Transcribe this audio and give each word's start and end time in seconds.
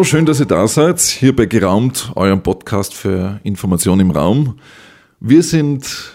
Hallo, 0.00 0.06
schön, 0.06 0.24
dass 0.24 0.40
ihr 0.40 0.46
da 0.46 0.66
seid. 0.66 0.98
Hier 0.98 1.36
bei 1.36 1.44
Geraumt, 1.44 2.12
eurem 2.14 2.42
Podcast 2.42 2.94
für 2.94 3.38
Information 3.42 4.00
im 4.00 4.10
Raum. 4.10 4.58
Wir 5.20 5.42
sind 5.42 6.14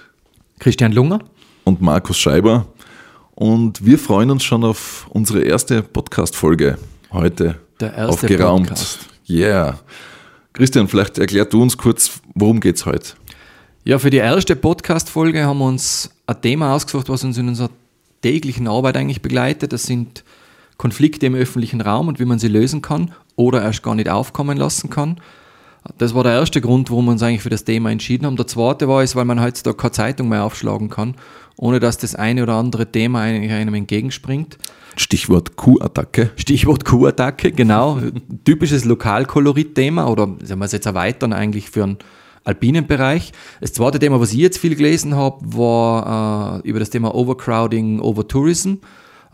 Christian 0.58 0.92
Lunger 0.92 1.20
und 1.66 1.84
Markus 1.84 2.18
Scheiber 2.18 2.66
und 3.36 3.86
wir 3.86 4.00
freuen 4.00 4.32
uns 4.32 4.44
schon 4.44 4.64
auf 4.64 5.06
unsere 5.12 5.44
erste 5.44 5.84
Podcast-Folge 5.84 6.80
heute. 7.12 7.60
Der 7.80 7.94
erste 7.94 8.12
auf 8.12 8.22
Geraumt. 8.22 8.70
Podcast. 8.70 9.08
Yeah. 9.30 9.78
Christian, 10.54 10.88
vielleicht 10.88 11.20
erklär 11.20 11.46
du 11.46 11.62
uns 11.62 11.78
kurz, 11.78 12.22
worum 12.34 12.62
geht's 12.62 12.88
heute? 12.88 13.14
Ja, 13.84 14.00
für 14.00 14.10
die 14.10 14.18
erste 14.18 14.56
Podcast-Folge 14.56 15.44
haben 15.44 15.60
wir 15.60 15.68
uns 15.68 16.10
ein 16.26 16.42
Thema 16.42 16.74
ausgesucht, 16.74 17.08
was 17.08 17.24
uns 17.24 17.38
in 17.38 17.50
unserer 17.50 17.70
täglichen 18.24 18.68
Arbeit 18.68 18.98
eigentlich 18.98 19.22
begleitet. 19.22 19.74
Das 19.74 19.84
sind 19.84 20.24
Konflikte 20.78 21.26
im 21.26 21.36
öffentlichen 21.36 21.82
Raum 21.82 22.08
und 22.08 22.20
wie 22.20 22.26
man 22.26 22.40
sie 22.40 22.48
lösen 22.48 22.82
kann 22.82 23.14
oder 23.36 23.62
erst 23.62 23.84
gar 23.84 23.96
nicht 23.96 24.10
aufkommen 24.10 24.58
lassen 24.58 24.90
kann. 24.90 25.20
Das 25.98 26.16
war 26.16 26.24
der 26.24 26.34
erste 26.34 26.62
Grund, 26.62 26.90
warum 26.90 27.06
wir 27.06 27.12
uns 27.12 27.22
eigentlich 27.22 27.44
für 27.44 27.50
das 27.50 27.64
Thema 27.64 27.92
entschieden 27.92 28.26
haben. 28.26 28.38
Der 28.38 28.48
zweite 28.48 28.88
war 28.88 29.04
es, 29.04 29.16
weil 29.16 29.26
man 29.26 29.42
heutzutage 29.42 29.78
keine 29.78 29.92
Zeitung 29.92 30.30
mehr 30.30 30.44
aufschlagen 30.44 30.90
kann, 30.90 31.16
ohne 31.58 31.80
dass 31.80 31.98
das 31.98 32.16
eine 32.16 32.44
oder 32.44 32.56
andere 32.56 32.92
Thema 32.92 33.22
einem 33.22 33.74
entgegenspringt. 33.76 34.58
Stichwort 34.98 35.58
Kuhattacke. 35.58 36.32
Stichwort 36.38 36.86
Kuhattacke, 36.86 37.52
genau. 37.52 38.00
Typisches 38.46 38.86
Lokalkolorit-Thema 38.86 40.08
oder 40.08 40.36
sagen 40.42 40.60
wir 40.60 40.66
es 40.66 40.72
jetzt 40.72 40.86
erweitern 40.86 41.34
eigentlich 41.34 41.70
für 41.70 41.84
einen 41.84 41.98
alpinen 42.46 42.88
Bereich. 42.88 43.32
Das 43.60 43.74
zweite 43.74 44.00
Thema, 44.00 44.20
was 44.20 44.32
ich 44.32 44.40
jetzt 44.40 44.58
viel 44.58 44.76
gelesen 44.76 45.16
habe, 45.16 45.38
war 45.42 46.62
äh, 46.64 46.68
über 46.68 46.80
das 46.80 46.90
Thema 46.90 47.14
Overcrowding, 47.14 48.00
Overtourism. 48.00 48.76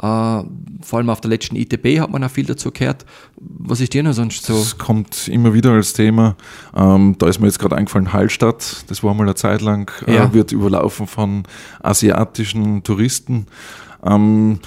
Uh, 0.03 0.43
vor 0.81 0.97
allem 0.97 1.11
auf 1.11 1.21
der 1.21 1.29
letzten 1.29 1.55
ITB 1.55 1.99
hat 1.99 2.09
man 2.09 2.23
auch 2.23 2.31
viel 2.31 2.45
dazu 2.45 2.71
gehört. 2.71 3.05
Was 3.37 3.81
ist 3.81 3.93
dir 3.93 4.01
noch 4.01 4.13
sonst 4.13 4.43
so? 4.43 4.55
Es 4.55 4.79
kommt 4.79 5.27
immer 5.27 5.53
wieder 5.53 5.73
als 5.73 5.93
Thema. 5.93 6.35
Ähm, 6.75 7.15
da 7.19 7.27
ist 7.27 7.39
mir 7.39 7.45
jetzt 7.45 7.59
gerade 7.59 7.75
eingefallen, 7.75 8.11
Hallstatt, 8.11 8.85
das 8.87 9.03
war 9.03 9.13
mal 9.13 9.23
eine 9.23 9.35
Zeit 9.35 9.61
lang, 9.61 9.91
äh, 10.07 10.15
ja. 10.15 10.25
äh, 10.25 10.33
wird 10.33 10.53
überlaufen 10.53 11.05
von 11.05 11.43
asiatischen 11.83 12.81
Touristen. 12.81 13.45
Ähm, 14.03 14.59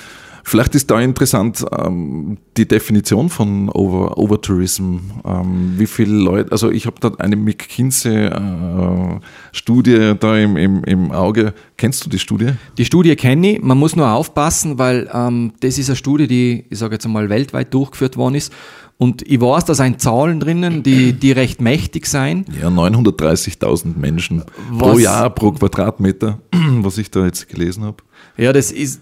Vielleicht 0.47 0.75
ist 0.75 0.91
da 0.91 1.00
interessant 1.00 1.64
ähm, 1.77 2.37
die 2.59 2.69
Definition 2.69 3.31
von 3.31 3.70
Over, 3.70 4.19
Overtourism. 4.19 4.98
Ähm, 5.25 5.73
wie 5.78 5.86
viele 5.86 6.14
Leute, 6.14 6.53
also 6.53 6.70
ich 6.70 6.84
habe 6.84 6.97
da 7.01 7.12
eine 7.19 7.36
McKinsey-Studie 7.36 9.95
äh, 9.95 10.14
da 10.14 10.36
im, 10.36 10.59
im, 10.59 10.84
im 10.84 11.12
Auge. 11.12 11.55
Kennst 11.78 12.05
du 12.05 12.11
die 12.11 12.19
Studie? 12.19 12.51
Die 12.77 12.84
Studie 12.84 13.17
kenne 13.17 13.53
ich. 13.53 13.62
Man 13.62 13.78
muss 13.78 13.97
nur 13.97 14.11
aufpassen, 14.11 14.78
weil 14.78 15.09
ähm, 15.14 15.55
das 15.61 15.78
ist 15.78 15.89
eine 15.89 15.97
Studie, 15.97 16.28
die, 16.28 16.67
ich 16.69 16.79
sage 16.79 16.97
jetzt 16.97 17.06
einmal, 17.06 17.31
weltweit 17.31 17.73
durchgeführt 17.73 18.19
worden 18.19 18.34
ist. 18.34 18.53
Und 18.98 19.23
ich 19.23 19.41
weiß, 19.41 19.64
da 19.64 19.75
sind 19.75 20.01
Zahlen 20.01 20.41
drinnen, 20.41 20.83
die, 20.83 21.14
die 21.14 21.33
recht 21.33 21.61
mächtig 21.61 22.06
sein. 22.06 22.45
Ja, 22.61 22.69
930.000 22.69 23.97
Menschen 23.97 24.45
was, 24.70 24.79
pro 24.79 24.98
Jahr, 24.98 25.31
pro 25.31 25.53
Quadratmeter, 25.53 26.39
was 26.53 26.98
ich 26.98 27.11
da 27.11 27.25
jetzt 27.25 27.48
gelesen 27.48 27.84
habe. 27.84 27.97
Ja, 28.37 28.53
das 28.53 28.73
ist, 28.73 29.01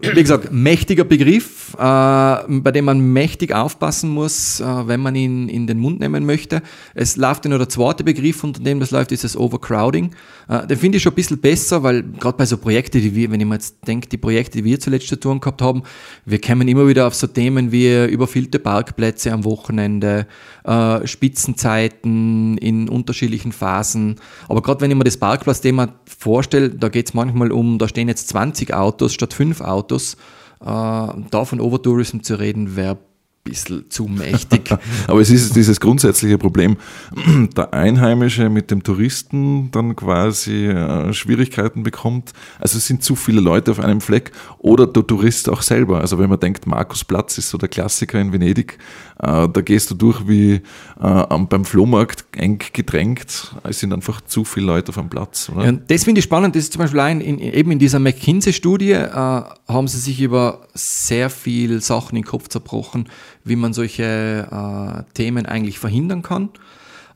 wie 0.00 0.20
gesagt, 0.20 0.52
mächtiger 0.52 1.02
Begriff, 1.02 1.74
äh, 1.74 1.78
bei 1.78 2.70
dem 2.72 2.84
man 2.84 3.00
mächtig 3.00 3.52
aufpassen 3.52 4.10
muss, 4.10 4.60
äh, 4.60 4.64
wenn 4.86 5.00
man 5.00 5.16
ihn 5.16 5.48
in 5.48 5.66
den 5.66 5.78
Mund 5.78 5.98
nehmen 5.98 6.24
möchte. 6.24 6.62
Es 6.94 7.16
läuft 7.16 7.44
ja 7.44 7.48
nur 7.48 7.58
der 7.58 7.68
zweite 7.68 8.04
Begriff, 8.04 8.44
unter 8.44 8.62
dem 8.62 8.78
das 8.78 8.92
läuft, 8.92 9.10
ist 9.10 9.24
das 9.24 9.36
Overcrowding. 9.36 10.14
Äh, 10.48 10.68
den 10.68 10.78
finde 10.78 10.98
ich 10.98 11.02
schon 11.02 11.12
ein 11.12 11.16
bisschen 11.16 11.38
besser, 11.38 11.82
weil 11.82 12.04
gerade 12.04 12.36
bei 12.36 12.46
so 12.46 12.58
Projekten, 12.58 13.00
die 13.00 13.12
wir, 13.12 13.32
wenn 13.32 13.40
ich 13.40 13.46
mir 13.46 13.54
jetzt 13.54 13.76
denke, 13.88 14.08
die 14.08 14.18
Projekte, 14.18 14.58
die 14.58 14.64
wir 14.64 14.78
zuletzt 14.78 15.08
zu 15.08 15.18
tun 15.18 15.40
gehabt 15.40 15.62
haben, 15.62 15.82
wir 16.24 16.40
kommen 16.40 16.68
immer 16.68 16.86
wieder 16.86 17.08
auf 17.08 17.16
so 17.16 17.26
Themen 17.26 17.72
wie 17.72 18.04
überfüllte 18.04 18.60
Parkplätze 18.60 19.32
am 19.32 19.44
Wochenende, 19.44 20.28
äh, 20.62 21.04
Spitzenzeiten 21.08 22.56
in 22.58 22.88
unterschiedlichen 22.88 23.50
Phasen. 23.50 24.14
Aber 24.48 24.62
gerade 24.62 24.80
wenn 24.82 24.92
ich 24.92 24.96
mir 24.96 25.02
das 25.02 25.16
Parkplatzthema 25.16 25.88
vorstelle, 26.06 26.70
da 26.70 26.88
geht 26.88 27.08
es 27.08 27.14
manchmal 27.14 27.50
um, 27.50 27.78
da 27.78 27.88
stehen 27.88 28.06
jetzt 28.06 28.28
20 28.28 28.49
Autos 28.72 29.12
statt 29.12 29.34
5 29.34 29.60
Autos. 29.60 30.14
Äh, 30.60 30.66
da 30.66 31.44
von 31.44 31.60
Overtourism 31.60 32.20
zu 32.20 32.38
reden, 32.38 32.76
wäre 32.76 32.98
bisschen 33.42 33.88
zu 33.90 34.04
mächtig. 34.04 34.70
Aber 35.06 35.20
es 35.20 35.30
ist 35.30 35.56
dieses 35.56 35.80
grundsätzliche 35.80 36.38
Problem, 36.38 36.76
der 37.56 37.72
Einheimische 37.72 38.50
mit 38.50 38.70
dem 38.70 38.82
Touristen 38.82 39.70
dann 39.70 39.96
quasi 39.96 40.66
äh, 40.66 41.12
Schwierigkeiten 41.12 41.82
bekommt. 41.82 42.32
Also 42.58 42.78
es 42.78 42.86
sind 42.86 43.02
zu 43.02 43.16
viele 43.16 43.40
Leute 43.40 43.70
auf 43.70 43.80
einem 43.80 44.00
Fleck 44.00 44.32
oder 44.58 44.86
der 44.86 45.06
Tourist 45.06 45.48
auch 45.48 45.62
selber. 45.62 46.00
Also 46.00 46.18
wenn 46.18 46.28
man 46.28 46.38
denkt, 46.38 46.66
Markusplatz 46.66 47.38
ist 47.38 47.50
so 47.50 47.56
der 47.56 47.68
Klassiker 47.68 48.20
in 48.20 48.32
Venedig, 48.32 48.78
äh, 49.18 49.48
da 49.48 49.60
gehst 49.62 49.90
du 49.90 49.94
durch 49.94 50.28
wie 50.28 50.52
äh, 50.52 50.60
beim 51.00 51.64
Flohmarkt 51.64 52.24
eng 52.36 52.60
gedrängt. 52.72 53.54
Es 53.64 53.80
sind 53.80 53.92
einfach 53.92 54.20
zu 54.22 54.44
viele 54.44 54.66
Leute 54.66 54.90
auf 54.90 54.98
einem 54.98 55.08
Platz. 55.08 55.50
Ja, 55.56 55.72
das 55.72 56.04
finde 56.04 56.18
ich 56.18 56.24
spannend. 56.24 56.56
Das 56.56 56.64
ist 56.64 56.74
zum 56.74 56.80
Beispiel 56.80 57.00
ein, 57.00 57.20
in, 57.20 57.38
eben 57.38 57.70
in 57.70 57.78
dieser 57.78 57.98
McKinsey-Studie 57.98 58.94
haben 58.94 59.88
sie 59.88 59.98
sich 59.98 60.20
über 60.20 60.66
sehr 60.74 61.30
viele 61.30 61.80
Sachen 61.80 62.16
in 62.16 62.22
den 62.22 62.28
Kopf 62.28 62.48
zerbrochen, 62.48 63.08
wie 63.44 63.56
man 63.56 63.72
solche 63.72 64.48
äh, 64.50 65.12
Themen 65.14 65.46
eigentlich 65.46 65.78
verhindern 65.78 66.22
kann. 66.22 66.50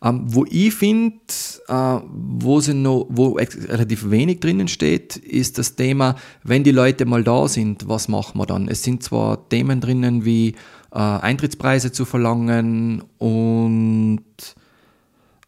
Ähm, 0.03 0.23
wo 0.27 0.45
ich 0.45 0.75
finde, 0.75 1.17
äh, 1.69 1.73
wo, 1.73 2.61
wo 2.61 3.33
relativ 3.37 4.11
wenig 4.11 4.41
drinnen 4.41 4.69
steht, 4.69 5.17
ist 5.17 5.57
das 5.57 5.77
Thema, 5.77 6.17
wenn 6.43 6.63
die 6.63 6.73
Leute 6.73 7.07
mal 7.07 7.25
da 7.25 7.49
sind, 7.49 7.89
was 7.89 8.09
machen 8.09 8.39
wir 8.39 8.47
dann? 8.47 8.69
Es 8.69 8.83
sind 8.83 9.03
zwar 9.03 9.49
Themen 9.49 9.81
drinnen 9.81 10.25
wie 10.27 10.57
äh, 10.93 10.99
Eintrittspreise 10.99 11.91
zu 11.91 12.05
verlangen 12.05 13.03
und 13.19 14.25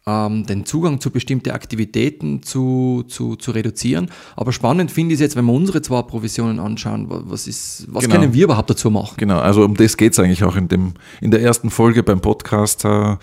ähm, 0.07 0.45
den 0.45 0.65
Zugang 0.65 1.01
zu 1.01 1.11
bestimmten 1.11 1.51
Aktivitäten 1.51 2.41
zu, 2.41 3.03
zu, 3.07 3.35
zu 3.35 3.51
reduzieren. 3.51 4.09
Aber 4.37 4.53
spannend 4.53 4.89
finde 4.89 5.13
ich 5.13 5.17
es 5.17 5.21
jetzt, 5.21 5.35
wenn 5.35 5.45
wir 5.45 5.53
unsere 5.53 5.81
zwei 5.81 6.01
Provisionen 6.01 6.59
anschauen, 6.59 7.07
was, 7.09 7.45
ist, 7.45 7.85
was 7.89 8.05
genau. 8.05 8.15
können 8.15 8.33
wir 8.33 8.45
überhaupt 8.45 8.69
dazu 8.69 8.89
machen? 8.89 9.15
Genau, 9.17 9.39
also 9.39 9.65
um 9.65 9.75
das 9.75 9.97
geht 9.97 10.13
es 10.13 10.19
eigentlich 10.19 10.43
auch 10.45 10.55
in, 10.55 10.69
dem, 10.69 10.93
in 11.19 11.29
der 11.29 11.41
ersten 11.41 11.69
Folge 11.69 12.01
beim 12.03 12.21
Podcast. 12.21 12.85
Äh, 12.85 13.17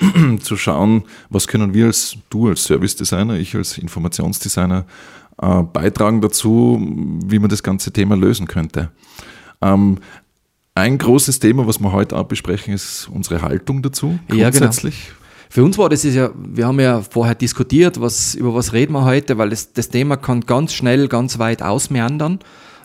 zu 0.40 0.56
schauen, 0.56 1.02
was 1.28 1.46
können 1.46 1.74
wir 1.74 1.86
als 1.86 2.16
du 2.30 2.48
als 2.48 2.64
Service 2.64 2.96
Designer, 2.96 3.34
ich 3.34 3.54
als 3.54 3.76
Informationsdesigner 3.76 4.86
äh, 5.42 5.62
beitragen 5.62 6.22
dazu, 6.22 6.80
wie 7.26 7.38
man 7.38 7.50
das 7.50 7.62
ganze 7.62 7.92
Thema 7.92 8.16
lösen 8.16 8.46
könnte. 8.46 8.90
Ähm, 9.60 9.98
ein 10.74 10.96
großes 10.96 11.38
Thema, 11.40 11.66
was 11.66 11.80
wir 11.80 11.92
heute 11.92 12.16
auch 12.16 12.24
besprechen, 12.24 12.72
ist 12.72 13.10
unsere 13.12 13.42
Haltung 13.42 13.82
dazu. 13.82 14.18
Grundsätzlich. 14.28 14.94
Ja, 14.94 15.04
genau. 15.10 15.19
Für 15.52 15.64
uns 15.64 15.76
war 15.78 15.88
das 15.88 16.04
ist 16.04 16.14
ja, 16.14 16.30
wir 16.36 16.68
haben 16.68 16.78
ja 16.78 17.02
vorher 17.02 17.34
diskutiert, 17.34 18.00
was, 18.00 18.36
über 18.36 18.54
was 18.54 18.72
reden 18.72 18.92
wir 18.92 19.04
heute, 19.04 19.36
weil 19.36 19.50
das, 19.50 19.72
das 19.72 19.88
Thema 19.88 20.16
kann 20.16 20.42
ganz 20.42 20.72
schnell, 20.72 21.08
ganz 21.08 21.40
weit 21.40 21.60
ausmeandern. 21.60 22.38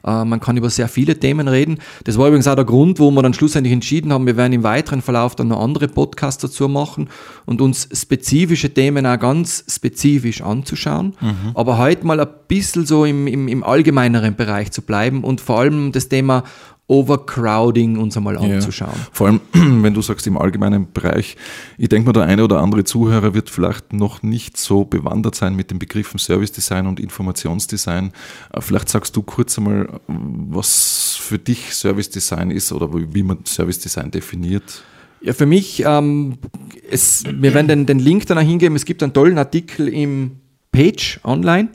Äh, 0.03 0.25
man 0.25 0.39
kann 0.39 0.57
über 0.57 0.71
sehr 0.71 0.87
viele 0.87 1.19
Themen 1.19 1.47
reden. 1.47 1.77
Das 2.05 2.17
war 2.17 2.27
übrigens 2.27 2.47
auch 2.47 2.55
der 2.55 2.65
Grund, 2.65 2.99
wo 2.99 3.11
wir 3.11 3.21
dann 3.21 3.35
schlussendlich 3.35 3.71
entschieden 3.71 4.11
haben, 4.11 4.25
wir 4.25 4.35
werden 4.35 4.53
im 4.53 4.63
weiteren 4.63 5.03
Verlauf 5.03 5.35
dann 5.35 5.49
noch 5.49 5.61
andere 5.61 5.87
Podcasts 5.87 6.41
dazu 6.41 6.67
machen 6.67 7.09
und 7.45 7.61
uns 7.61 7.87
spezifische 7.93 8.73
Themen 8.73 9.05
auch 9.05 9.19
ganz 9.19 9.63
spezifisch 9.69 10.41
anzuschauen. 10.41 11.15
Mhm. 11.21 11.51
Aber 11.53 11.77
heute 11.77 12.03
mal 12.07 12.19
ein 12.19 12.27
bisschen 12.47 12.87
so 12.87 13.05
im, 13.05 13.27
im, 13.27 13.47
im 13.47 13.63
allgemeineren 13.63 14.35
Bereich 14.35 14.71
zu 14.71 14.81
bleiben 14.81 15.23
und 15.23 15.39
vor 15.39 15.59
allem 15.59 15.91
das 15.91 16.09
Thema 16.09 16.43
Overcrowding 16.87 17.97
uns 17.97 18.15
einmal 18.15 18.37
anzuschauen. 18.37 18.93
Ja, 18.95 19.07
vor 19.11 19.27
allem, 19.27 19.41
wenn 19.53 19.95
du 19.95 20.03
sagst 20.03 20.27
im 20.27 20.37
allgemeinen 20.37 20.91
Bereich, 20.91 21.35
ich 21.79 21.89
denke 21.89 22.05
mal, 22.05 22.13
der 22.13 22.23
eine 22.23 22.43
oder 22.43 22.59
andere 22.59 22.83
Zuhörer 22.83 23.33
wird 23.33 23.49
vielleicht 23.49 23.91
noch 23.91 24.21
nicht 24.21 24.57
so 24.57 24.85
bewandert 24.85 25.33
sein 25.33 25.55
mit 25.55 25.71
den 25.71 25.79
Begriffen 25.79 26.19
Service 26.19 26.51
Design 26.51 26.85
und 26.85 26.99
Informationsdesign. 26.99 28.11
Äh, 28.53 28.61
vielleicht 28.61 28.89
sagst 28.89 29.15
du 29.15 29.23
kurz 29.23 29.57
einmal, 29.57 29.99
was 30.07 31.17
für 31.19 31.39
dich 31.39 31.73
Service 31.73 32.11
Design 32.11 32.51
ist 32.51 32.71
oder 32.71 32.89
wie 32.93 33.23
man 33.23 33.45
Service 33.45 33.79
Design 33.79 34.11
definiert. 34.11 34.83
Ja, 35.21 35.33
für 35.33 35.47
mich, 35.47 35.83
ähm, 35.83 36.37
es, 36.91 37.23
wir 37.25 37.55
werden 37.55 37.67
den, 37.67 37.85
den 37.87 37.97
Link 37.97 38.27
danach 38.27 38.43
hingeben. 38.43 38.75
Es 38.75 38.85
gibt 38.85 39.01
einen 39.01 39.13
tollen 39.13 39.39
Artikel 39.39 39.87
im 39.87 40.37
Page 40.71 41.19
online 41.23 41.69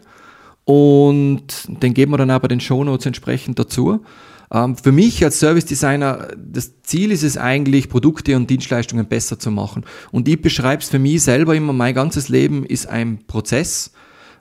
und 0.65 1.43
den 1.67 1.95
geben 1.95 2.13
wir 2.13 2.19
dann 2.19 2.31
auch 2.31 2.39
bei 2.39 2.47
den 2.47 2.61
Shownotes 2.61 3.07
entsprechend 3.07 3.59
dazu. 3.59 4.05
Ähm, 4.53 4.77
für 4.77 4.93
mich 4.93 5.23
als 5.25 5.39
Service 5.39 5.65
Designer, 5.65 6.29
das 6.37 6.83
Ziel 6.83 7.13
ist 7.13 7.23
es 7.23 7.37
eigentlich, 7.37 7.89
Produkte 7.89 8.37
und 8.37 8.51
Dienstleistungen 8.51 9.07
besser 9.07 9.39
zu 9.39 9.51
machen. 9.51 9.85
Und 10.11 10.29
ich 10.29 10.41
beschreibe 10.41 10.83
es 10.83 10.89
für 10.89 10.99
mich 10.99 11.23
selber 11.23 11.55
immer, 11.55 11.73
mein 11.73 11.95
ganzes 11.95 12.29
Leben 12.29 12.65
ist 12.65 12.89
ein 12.89 13.27
Prozess, 13.27 13.93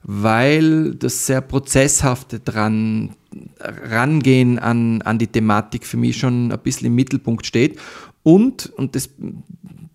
weil 0.03 0.95
das 0.95 1.25
sehr 1.25 1.41
prozesshafte 1.41 2.39
dran 2.39 3.15
rangehen 3.59 4.57
an, 4.57 5.01
an 5.03 5.19
die 5.19 5.27
Thematik 5.27 5.85
für 5.85 5.97
mich 5.97 6.17
schon 6.17 6.51
ein 6.51 6.59
bisschen 6.59 6.87
im 6.87 6.95
Mittelpunkt 6.95 7.45
steht. 7.45 7.77
Und, 8.23 8.71
und 8.77 8.95
das 8.95 9.09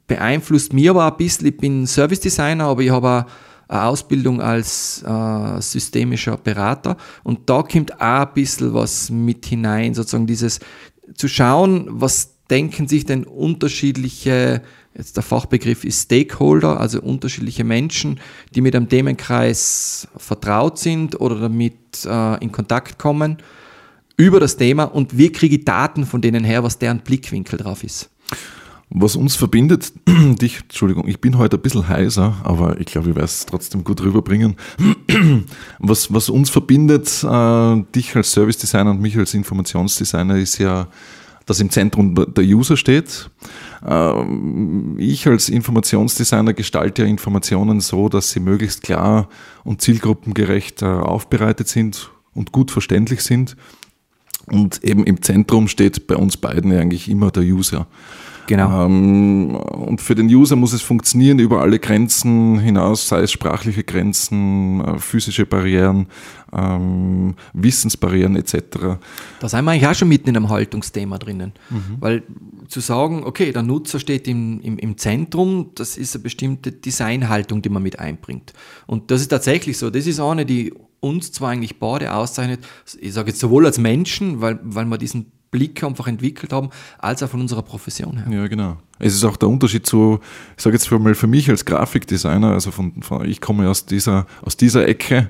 beeinflusst 0.07 0.73
mir 0.73 0.91
aber 0.91 1.07
ein 1.11 1.17
bisschen, 1.17 1.49
ich 1.49 1.57
bin 1.57 1.87
Service 1.87 2.21
Designer, 2.21 2.65
aber 2.65 2.83
ich 2.83 2.91
habe 2.91 3.09
auch 3.09 3.25
eine 3.69 3.85
Ausbildung 3.85 4.41
als 4.41 5.03
äh, 5.07 5.61
systemischer 5.61 6.37
Berater 6.37 6.97
und 7.23 7.49
da 7.49 7.63
kommt 7.63 7.95
auch 7.95 8.01
ein 8.01 8.35
bisschen 8.35 8.75
was 8.75 9.11
mit 9.11 9.47
hinein, 9.47 9.95
sozusagen 9.95 10.27
dieses 10.27 10.61
zu 11.15 11.29
schauen, 11.29 11.87
was 11.89 12.35
denken 12.51 12.89
sich 12.89 13.05
denn 13.05 13.25
unterschiedliche, 13.25 14.63
jetzt 14.97 15.17
der 15.17 15.23
Fachbegriff 15.23 15.85
ist 15.85 16.03
Stakeholder, 16.03 16.79
also 16.81 17.01
unterschiedliche 17.01 17.65
Menschen, 17.65 18.21
die 18.55 18.61
mit 18.61 18.77
einem 18.77 18.89
Themenkreis 18.89 20.09
vertraut 20.17 20.79
sind 20.79 21.21
oder 21.21 21.41
damit 21.41 22.05
äh, 22.05 22.43
in 22.43 22.53
Kontakt 22.53 22.99
kommen, 22.99 23.39
über 24.17 24.41
das 24.41 24.57
Thema 24.57 24.85
und 24.85 25.19
wie 25.19 25.33
kriege 25.33 25.57
ich 25.57 25.65
Daten 25.65 26.07
von 26.07 26.21
denen 26.21 26.45
her, 26.45 26.63
was 26.63 26.79
deren 26.79 27.01
Blickwinkel 27.01 27.59
drauf 27.59 27.83
ist. 27.83 28.11
Was 28.97 29.17
uns 29.17 29.35
verbindet, 29.35 29.93
dich, 30.07 30.61
Entschuldigung, 30.61 31.09
ich 31.09 31.21
bin 31.21 31.37
heute 31.37 31.57
ein 31.57 31.63
bisschen 31.63 31.89
heiser, 31.89 32.37
aber 32.45 32.79
ich 32.79 32.87
glaube, 32.87 33.11
ich 33.11 33.17
werde 33.17 33.27
es 33.27 33.45
trotzdem 33.45 33.83
gut 33.83 34.01
rüberbringen. 34.01 34.55
Was, 35.81 36.13
was 36.13 36.29
uns 36.29 36.49
verbindet, 36.49 37.25
äh, 37.25 37.83
dich 37.95 38.15
als 38.15 38.31
Service 38.31 38.57
Designer 38.57 38.93
und 38.93 39.01
mich 39.01 39.17
als 39.19 39.35
Informationsdesigner, 39.35 40.37
ist 40.37 40.59
ja, 40.59 40.87
dass 41.45 41.61
im 41.61 41.71
Zentrum 41.71 42.15
der 42.15 42.45
User 42.45 42.77
steht. 42.77 43.31
Äh, 43.85 44.25
ich 44.99 45.27
als 45.27 45.49
Informationsdesigner 45.49 46.53
gestalte 46.53 47.03
ja 47.03 47.09
Informationen 47.09 47.81
so, 47.81 48.09
dass 48.09 48.31
sie 48.31 48.41
möglichst 48.41 48.83
klar 48.83 49.29
und 49.65 49.83
zielgruppengerecht 49.83 50.83
äh, 50.83 50.87
aufbereitet 50.87 51.67
sind 51.67 52.11
und 52.33 52.53
gut 52.53 52.71
verständlich 52.71 53.23
sind. 53.23 53.57
Und 54.47 54.85
eben 54.85 55.05
im 55.05 55.21
Zentrum 55.23 55.67
steht 55.69 56.07
bei 56.07 56.17
uns 56.17 56.37
beiden 56.37 56.73
eigentlich 56.73 57.09
immer 57.09 57.31
der 57.31 57.43
User. 57.43 57.89
Genau. 58.47 58.87
Ähm, 58.87 59.57
und 59.57 60.01
für 60.01 60.15
den 60.15 60.27
User 60.27 60.57
muss 60.57 60.73
es 60.73 60.83
funktionieren 60.83 61.39
über 61.39 61.61
alle 61.61 61.79
Grenzen 61.79 62.59
hinaus, 62.59 63.09
sei 63.09 63.21
es 63.21 63.33
sprachliche 63.33 63.85
Grenzen, 63.85 64.81
äh, 64.81 64.99
physische 64.99 65.47
Barrieren, 65.47 66.07
ähm, 66.53 67.35
Wissensbarrieren 67.53 68.37
etc. 68.37 68.99
Da 69.41 69.49
sind 69.49 69.65
wir 69.65 69.71
eigentlich 69.73 69.87
auch 69.87 69.95
schon 69.95 70.09
mitten 70.09 70.29
in 70.29 70.37
einem 70.37 70.49
Haltungsthema 70.49 71.19
drinnen. 71.19 71.53
Mhm. 71.71 71.97
Weil 72.01 72.23
zu 72.69 72.81
sagen, 72.81 73.25
okay, 73.25 73.53
der 73.53 73.63
Nutzer 73.63 73.99
steht 73.99 74.29
im, 74.29 74.61
im, 74.61 74.79
im 74.79 74.97
Zentrum, 74.97 75.71
das 75.75 75.97
ist 75.97 76.15
eine 76.15 76.23
bestimmte 76.23 76.73
Designhaltung, 76.73 77.63
die 77.63 77.69
man 77.69 77.83
mit 77.83 77.99
einbringt. 77.99 78.53
Und 78.87 79.11
das 79.11 79.21
ist 79.21 79.29
tatsächlich 79.29 79.79
so. 79.79 79.91
Das 79.91 80.07
ist 80.07 80.21
eine, 80.21 80.47
die 80.47 80.73
uns 81.01 81.33
zwar 81.33 81.51
eigentlich 81.51 81.79
beide 81.79 82.15
auszeichnet, 82.15 82.61
ich 82.99 83.13
sage 83.13 83.31
jetzt 83.31 83.41
sowohl 83.41 83.67
als 83.67 83.79
Menschen, 83.79 84.41
weil, 84.41 84.59
weil 84.63 84.87
wir 84.87 84.97
diesen 84.97 85.33
Blick 85.55 85.85
einfach 85.85 86.09
entwickelt 86.09 86.53
haben, 86.53 86.71
als 86.99 87.23
auch 87.23 87.29
von 87.29 87.41
unserer 87.41 87.63
Profession 87.63 88.17
her. 88.19 88.27
Ja, 88.29 88.49
genau. 88.49 88.77
Es 88.99 89.15
ist 89.15 89.23
auch 89.23 89.37
der 89.37 89.49
Unterschied 89.49 89.87
zu, 89.87 90.19
ich 90.57 90.63
sage 90.65 90.75
jetzt 90.75 90.91
mal 90.91 91.15
für 91.15 91.29
mich 91.29 91.49
als 91.49 91.65
Grafikdesigner, 91.65 92.51
also 92.51 92.73
von, 92.73 93.01
von 93.03 93.25
ich 93.25 93.41
komme 93.41 93.71
aus 93.71 93.87
dieser, 93.87 94.27
aus 94.43 94.57
dieser 94.57 94.89
Ecke, 94.89 95.29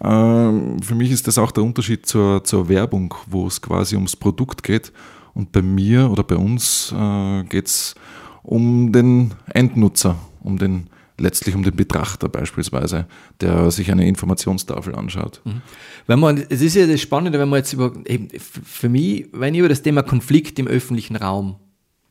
äh, 0.00 0.02
für 0.02 0.94
mich 0.94 1.10
ist 1.10 1.26
das 1.26 1.36
auch 1.36 1.50
der 1.50 1.62
Unterschied 1.62 2.06
zur, 2.06 2.42
zur 2.42 2.70
Werbung, 2.70 3.14
wo 3.26 3.46
es 3.46 3.60
quasi 3.60 3.96
ums 3.96 4.16
Produkt 4.16 4.62
geht. 4.62 4.94
Und 5.34 5.52
bei 5.52 5.60
mir 5.60 6.10
oder 6.10 6.22
bei 6.22 6.36
uns 6.36 6.94
äh, 6.96 7.44
geht 7.44 7.66
es 7.66 7.94
um 8.42 8.92
den 8.92 9.34
Endnutzer, 9.52 10.16
um 10.40 10.56
den 10.56 10.88
letztlich 11.18 11.54
um 11.54 11.62
den 11.62 11.74
Betrachter 11.74 12.28
beispielsweise, 12.28 13.06
der 13.40 13.70
sich 13.70 13.90
eine 13.90 14.06
Informationstafel 14.06 14.94
anschaut. 14.94 15.40
Mhm. 15.44 15.62
Wenn 16.06 16.20
man, 16.20 16.44
es 16.48 16.60
ist 16.60 16.74
ja 16.74 16.86
das 16.86 17.00
Spannende, 17.00 17.38
wenn 17.38 17.48
man 17.48 17.58
jetzt 17.58 17.72
über, 17.72 17.92
eben, 18.06 18.28
für 18.38 18.88
mich, 18.88 19.28
wenn 19.32 19.54
ich 19.54 19.60
über 19.60 19.68
das 19.68 19.82
Thema 19.82 20.02
Konflikt 20.02 20.58
im 20.58 20.66
öffentlichen 20.66 21.16
Raum 21.16 21.56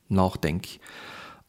nachdenke, 0.10 0.80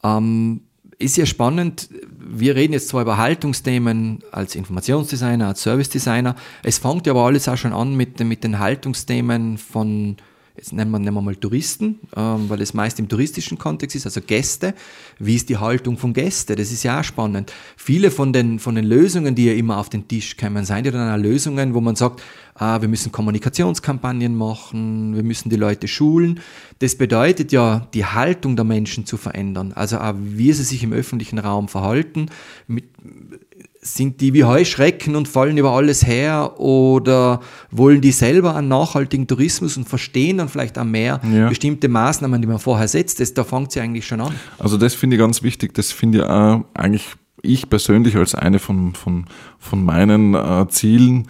ähm, 0.03 0.61
ist 0.99 1.17
ja 1.17 1.25
spannend, 1.25 1.89
wir 2.17 2.55
reden 2.55 2.73
jetzt 2.73 2.89
zwar 2.89 3.03
über 3.03 3.17
Haltungsthemen 3.17 4.23
als 4.31 4.55
Informationsdesigner, 4.55 5.47
als 5.47 5.61
Service-Designer, 5.61 6.35
es 6.63 6.79
fängt 6.79 7.05
ja 7.05 7.13
aber 7.13 7.25
alles 7.25 7.47
auch 7.47 7.57
schon 7.57 7.73
an 7.73 7.95
mit, 7.95 8.19
mit 8.19 8.43
den 8.43 8.57
Haltungsthemen 8.57 9.57
von 9.57 10.17
jetzt 10.57 10.73
nennen 10.73 10.91
wir, 10.91 10.99
nennen 10.99 11.13
wir 11.13 11.21
mal 11.21 11.35
Touristen, 11.35 11.99
ähm, 12.15 12.49
weil 12.49 12.61
es 12.61 12.73
meist 12.73 12.99
im 12.99 13.07
touristischen 13.07 13.57
Kontext 13.57 13.95
ist, 13.95 14.05
also 14.05 14.21
Gäste. 14.21 14.73
Wie 15.19 15.35
ist 15.35 15.49
die 15.49 15.57
Haltung 15.57 15.97
von 15.97 16.13
Gästen? 16.13 16.55
Das 16.55 16.71
ist 16.71 16.83
ja 16.83 16.99
auch 16.99 17.03
spannend. 17.03 17.53
Viele 17.75 18.11
von 18.11 18.33
den, 18.33 18.59
von 18.59 18.75
den 18.75 18.85
Lösungen, 18.85 19.35
die 19.35 19.45
ja 19.45 19.53
immer 19.53 19.77
auf 19.77 19.89
den 19.89 20.07
Tisch 20.07 20.35
kommen, 20.35 20.65
seien 20.65 20.83
ja 20.83 20.91
dann 20.91 21.13
auch 21.13 21.21
Lösungen, 21.21 21.73
wo 21.73 21.81
man 21.81 21.95
sagt, 21.95 22.23
ah, 22.55 22.81
wir 22.81 22.89
müssen 22.89 23.11
Kommunikationskampagnen 23.11 24.35
machen, 24.35 25.15
wir 25.15 25.23
müssen 25.23 25.49
die 25.49 25.55
Leute 25.55 25.87
schulen. 25.87 26.39
Das 26.79 26.95
bedeutet 26.95 27.51
ja, 27.51 27.87
die 27.93 28.05
Haltung 28.05 28.55
der 28.55 28.65
Menschen 28.65 29.05
zu 29.05 29.17
verändern. 29.17 29.73
Also 29.73 29.99
auch, 29.99 30.15
wie 30.17 30.51
sie 30.53 30.63
sich 30.63 30.83
im 30.83 30.91
öffentlichen 30.91 31.37
Raum 31.37 31.67
verhalten, 31.67 32.27
mit, 32.67 32.85
sind 33.95 34.21
die 34.21 34.33
wie 34.33 34.43
Heuschrecken 34.43 35.15
und 35.15 35.27
fallen 35.27 35.57
über 35.57 35.71
alles 35.71 36.05
her 36.05 36.59
oder 36.59 37.41
wollen 37.71 38.01
die 38.01 38.11
selber 38.11 38.55
einen 38.55 38.67
nachhaltigen 38.67 39.27
Tourismus 39.27 39.77
und 39.77 39.87
verstehen 39.87 40.37
dann 40.37 40.49
vielleicht 40.49 40.77
auch 40.77 40.83
mehr 40.83 41.21
ja. 41.31 41.49
bestimmte 41.49 41.87
Maßnahmen, 41.87 42.41
die 42.41 42.47
man 42.47 42.59
vorher 42.59 42.87
setzt? 42.87 43.19
Das, 43.19 43.33
da 43.33 43.43
fängt 43.43 43.71
sie 43.71 43.81
eigentlich 43.81 44.05
schon 44.05 44.21
an. 44.21 44.33
Also 44.59 44.77
das 44.77 44.93
finde 44.93 45.15
ich 45.15 45.19
ganz 45.19 45.43
wichtig. 45.43 45.73
Das 45.73 45.91
finde 45.91 46.19
ich 46.19 46.23
auch 46.23 46.63
eigentlich 46.73 47.15
ich 47.43 47.69
persönlich 47.69 48.15
als 48.15 48.35
eine 48.35 48.59
von, 48.59 48.93
von, 48.95 49.25
von 49.59 49.83
meinen 49.85 50.33
äh, 50.33 50.65
Zielen, 50.69 51.27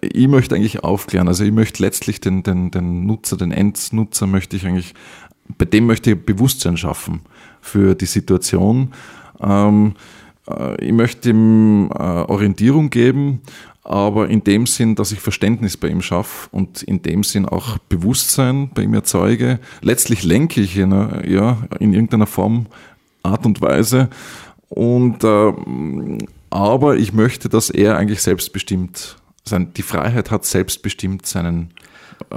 ich 0.00 0.28
möchte 0.28 0.54
eigentlich 0.54 0.84
aufklären. 0.84 1.28
Also 1.28 1.44
ich 1.44 1.52
möchte 1.52 1.82
letztlich 1.82 2.20
den, 2.20 2.42
den, 2.42 2.70
den 2.70 3.06
Nutzer, 3.06 3.36
den 3.36 3.52
Endnutzer 3.52 4.26
möchte 4.26 4.56
ich 4.56 4.66
eigentlich, 4.66 4.94
bei 5.56 5.64
dem 5.64 5.86
möchte 5.86 6.10
ich 6.10 6.24
Bewusstsein 6.24 6.76
schaffen 6.76 7.22
für 7.60 7.94
die 7.94 8.06
Situation. 8.06 8.92
Ähm, 9.40 9.94
äh, 9.96 10.00
ich 10.80 10.92
möchte 10.92 11.30
ihm 11.30 11.90
äh, 11.90 12.02
Orientierung 12.02 12.90
geben, 12.90 13.40
aber 13.82 14.28
in 14.28 14.42
dem 14.44 14.66
Sinn, 14.66 14.94
dass 14.94 15.12
ich 15.12 15.20
Verständnis 15.20 15.76
bei 15.76 15.88
ihm 15.88 16.02
schaffe 16.02 16.48
und 16.50 16.82
in 16.82 17.02
dem 17.02 17.22
Sinn 17.22 17.46
auch 17.46 17.78
Bewusstsein 17.78 18.70
bei 18.74 18.82
ihm 18.82 18.94
erzeuge. 18.94 19.60
Letztlich 19.80 20.24
lenke 20.24 20.60
ich 20.60 20.76
ihn 20.76 20.90
ja, 21.26 21.58
in 21.78 21.92
irgendeiner 21.92 22.26
Form, 22.26 22.66
Art 23.22 23.46
und 23.46 23.60
Weise. 23.60 24.08
Und, 24.68 25.22
äh, 25.22 25.52
aber 26.50 26.96
ich 26.96 27.12
möchte, 27.12 27.48
dass 27.48 27.70
er 27.70 27.96
eigentlich 27.96 28.22
selbstbestimmt 28.22 29.16
sein, 29.44 29.72
die 29.76 29.82
Freiheit 29.82 30.30
hat, 30.30 30.44
selbstbestimmt 30.44 31.26
seinen 31.26 31.70
äh, 31.70 31.85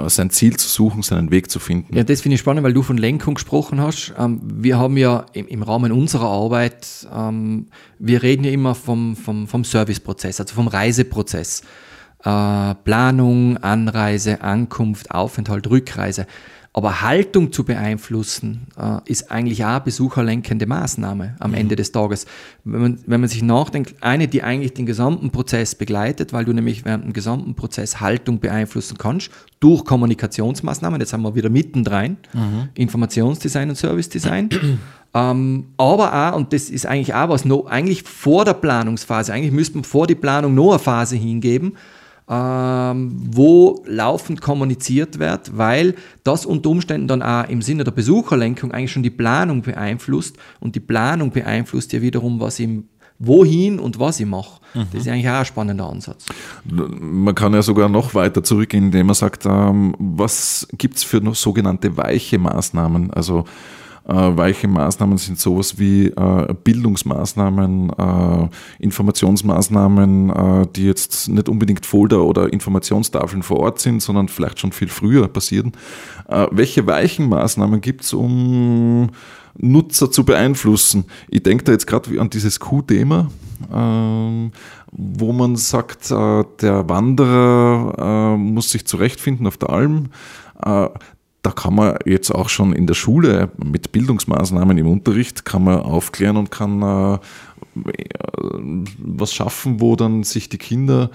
sein 0.06 0.30
Ziel 0.30 0.56
zu 0.56 0.68
suchen, 0.68 1.02
seinen 1.02 1.30
Weg 1.30 1.50
zu 1.50 1.58
finden. 1.58 1.96
Ja, 1.96 2.04
das 2.04 2.20
finde 2.20 2.34
ich 2.34 2.40
spannend, 2.40 2.62
weil 2.62 2.72
du 2.72 2.82
von 2.82 2.96
Lenkung 2.96 3.34
gesprochen 3.34 3.80
hast. 3.80 4.12
Ähm, 4.18 4.40
wir 4.42 4.78
haben 4.78 4.96
ja 4.96 5.26
im, 5.32 5.62
Rahmen 5.62 5.92
unserer 5.92 6.28
Arbeit, 6.28 7.08
ähm, 7.14 7.66
wir 7.98 8.22
reden 8.22 8.44
ja 8.44 8.52
immer 8.52 8.74
vom, 8.74 9.16
vom, 9.16 9.46
vom 9.48 9.64
Serviceprozess, 9.64 10.40
also 10.40 10.54
vom 10.54 10.68
Reiseprozess. 10.68 11.62
Äh, 12.22 12.74
Planung, 12.84 13.56
Anreise, 13.58 14.42
Ankunft, 14.42 15.10
Aufenthalt, 15.10 15.68
Rückreise. 15.70 16.26
Aber 16.72 17.02
Haltung 17.02 17.50
zu 17.50 17.64
beeinflussen, 17.64 18.68
äh, 18.78 18.98
ist 19.06 19.32
eigentlich 19.32 19.64
auch 19.64 19.80
besucherlenkende 19.80 20.66
Maßnahme 20.66 21.34
am 21.40 21.52
Ende 21.52 21.74
des 21.74 21.90
Tages. 21.90 22.26
Wenn 22.62 22.80
man, 22.80 22.98
wenn 23.06 23.20
man 23.20 23.28
sich 23.28 23.42
nachdenkt, 23.42 24.00
eine, 24.02 24.28
die 24.28 24.44
eigentlich 24.44 24.74
den 24.74 24.86
gesamten 24.86 25.30
Prozess 25.30 25.74
begleitet, 25.74 26.32
weil 26.32 26.44
du 26.44 26.52
nämlich 26.52 26.84
während 26.84 27.04
dem 27.04 27.12
gesamten 27.12 27.56
Prozess 27.56 28.00
Haltung 28.00 28.38
beeinflussen 28.38 28.98
kannst, 28.98 29.32
durch 29.58 29.84
Kommunikationsmaßnahmen, 29.84 31.00
jetzt 31.00 31.12
haben 31.12 31.22
wir 31.22 31.34
wieder 31.34 31.50
mittendrin, 31.50 32.18
mhm. 32.32 32.68
Informationsdesign 32.74 33.70
und 33.70 33.74
Servicedesign. 33.74 34.50
ähm, 35.14 35.66
aber 35.76 36.14
auch, 36.14 36.36
und 36.36 36.52
das 36.52 36.70
ist 36.70 36.86
eigentlich 36.86 37.14
auch 37.14 37.30
was, 37.30 37.44
noch, 37.44 37.66
eigentlich 37.66 38.04
vor 38.04 38.44
der 38.44 38.54
Planungsphase, 38.54 39.32
eigentlich 39.32 39.52
müsste 39.52 39.74
man 39.74 39.84
vor 39.84 40.06
die 40.06 40.14
Planung 40.14 40.54
noch 40.54 40.70
eine 40.70 40.78
Phase 40.78 41.16
hingeben, 41.16 41.72
ähm, 42.30 43.10
wo 43.32 43.82
laufend 43.86 44.40
kommuniziert 44.40 45.18
wird, 45.18 45.58
weil 45.58 45.96
das 46.22 46.46
unter 46.46 46.70
Umständen 46.70 47.08
dann 47.08 47.22
auch 47.22 47.48
im 47.48 47.60
Sinne 47.60 47.82
der 47.82 47.90
Besucherlenkung 47.90 48.70
eigentlich 48.70 48.92
schon 48.92 49.02
die 49.02 49.10
Planung 49.10 49.62
beeinflusst 49.62 50.36
und 50.60 50.76
die 50.76 50.80
Planung 50.80 51.32
beeinflusst 51.32 51.92
ja 51.92 52.00
wiederum, 52.00 52.38
was 52.38 52.60
im 52.60 52.84
wohin 53.18 53.78
und 53.78 54.00
was 54.00 54.18
ich 54.18 54.26
mache. 54.26 54.60
Mhm. 54.74 54.86
Das 54.92 55.02
ist 55.02 55.08
eigentlich 55.08 55.28
auch 55.28 55.40
ein 55.40 55.44
spannender 55.44 55.90
Ansatz. 55.90 56.24
Man 56.64 57.34
kann 57.34 57.52
ja 57.52 57.62
sogar 57.62 57.88
noch 57.88 58.14
weiter 58.14 58.42
zurückgehen, 58.42 58.86
indem 58.86 59.06
man 59.06 59.14
sagt, 59.14 59.44
ähm, 59.44 59.94
was 59.98 60.66
gibt 60.78 60.96
es 60.96 61.04
für 61.04 61.20
sogenannte 61.34 61.96
weiche 61.96 62.38
Maßnahmen? 62.38 63.10
Also 63.12 63.44
weiche 64.12 64.68
Maßnahmen 64.68 65.18
sind 65.18 65.38
sowas 65.38 65.78
wie 65.78 66.06
äh, 66.06 66.54
Bildungsmaßnahmen, 66.64 67.90
äh, 67.90 68.48
Informationsmaßnahmen, 68.80 70.30
äh, 70.30 70.66
die 70.74 70.86
jetzt 70.86 71.28
nicht 71.28 71.48
unbedingt 71.48 71.86
Folder 71.86 72.24
oder 72.24 72.52
Informationstafeln 72.52 73.42
vor 73.42 73.60
Ort 73.60 73.80
sind, 73.80 74.02
sondern 74.02 74.28
vielleicht 74.28 74.58
schon 74.58 74.72
viel 74.72 74.88
früher 74.88 75.28
passieren. 75.28 75.72
Äh, 76.28 76.46
welche 76.50 76.86
weichen 76.86 77.28
Maßnahmen 77.28 77.80
gibt 77.80 78.04
es, 78.04 78.12
um 78.12 79.10
Nutzer 79.56 80.10
zu 80.10 80.24
beeinflussen? 80.24 81.04
Ich 81.28 81.42
denke 81.42 81.64
da 81.64 81.72
jetzt 81.72 81.86
gerade 81.86 82.20
an 82.20 82.30
dieses 82.30 82.58
Q-Thema. 82.60 83.30
Ähm, 83.72 84.52
wo 84.92 85.32
man 85.32 85.54
sagt, 85.54 86.10
äh, 86.10 86.44
der 86.60 86.88
Wanderer 86.88 88.36
muss 88.38 88.70
sich 88.70 88.86
zurechtfinden 88.86 89.46
auf 89.46 89.58
der 89.58 89.70
Alm 89.70 90.08
da 91.42 91.50
kann 91.50 91.74
man 91.74 91.96
jetzt 92.04 92.30
auch 92.30 92.48
schon 92.48 92.72
in 92.72 92.86
der 92.86 92.94
Schule 92.94 93.50
mit 93.56 93.92
Bildungsmaßnahmen 93.92 94.76
im 94.76 94.86
Unterricht 94.86 95.44
kann 95.44 95.64
man 95.64 95.80
aufklären 95.80 96.36
und 96.36 96.50
kann 96.50 96.82
äh, 96.82 97.18
was 98.98 99.32
schaffen, 99.32 99.80
wo 99.80 99.96
dann 99.96 100.22
sich 100.22 100.48
die 100.50 100.58
Kinder 100.58 101.10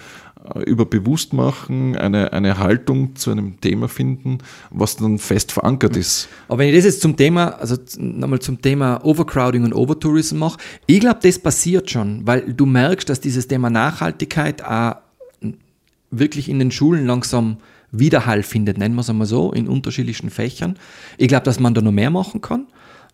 äh, 0.54 0.62
über 0.62 0.86
bewusst 0.86 1.34
machen, 1.34 1.96
eine, 1.96 2.34
eine 2.34 2.58
Haltung 2.58 3.16
zu 3.16 3.30
einem 3.30 3.62
Thema 3.62 3.88
finden, 3.88 4.40
was 4.72 4.96
dann 4.96 5.20
fest 5.20 5.52
verankert 5.52 5.96
ist. 5.96 6.28
Aber 6.48 6.60
wenn 6.60 6.70
ich 6.70 6.76
das 6.76 6.86
jetzt 6.86 7.02
zum 7.02 7.16
Thema, 7.16 7.50
also 7.60 7.78
nochmal 7.98 8.40
zum 8.40 8.62
Thema 8.62 9.04
Overcrowding 9.06 9.64
und 9.64 9.74
Overtourism 9.74 10.38
mache, 10.38 10.58
ich 10.88 11.02
glaube, 11.02 11.20
das 11.22 11.38
passiert 11.38 11.92
schon, 11.92 12.26
weil 12.26 12.54
du 12.54 12.66
merkst, 12.66 13.08
dass 13.08 13.22
dieses 13.22 13.48
Thema 13.48 13.70
Nachhaltigkeit 13.70 14.64
auch 14.64 14.96
wirklich 16.10 16.50
in 16.50 16.60
den 16.60 16.72
Schulen 16.72 17.06
langsam 17.06 17.58
Widerhall 18.00 18.44
findet, 18.44 18.78
nennen 18.78 18.96
wir 18.96 19.02
es 19.02 19.10
einmal 19.10 19.28
so, 19.28 19.52
in 19.52 19.68
unterschiedlichen 19.68 20.30
Fächern. 20.30 20.78
Ich 21.18 21.28
glaube, 21.28 21.44
dass 21.44 21.60
man 21.60 21.74
da 21.74 21.82
noch 21.82 21.92
mehr 21.92 22.10
machen 22.10 22.42
kann. 22.42 22.68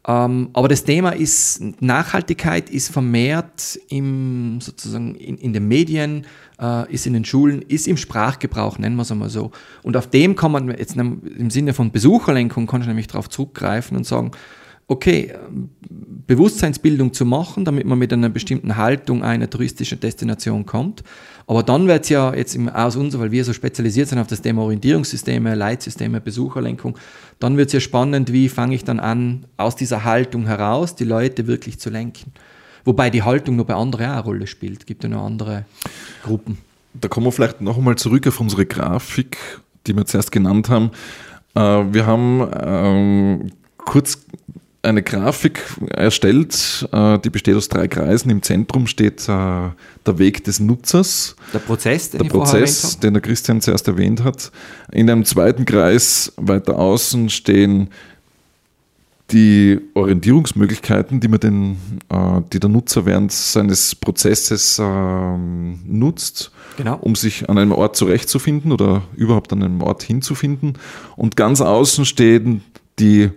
Ähm, 0.08 0.50
aber 0.54 0.68
das 0.68 0.84
Thema 0.84 1.12
ist, 1.12 1.62
Nachhaltigkeit 1.80 2.70
ist 2.70 2.90
vermehrt 2.90 3.80
im, 3.90 4.60
sozusagen 4.60 5.16
in, 5.16 5.38
in 5.38 5.54
den 5.54 5.68
Medien, 5.68 6.26
äh, 6.60 6.92
ist 6.92 7.06
in 7.06 7.14
den 7.14 7.24
Schulen, 7.24 7.62
ist 7.62 7.88
im 7.88 7.98
Sprachgebrauch, 7.98 8.80
nennen 8.80 8.96
wir 8.96 9.04
es 9.04 9.12
einmal 9.12 9.30
so. 9.30 9.52
Und 9.84 9.96
auf 9.96 10.10
dem 10.10 10.36
kann 10.36 10.52
man 10.52 10.70
jetzt 10.70 10.96
im 10.96 11.50
Sinne 11.52 11.74
von 11.74 11.92
Besucherlenkung, 11.92 12.66
kann 12.66 12.82
ich 12.82 12.88
nämlich 12.88 13.08
darauf 13.08 13.30
zurückgreifen 13.30 13.96
und 13.96 14.06
sagen, 14.06 14.32
okay, 14.88 15.34
Bewusstseinsbildung 15.90 17.14
zu 17.14 17.26
machen, 17.26 17.64
damit 17.64 17.86
man 17.86 17.98
mit 17.98 18.12
einer 18.12 18.30
bestimmten 18.30 18.76
Haltung 18.78 19.24
eine 19.24 19.50
touristische 19.50 19.96
Destination 19.96 20.66
kommt. 20.66 21.04
Aber 21.48 21.64
dann 21.64 21.88
wird 21.88 22.04
es 22.04 22.10
ja 22.10 22.34
jetzt 22.34 22.56
im, 22.56 22.70
aus 22.70 22.96
uns, 22.96 23.18
weil 23.18 23.32
wir 23.32 23.44
so 23.44 23.54
spezialisiert 23.54 24.10
sind 24.10 24.20
auf 24.20 24.28
das 24.28 24.42
Thema 24.42 24.64
Orientierungssysteme, 24.64 25.56
Leitsysteme, 25.56 26.22
Besucherlenkung, 26.22 26.98
dann 27.40 27.58
wird 27.58 27.68
es 27.68 27.74
ja 27.74 27.80
spannend, 27.80 28.32
wie 28.32 28.50
fange 28.50 28.76
ich 28.76 28.84
dann 28.84 29.00
an, 29.00 29.46
aus 29.58 29.76
dieser 29.76 30.04
Haltung 30.04 30.46
heraus 30.46 30.96
die 30.96 31.04
Leute 31.04 31.48
wirklich 31.48 31.80
zu 31.80 31.90
lenken. 31.90 32.32
Wobei 32.86 33.10
die 33.10 33.24
Haltung 33.24 33.56
noch 33.56 33.66
bei 33.66 33.76
anderen 33.76 34.08
auch 34.08 34.14
eine 34.14 34.24
Rolle 34.24 34.48
spielt. 34.48 34.88
Gibt 34.88 35.04
ja 35.04 35.10
noch 35.10 35.24
andere 35.24 35.66
Gruppen. 36.24 36.58
Da 36.94 37.08
kommen 37.08 37.28
wir 37.28 37.32
vielleicht 37.32 37.62
noch 37.62 37.78
einmal 37.78 37.96
zurück 37.96 38.28
auf 38.28 38.40
unsere 38.40 38.66
Grafik, 38.66 39.38
die 39.88 39.96
wir 39.96 40.06
zuerst 40.06 40.32
genannt 40.32 40.70
haben. 40.70 40.92
Äh, 41.56 41.62
wir 41.62 42.06
haben 42.06 42.48
ähm, 42.60 43.52
kurz 43.78 44.26
eine 44.84 45.04
Grafik 45.04 45.64
erstellt, 45.92 46.88
äh, 46.92 47.20
die 47.20 47.30
besteht 47.30 47.56
aus 47.56 47.70
drei 47.70 47.88
Kreisen. 47.88 48.32
Im 48.32 48.42
Zentrum 48.42 48.88
steht 48.88 49.22
äh, 49.24 49.26
der 49.28 50.18
Weg 50.18 50.44
des 50.44 50.60
Nutzers. 50.60 51.36
Der 51.54 51.60
Prozess, 51.60 52.10
den, 52.10 52.24
der 52.24 52.30
Prozess, 52.30 53.00
den 53.00 53.14
der 53.14 53.22
Christian 53.22 53.62
zuerst 53.62 53.88
erwähnt 53.88 54.24
hat. 54.24 54.52
In 54.92 55.10
einem 55.10 55.24
zweiten 55.26 55.66
Kreis 55.66 56.34
weiter 56.38 56.80
außen 56.80 57.30
stehen 57.30 57.90
die 59.32 59.80
Orientierungsmöglichkeiten, 59.94 61.20
die, 61.20 61.28
man 61.28 61.40
den, 61.40 61.78
äh, 62.10 62.42
die 62.52 62.60
der 62.60 62.70
Nutzer 62.70 63.06
während 63.06 63.32
seines 63.32 63.96
Prozesses 63.96 64.80
ähm, 64.82 65.80
nutzt, 65.86 66.52
genau. 66.76 66.98
um 66.98 67.16
sich 67.16 67.50
an 67.50 67.58
einem 67.58 67.72
Ort 67.72 67.96
zurechtzufinden 67.96 68.72
oder 68.72 69.04
überhaupt 69.16 69.54
an 69.54 69.64
einem 69.64 69.82
Ort 69.82 70.04
hinzufinden. 70.04 70.74
Und 71.16 71.38
ganz 71.38 71.62
außen 71.62 72.06
stehen 72.06 72.64
die 73.00 73.30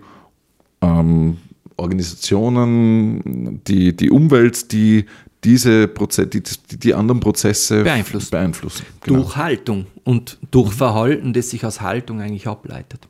ähm, 0.85 1.37
Organisationen, 1.77 3.61
die, 3.67 3.95
die 3.95 4.09
Umwelt, 4.09 4.71
die 4.71 5.05
diese 5.43 5.87
Prozesse, 5.87 6.27
die, 6.27 6.41
die 6.77 6.93
anderen 6.93 7.19
Prozesse 7.19 7.83
beeinflussen. 7.83 8.31
beeinflussen. 8.31 8.85
Genau. 9.01 9.19
Durch 9.19 9.35
Haltung 9.35 9.85
und 10.03 10.39
durch 10.51 10.73
Verhalten, 10.73 11.33
das 11.33 11.51
sich 11.51 11.63
aus 11.65 11.81
Haltung 11.81 12.19
eigentlich 12.19 12.47
ableitet. 12.47 13.07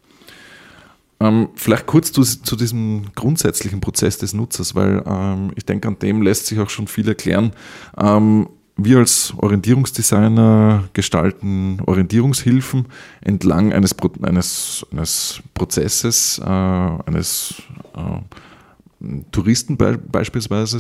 Ähm, 1.22 1.50
vielleicht 1.55 1.86
kurz 1.86 2.12
zu, 2.12 2.24
zu, 2.24 2.58
diesem 2.58 3.05
grundsätzlichen 3.15 3.79
Prozess 3.79 4.17
des 4.17 4.34
Nutzers, 4.34 4.75
weil 4.75 5.01
ähm, 5.05 5.53
ich 5.55 5.65
denke, 5.65 5.88
an 5.88 5.98
dem 6.00 6.22
lässt 6.22 6.48
sich 6.48 6.60
auch 6.60 6.70
schon 6.70 6.88
viel 6.88 7.08
erklären. 7.08 7.53
Ähm, 7.98 8.50
wir 8.77 8.98
als 8.98 9.34
Orientierungsdesigner 9.38 10.89
gestalten 10.94 11.79
Orientierungshilfen 11.86 12.88
entlang 13.22 13.72
eines, 13.72 13.96
eines, 14.22 14.86
eines 14.91 15.41
Prozesses, 15.53 16.39
äh, 16.39 16.44
eines 16.46 17.55
äh, 17.96 19.15
Touristen 19.32 19.77
be 19.77 19.98
beispielsweise. 19.98 20.77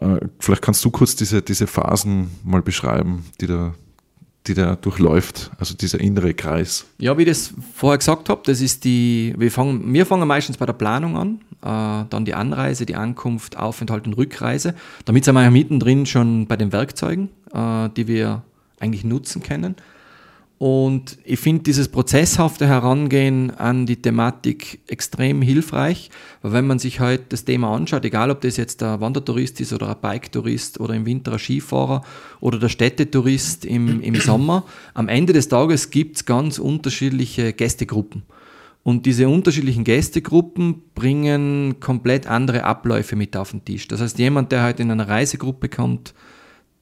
Äh, 0.00 0.20
vielleicht 0.38 0.62
kannst 0.62 0.84
du 0.84 0.90
kurz 0.90 1.16
diese, 1.16 1.40
diese 1.40 1.66
Phasen 1.66 2.30
mal 2.44 2.62
beschreiben, 2.62 3.24
die 3.40 3.46
da 3.46 3.74
die 4.48 4.54
da 4.54 4.76
durchläuft, 4.76 5.50
also 5.58 5.74
dieser 5.74 6.00
innere 6.00 6.34
Kreis. 6.34 6.86
Ja, 6.98 7.16
wie 7.16 7.22
ich 7.22 7.28
das 7.28 7.54
vorher 7.74 7.98
gesagt 7.98 8.28
habe, 8.28 8.40
das 8.44 8.60
ist 8.60 8.84
die, 8.84 9.34
wir 9.36 9.50
fangen, 9.50 9.92
wir 9.92 10.06
fangen 10.06 10.26
meistens 10.26 10.56
bei 10.56 10.66
der 10.66 10.72
Planung 10.72 11.16
an, 11.16 11.40
äh, 11.62 12.06
dann 12.08 12.24
die 12.24 12.34
Anreise, 12.34 12.86
die 12.86 12.96
Ankunft, 12.96 13.56
Aufenthalt 13.56 14.06
und 14.06 14.14
Rückreise. 14.14 14.74
Damit 15.04 15.24
sind 15.24 15.34
wir 15.34 15.42
ja 15.42 15.50
mittendrin 15.50 16.06
schon 16.06 16.46
bei 16.46 16.56
den 16.56 16.72
Werkzeugen, 16.72 17.28
äh, 17.52 17.88
die 17.96 18.08
wir 18.08 18.42
eigentlich 18.80 19.04
nutzen 19.04 19.42
können. 19.42 19.76
Und 20.58 21.18
ich 21.24 21.38
finde 21.38 21.62
dieses 21.62 21.86
prozesshafte 21.86 22.66
Herangehen 22.66 23.52
an 23.52 23.86
die 23.86 24.02
Thematik 24.02 24.80
extrem 24.88 25.40
hilfreich, 25.40 26.10
weil 26.42 26.52
wenn 26.52 26.66
man 26.66 26.80
sich 26.80 26.98
halt 26.98 27.32
das 27.32 27.44
Thema 27.44 27.72
anschaut, 27.72 28.04
egal 28.04 28.32
ob 28.32 28.40
das 28.40 28.56
jetzt 28.56 28.80
der 28.80 29.00
Wandertourist 29.00 29.60
ist 29.60 29.72
oder 29.72 29.90
ein 29.90 30.00
Biketourist 30.00 30.80
oder 30.80 30.94
im 30.94 31.06
Winter 31.06 31.32
ein 31.32 31.38
Skifahrer 31.38 32.02
oder 32.40 32.58
der 32.58 32.70
Städtetourist 32.70 33.64
im, 33.64 34.00
im 34.00 34.14
Sommer, 34.20 34.64
am 34.94 35.08
Ende 35.08 35.32
des 35.32 35.48
Tages 35.48 35.90
gibt 35.90 36.16
es 36.16 36.24
ganz 36.24 36.58
unterschiedliche 36.58 37.52
Gästegruppen. 37.52 38.24
Und 38.82 39.06
diese 39.06 39.28
unterschiedlichen 39.28 39.84
Gästegruppen 39.84 40.82
bringen 40.96 41.78
komplett 41.78 42.26
andere 42.26 42.64
Abläufe 42.64 43.14
mit 43.14 43.36
auf 43.36 43.52
den 43.52 43.64
Tisch. 43.64 43.86
Das 43.86 44.00
heißt, 44.00 44.18
jemand, 44.18 44.50
der 44.50 44.62
halt 44.62 44.80
in 44.80 44.90
einer 44.90 45.06
Reisegruppe 45.06 45.68
kommt, 45.68 46.14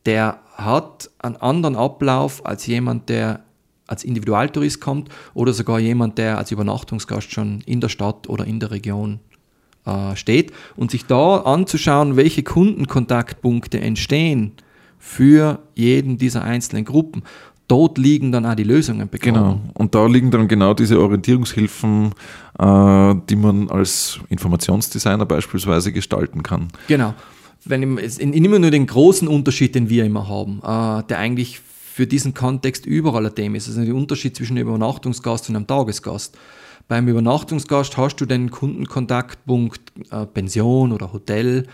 der 0.07 0.39
hat 0.55 1.11
einen 1.19 1.37
anderen 1.37 1.77
Ablauf 1.77 2.47
als 2.47 2.67
jemand, 2.67 3.09
der 3.11 3.46
als 3.87 4.05
Individualtourist 4.05 4.81
kommt 4.81 5.09
oder 5.35 5.53
sogar 5.53 5.79
jemand, 5.79 6.19
der 6.19 6.39
als 6.39 6.51
Übernachtungsgast 6.51 7.33
schon 7.33 7.61
in 7.67 7.81
der 7.81 7.89
Stadt 7.89 8.29
oder 8.29 8.45
in 8.45 8.61
der 8.61 8.71
Region 8.71 9.21
äh, 9.85 10.17
steht 10.17 10.53
und 10.77 10.91
sich 10.91 11.07
da 11.07 11.39
anzuschauen, 11.39 12.17
welche 12.17 12.43
Kundenkontaktpunkte 12.43 13.81
entstehen 13.81 14.53
für 14.99 15.61
jeden 15.75 16.19
dieser 16.19 16.43
einzelnen 16.43 16.85
Gruppen. 16.85 17.23
Dort 17.69 17.99
liegen 17.99 18.31
dann 18.31 18.47
auch 18.47 18.55
die 18.55 18.63
Lösungen 18.63 19.09
begraben. 19.09 19.35
Genau. 19.35 19.61
Und 19.75 19.95
da 19.95 20.07
liegen 20.07 20.31
dann 20.31 20.47
genau 20.47 20.73
diese 20.73 21.01
Orientierungshilfen, 21.01 22.13
äh, 22.59 23.15
die 23.29 23.37
man 23.37 23.69
als 23.71 24.21
Informationsdesigner 24.29 25.27
beispielsweise 25.27 25.93
gestalten 25.93 26.43
kann. 26.43 26.69
Genau. 26.87 27.15
Wenn 27.65 27.99
ich, 27.99 28.21
ich 28.21 28.27
nehme 28.41 28.61
nur 28.61 28.71
den 28.71 28.87
großen 28.87 29.27
Unterschied, 29.27 29.75
den 29.75 29.89
wir 29.89 30.05
immer 30.05 30.29
haben, 30.29 30.61
äh, 30.63 31.03
der 31.09 31.19
eigentlich 31.19 31.61
für 31.97 32.07
diesen 32.07 32.35
Kontext 32.35 32.85
überall 32.85 33.25
ein 33.25 33.35
Thema 33.35 33.57
ist. 33.57 33.69
Also 33.69 33.83
der 33.83 33.95
Unterschied 33.95 34.37
zwischen 34.37 34.59
einem 34.59 34.69
Übernachtungsgast 34.69 35.49
und 35.49 35.57
einem 35.57 35.67
Tagesgast. 35.67 36.37
Beim 36.89 37.09
Übernachtungsgast 37.09 37.97
hast 37.97 38.17
du 38.17 38.27
den 38.27 38.51
Kundenkontaktpunkt 38.51 39.81
äh, 40.11 40.27
Pension 40.27 40.93
oder 40.93 41.15
Hotel 41.15 41.67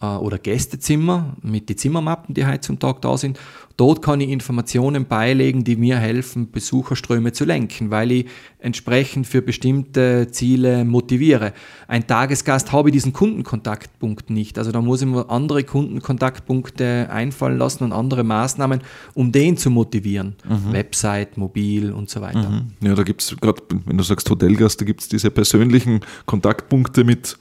oder 0.00 0.38
Gästezimmer 0.38 1.36
mit 1.42 1.68
den 1.70 1.78
Zimmermappen, 1.78 2.34
die 2.34 2.46
heute 2.46 2.60
zum 2.60 2.78
Tag 2.78 3.00
da 3.00 3.16
sind. 3.16 3.38
Dort 3.78 4.00
kann 4.00 4.22
ich 4.22 4.30
Informationen 4.30 5.06
beilegen, 5.06 5.62
die 5.62 5.76
mir 5.76 5.98
helfen, 5.98 6.50
Besucherströme 6.50 7.32
zu 7.32 7.44
lenken, 7.44 7.90
weil 7.90 8.10
ich 8.10 8.26
entsprechend 8.58 9.26
für 9.26 9.42
bestimmte 9.42 10.28
Ziele 10.30 10.84
motiviere. 10.84 11.52
Ein 11.86 12.06
Tagesgast 12.06 12.72
habe 12.72 12.88
ich 12.88 12.94
diesen 12.94 13.12
Kundenkontaktpunkt 13.12 14.30
nicht. 14.30 14.58
Also 14.58 14.72
da 14.72 14.80
muss 14.80 15.02
ich 15.02 15.08
mir 15.08 15.28
andere 15.28 15.62
Kundenkontaktpunkte 15.64 17.08
einfallen 17.10 17.58
lassen 17.58 17.84
und 17.84 17.92
andere 17.92 18.24
Maßnahmen, 18.24 18.80
um 19.12 19.30
den 19.30 19.58
zu 19.58 19.70
motivieren. 19.70 20.36
Mhm. 20.48 20.72
Website, 20.72 21.36
mobil 21.36 21.92
und 21.92 22.08
so 22.08 22.22
weiter. 22.22 22.48
Mhm. 22.48 22.72
Ja, 22.80 22.94
da 22.94 23.02
gibt 23.02 23.22
es 23.22 23.36
gerade, 23.38 23.62
wenn 23.84 23.98
du 23.98 24.04
sagst 24.04 24.28
Hotelgast, 24.30 24.80
da 24.80 24.86
gibt 24.86 25.02
es 25.02 25.08
diese 25.08 25.30
persönlichen 25.30 26.00
Kontaktpunkte 26.24 27.04
mit 27.04 27.36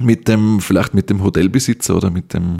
mit 0.00 0.28
dem, 0.28 0.60
vielleicht 0.60 0.94
mit 0.94 1.10
dem 1.10 1.22
Hotelbesitzer 1.22 1.96
oder 1.96 2.10
mit 2.10 2.34
dem 2.34 2.58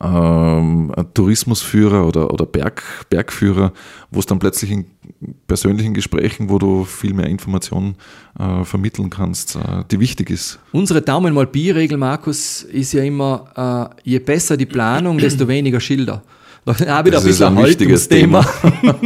ähm, 0.00 0.92
Tourismusführer 1.14 2.06
oder, 2.06 2.32
oder 2.32 2.46
Berg, 2.46 2.82
Bergführer, 3.10 3.72
wo 4.10 4.20
es 4.20 4.26
dann 4.26 4.38
plötzlich 4.38 4.70
in 4.70 4.86
persönlichen 5.46 5.94
Gesprächen, 5.94 6.48
wo 6.48 6.58
du 6.58 6.84
viel 6.84 7.14
mehr 7.14 7.26
Informationen 7.26 7.96
äh, 8.38 8.64
vermitteln 8.64 9.10
kannst, 9.10 9.56
äh, 9.56 9.84
die 9.90 10.00
wichtig 10.00 10.30
ist. 10.30 10.58
Unsere 10.72 11.02
Daumen 11.02 11.34
mal 11.34 11.46
Bi-Regel, 11.46 11.98
Markus, 11.98 12.62
ist 12.62 12.92
ja 12.92 13.02
immer, 13.02 13.92
äh, 14.04 14.10
je 14.10 14.18
besser 14.18 14.56
die 14.56 14.66
Planung, 14.66 15.18
desto 15.18 15.48
weniger 15.48 15.80
Schilder. 15.80 16.22
Auch 16.68 17.04
wieder 17.04 17.10
das 17.12 17.24
ein 17.24 17.30
ist 17.30 17.42
ein 17.42 17.56
wichtiges 17.56 18.08
Thema. 18.08 18.46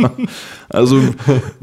also 0.69 1.01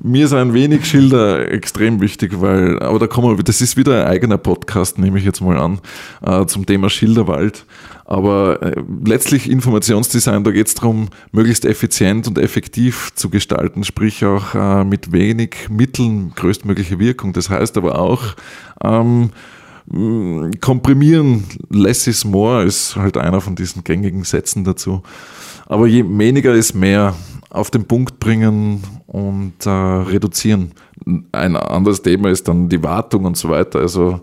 mir 0.01 0.27
sind 0.27 0.53
wenig 0.53 0.85
Schilder 0.85 1.51
extrem 1.51 1.99
wichtig, 1.99 2.39
weil, 2.39 2.79
aber 2.79 2.99
da 2.99 3.07
kommen 3.07 3.37
wir, 3.37 3.43
das 3.43 3.61
ist 3.61 3.75
wieder 3.75 4.05
ein 4.05 4.07
eigener 4.07 4.37
Podcast, 4.37 4.97
nehme 4.97 5.19
ich 5.19 5.25
jetzt 5.25 5.41
mal 5.41 5.57
an, 5.57 5.79
äh, 6.25 6.45
zum 6.45 6.65
Thema 6.65 6.89
Schilderwald. 6.89 7.65
Aber 8.05 8.61
äh, 8.63 8.81
letztlich 9.05 9.49
Informationsdesign, 9.49 10.43
da 10.43 10.51
geht 10.51 10.67
es 10.67 10.73
darum, 10.73 11.09
möglichst 11.31 11.65
effizient 11.65 12.27
und 12.27 12.39
effektiv 12.39 13.11
zu 13.13 13.29
gestalten, 13.29 13.83
sprich 13.83 14.25
auch 14.25 14.55
äh, 14.55 14.83
mit 14.83 15.11
wenig 15.11 15.69
Mitteln 15.69 16.31
größtmögliche 16.35 16.97
Wirkung. 16.97 17.33
Das 17.33 17.49
heißt 17.49 17.77
aber 17.77 17.99
auch, 17.99 18.35
ähm, 18.83 19.31
komprimieren, 20.61 21.45
less 21.69 22.07
is 22.07 22.23
more 22.23 22.63
ist 22.63 22.95
halt 22.95 23.17
einer 23.17 23.41
von 23.41 23.55
diesen 23.55 23.83
gängigen 23.83 24.23
Sätzen 24.23 24.63
dazu. 24.63 25.01
Aber 25.65 25.87
je 25.87 26.03
weniger 26.07 26.53
ist 26.53 26.73
mehr 26.73 27.15
auf 27.49 27.71
den 27.71 27.85
Punkt 27.85 28.19
bringen 28.19 28.83
und 29.07 29.65
äh, 29.65 29.69
reduzieren. 29.69 30.71
Ein 31.31 31.55
anderes 31.55 32.01
Thema 32.01 32.29
ist 32.29 32.47
dann 32.47 32.69
die 32.69 32.83
Wartung 32.83 33.25
und 33.25 33.37
so 33.37 33.49
weiter. 33.49 33.79
Also 33.79 34.21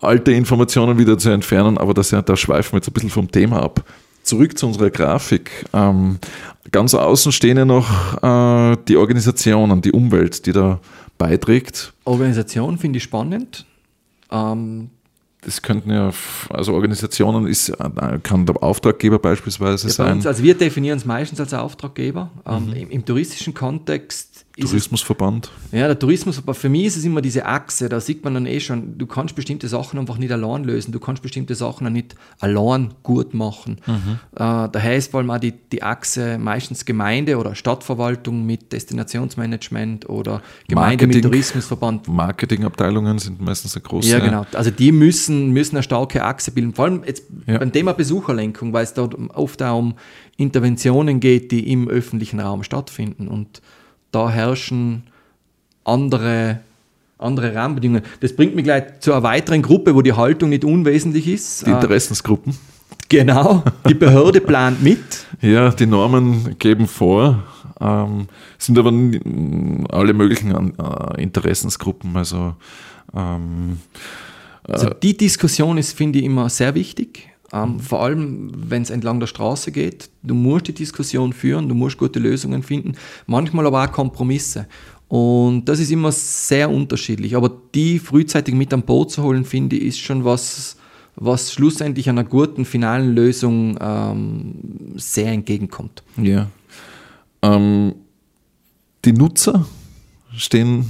alte 0.00 0.32
Informationen 0.32 0.98
wieder 0.98 1.18
zu 1.18 1.30
entfernen, 1.30 1.78
aber 1.78 1.94
das, 1.94 2.10
da 2.10 2.36
schweifen 2.36 2.72
wir 2.72 2.78
jetzt 2.78 2.88
ein 2.88 2.92
bisschen 2.92 3.10
vom 3.10 3.30
Thema 3.30 3.62
ab. 3.62 3.84
Zurück 4.22 4.56
zu 4.56 4.66
unserer 4.66 4.90
Grafik. 4.90 5.50
Ähm, 5.72 6.18
ganz 6.70 6.94
außen 6.94 7.32
stehen 7.32 7.56
ja 7.56 7.64
noch 7.64 8.22
äh, 8.22 8.76
die 8.86 8.96
Organisationen, 8.96 9.82
die 9.82 9.90
Umwelt, 9.90 10.46
die 10.46 10.52
da 10.52 10.78
beiträgt. 11.18 11.92
Organisation 12.04 12.78
finde 12.78 12.98
ich 12.98 13.02
spannend. 13.02 13.66
Ähm, 14.32 14.90
das 15.42 15.60
könnten 15.60 15.90
ja, 15.90 16.12
also 16.50 16.72
Organisationen 16.72 17.48
ist, 17.48 17.68
äh, 17.68 18.18
kann 18.22 18.46
der 18.46 18.62
Auftraggeber 18.62 19.18
beispielsweise 19.18 19.88
ja, 19.88 19.92
sein. 19.92 20.12
Uns, 20.14 20.26
also 20.26 20.42
wir 20.42 20.56
definieren 20.56 20.98
es 20.98 21.04
meistens 21.04 21.40
als 21.40 21.52
Auftraggeber. 21.52 22.30
Ähm, 22.46 22.66
mhm. 22.66 22.72
im, 22.74 22.90
im, 22.90 23.04
touristischen 23.04 23.52
Kontext 23.52 24.41
Tourismusverband. 24.60 25.50
Es, 25.70 25.78
ja, 25.78 25.86
der 25.86 25.98
Tourismusverband. 25.98 26.58
Für 26.58 26.68
mich 26.68 26.84
ist 26.84 26.96
es 26.96 27.04
immer 27.04 27.22
diese 27.22 27.46
Achse, 27.46 27.88
da 27.88 28.00
sieht 28.00 28.22
man 28.22 28.34
dann 28.34 28.46
eh 28.46 28.60
schon, 28.60 28.98
du 28.98 29.06
kannst 29.06 29.34
bestimmte 29.34 29.66
Sachen 29.66 29.98
einfach 29.98 30.18
nicht 30.18 30.30
allein 30.30 30.64
lösen, 30.64 30.92
du 30.92 31.00
kannst 31.00 31.22
bestimmte 31.22 31.54
Sachen 31.54 31.90
nicht 31.92 32.14
allein 32.38 32.92
gut 33.02 33.32
machen. 33.32 33.78
Mhm. 33.86 34.18
Äh, 34.34 34.68
daher 34.70 34.96
ist 34.96 35.10
vor 35.10 35.20
allem 35.20 35.30
auch 35.30 35.38
die, 35.38 35.52
die 35.52 35.82
Achse 35.82 36.38
meistens 36.38 36.84
Gemeinde 36.84 37.38
oder 37.38 37.54
Stadtverwaltung 37.54 38.44
mit 38.44 38.72
Destinationsmanagement 38.72 40.08
oder 40.08 40.42
Gemeinde 40.68 41.06
Marketing, 41.06 41.08
mit 41.08 41.24
Tourismusverband. 41.24 42.08
Marketingabteilungen 42.08 43.18
sind 43.18 43.40
meistens 43.40 43.74
eine 43.74 43.82
große. 43.82 44.10
Ja, 44.10 44.18
genau. 44.18 44.44
Also 44.52 44.70
die 44.70 44.92
müssen, 44.92 45.50
müssen 45.52 45.76
eine 45.76 45.82
starke 45.82 46.24
Achse 46.24 46.50
bilden. 46.50 46.74
Vor 46.74 46.84
allem 46.84 47.04
jetzt 47.06 47.24
ja. 47.46 47.58
beim 47.58 47.72
Thema 47.72 47.92
Besucherlenkung, 47.94 48.72
weil 48.74 48.84
es 48.84 48.92
dort 48.92 49.14
oft 49.30 49.62
auch 49.62 49.78
um 49.78 49.94
Interventionen 50.36 51.20
geht, 51.20 51.52
die 51.52 51.70
im 51.72 51.88
öffentlichen 51.88 52.40
Raum 52.40 52.62
stattfinden. 52.62 53.28
Und 53.28 53.62
da 54.12 54.30
herrschen 54.30 55.02
andere, 55.84 56.60
andere 57.18 57.54
Rahmenbedingungen. 57.54 58.04
Das 58.20 58.36
bringt 58.36 58.54
mich 58.54 58.64
gleich 58.64 59.00
zu 59.00 59.12
einer 59.12 59.22
weiteren 59.22 59.62
Gruppe, 59.62 59.94
wo 59.94 60.02
die 60.02 60.12
Haltung 60.12 60.50
nicht 60.50 60.64
unwesentlich 60.64 61.26
ist. 61.26 61.66
Die 61.66 61.70
Interessensgruppen. 61.70 62.56
Genau, 63.08 63.62
die 63.88 63.94
Behörde 63.94 64.40
plant 64.52 64.82
mit. 64.82 65.26
Ja, 65.40 65.70
die 65.70 65.86
Normen 65.86 66.56
geben 66.58 66.86
vor, 66.86 67.42
ähm, 67.80 68.28
sind 68.58 68.78
aber 68.78 68.92
alle 69.90 70.14
möglichen 70.14 70.74
äh, 70.78 71.22
Interessensgruppen. 71.22 72.16
Also, 72.16 72.54
ähm, 73.14 73.78
also 74.64 74.90
die 74.90 75.16
Diskussion 75.16 75.76
ist, 75.76 75.92
finde 75.92 76.20
ich, 76.20 76.24
immer 76.24 76.48
sehr 76.48 76.74
wichtig. 76.74 77.31
Ähm, 77.52 77.78
vor 77.80 78.02
allem, 78.02 78.50
wenn 78.54 78.82
es 78.82 78.90
entlang 78.90 79.20
der 79.20 79.26
Straße 79.26 79.72
geht. 79.72 80.08
Du 80.22 80.34
musst 80.34 80.68
die 80.68 80.72
Diskussion 80.72 81.32
führen, 81.32 81.68
du 81.68 81.74
musst 81.74 81.98
gute 81.98 82.18
Lösungen 82.18 82.62
finden, 82.62 82.94
manchmal 83.26 83.66
aber 83.66 83.84
auch 83.84 83.92
Kompromisse. 83.92 84.66
Und 85.08 85.66
das 85.66 85.78
ist 85.78 85.90
immer 85.90 86.10
sehr 86.10 86.70
unterschiedlich. 86.70 87.36
Aber 87.36 87.52
die 87.74 87.98
frühzeitig 87.98 88.54
mit 88.54 88.72
an 88.72 88.82
Boot 88.82 89.10
zu 89.10 89.22
holen, 89.22 89.44
finde 89.44 89.76
ich, 89.76 89.84
ist 89.84 89.98
schon 90.00 90.24
was, 90.24 90.78
was 91.16 91.52
schlussendlich 91.52 92.08
einer 92.08 92.24
guten 92.24 92.64
finalen 92.64 93.14
Lösung 93.14 93.76
ähm, 93.78 94.54
sehr 94.96 95.30
entgegenkommt. 95.30 96.02
Ja. 96.16 96.48
Ähm, 97.42 97.94
die 99.04 99.12
Nutzer 99.12 99.66
stehen 100.34 100.88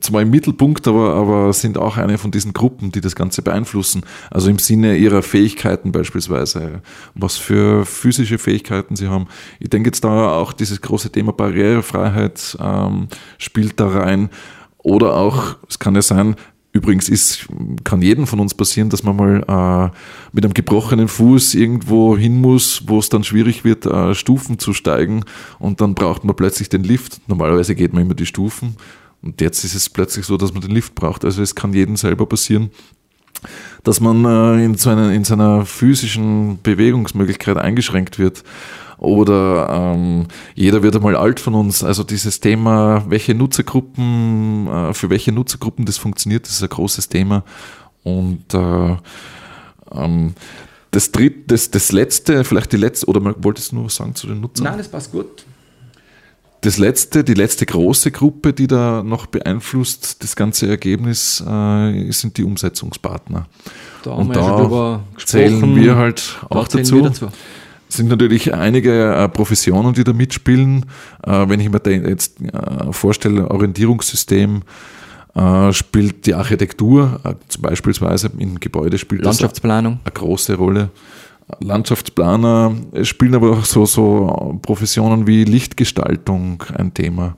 zwar 0.00 0.22
im 0.22 0.30
Mittelpunkt, 0.30 0.86
aber, 0.88 1.14
aber 1.14 1.52
sind 1.52 1.78
auch 1.78 1.96
eine 1.96 2.18
von 2.18 2.30
diesen 2.30 2.52
Gruppen, 2.52 2.92
die 2.92 3.00
das 3.00 3.16
Ganze 3.16 3.42
beeinflussen. 3.42 4.02
Also 4.30 4.50
im 4.50 4.58
Sinne 4.58 4.96
ihrer 4.96 5.22
Fähigkeiten 5.22 5.92
beispielsweise, 5.92 6.82
was 7.14 7.36
für 7.36 7.84
physische 7.84 8.38
Fähigkeiten 8.38 8.96
sie 8.96 9.08
haben. 9.08 9.26
Ich 9.60 9.70
denke 9.70 9.88
jetzt 9.88 10.04
da 10.04 10.36
auch 10.36 10.52
dieses 10.52 10.80
große 10.80 11.10
Thema 11.10 11.32
Barrierefreiheit 11.32 12.56
ähm, 12.60 13.08
spielt 13.38 13.80
da 13.80 13.88
rein. 13.88 14.30
Oder 14.78 15.16
auch, 15.16 15.56
es 15.68 15.78
kann 15.78 15.94
ja 15.94 16.02
sein, 16.02 16.36
Übrigens 16.74 17.08
ist, 17.08 17.46
kann 17.84 18.02
jedem 18.02 18.26
von 18.26 18.40
uns 18.40 18.52
passieren, 18.52 18.90
dass 18.90 19.04
man 19.04 19.14
mal 19.14 19.44
äh, 19.92 19.96
mit 20.32 20.44
einem 20.44 20.54
gebrochenen 20.54 21.06
Fuß 21.06 21.54
irgendwo 21.54 22.16
hin 22.16 22.40
muss, 22.40 22.82
wo 22.88 22.98
es 22.98 23.08
dann 23.08 23.22
schwierig 23.22 23.62
wird, 23.62 23.86
äh, 23.86 24.12
Stufen 24.12 24.58
zu 24.58 24.72
steigen 24.72 25.24
und 25.60 25.80
dann 25.80 25.94
braucht 25.94 26.24
man 26.24 26.34
plötzlich 26.34 26.68
den 26.70 26.82
Lift. 26.82 27.20
Normalerweise 27.28 27.76
geht 27.76 27.92
man 27.92 28.02
immer 28.02 28.14
die 28.14 28.26
Stufen 28.26 28.74
und 29.24 29.40
jetzt 29.40 29.64
ist 29.64 29.74
es 29.74 29.88
plötzlich 29.88 30.26
so, 30.26 30.36
dass 30.36 30.52
man 30.52 30.60
den 30.60 30.70
Lift 30.70 30.94
braucht. 30.94 31.24
Also 31.24 31.42
es 31.42 31.54
kann 31.54 31.72
jedem 31.72 31.96
selber 31.96 32.26
passieren, 32.26 32.70
dass 33.82 34.00
man 34.00 34.24
äh, 34.24 34.64
in, 34.64 34.74
so 34.76 34.90
einer, 34.90 35.12
in 35.12 35.24
seiner 35.24 35.64
physischen 35.64 36.60
Bewegungsmöglichkeit 36.62 37.56
eingeschränkt 37.56 38.18
wird. 38.18 38.44
Oder 38.98 39.68
ähm, 39.70 40.26
jeder 40.54 40.82
wird 40.82 40.96
einmal 40.96 41.16
alt 41.16 41.40
von 41.40 41.54
uns. 41.54 41.82
Also 41.82 42.04
dieses 42.04 42.40
Thema, 42.40 43.04
welche 43.08 43.34
Nutzergruppen, 43.34 44.68
äh, 44.68 44.94
für 44.94 45.10
welche 45.10 45.32
Nutzergruppen 45.32 45.86
das 45.86 45.96
funktioniert, 45.96 46.46
das 46.46 46.54
ist 46.54 46.62
ein 46.62 46.68
großes 46.68 47.08
Thema. 47.08 47.44
Und 48.02 48.52
äh, 48.52 48.96
ähm, 49.92 50.34
das 50.90 51.10
dritte, 51.10 51.40
das, 51.46 51.70
das 51.70 51.92
letzte, 51.92 52.44
vielleicht 52.44 52.72
die 52.72 52.76
letzte, 52.76 53.06
oder 53.06 53.34
wolltest 53.42 53.72
du 53.72 53.76
nur 53.76 53.86
was 53.86 53.96
sagen 53.96 54.14
zu 54.14 54.26
den 54.26 54.40
Nutzern? 54.40 54.64
Nein, 54.64 54.78
das 54.78 54.88
passt 54.88 55.10
gut. 55.10 55.44
Das 56.64 56.78
letzte, 56.78 57.24
die 57.24 57.34
letzte 57.34 57.66
große 57.66 58.10
Gruppe, 58.10 58.54
die 58.54 58.66
da 58.66 59.02
noch 59.02 59.26
beeinflusst 59.26 60.22
das 60.22 60.34
ganze 60.34 60.66
Ergebnis, 60.66 61.44
äh, 61.46 62.10
sind 62.10 62.38
die 62.38 62.44
Umsetzungspartner. 62.44 63.46
Da 64.02 64.12
Und 64.12 64.34
da 64.34 65.02
zählen 65.22 65.76
wir 65.76 65.96
halt 65.96 66.38
auch 66.48 66.66
dazu. 66.66 67.02
dazu. 67.02 67.28
Sind 67.90 68.08
natürlich 68.08 68.54
einige 68.54 69.14
äh, 69.14 69.28
Professionen, 69.28 69.92
die 69.92 70.04
da 70.04 70.14
mitspielen. 70.14 70.86
Äh, 71.22 71.48
wenn 71.50 71.60
ich 71.60 71.68
mir 71.68 71.80
da 71.80 71.90
jetzt 71.90 72.40
äh, 72.40 72.92
vorstelle, 72.92 73.50
Orientierungssystem, 73.50 74.62
äh, 75.34 75.72
spielt 75.72 76.24
die 76.24 76.34
Architektur, 76.34 77.20
äh, 77.24 77.34
beispielsweise 77.58 78.30
im 78.38 78.58
Gebäude 78.58 78.96
spielt 78.96 79.22
Landschaftsplanung. 79.22 80.00
eine 80.02 80.12
große 80.12 80.54
Rolle. 80.54 80.88
Landschaftsplaner 81.60 82.74
spielen 83.02 83.34
aber 83.34 83.52
auch 83.52 83.64
so, 83.64 83.84
so 83.84 84.58
Professionen 84.62 85.26
wie 85.26 85.44
Lichtgestaltung 85.44 86.62
ein 86.76 86.94
Thema. 86.94 87.36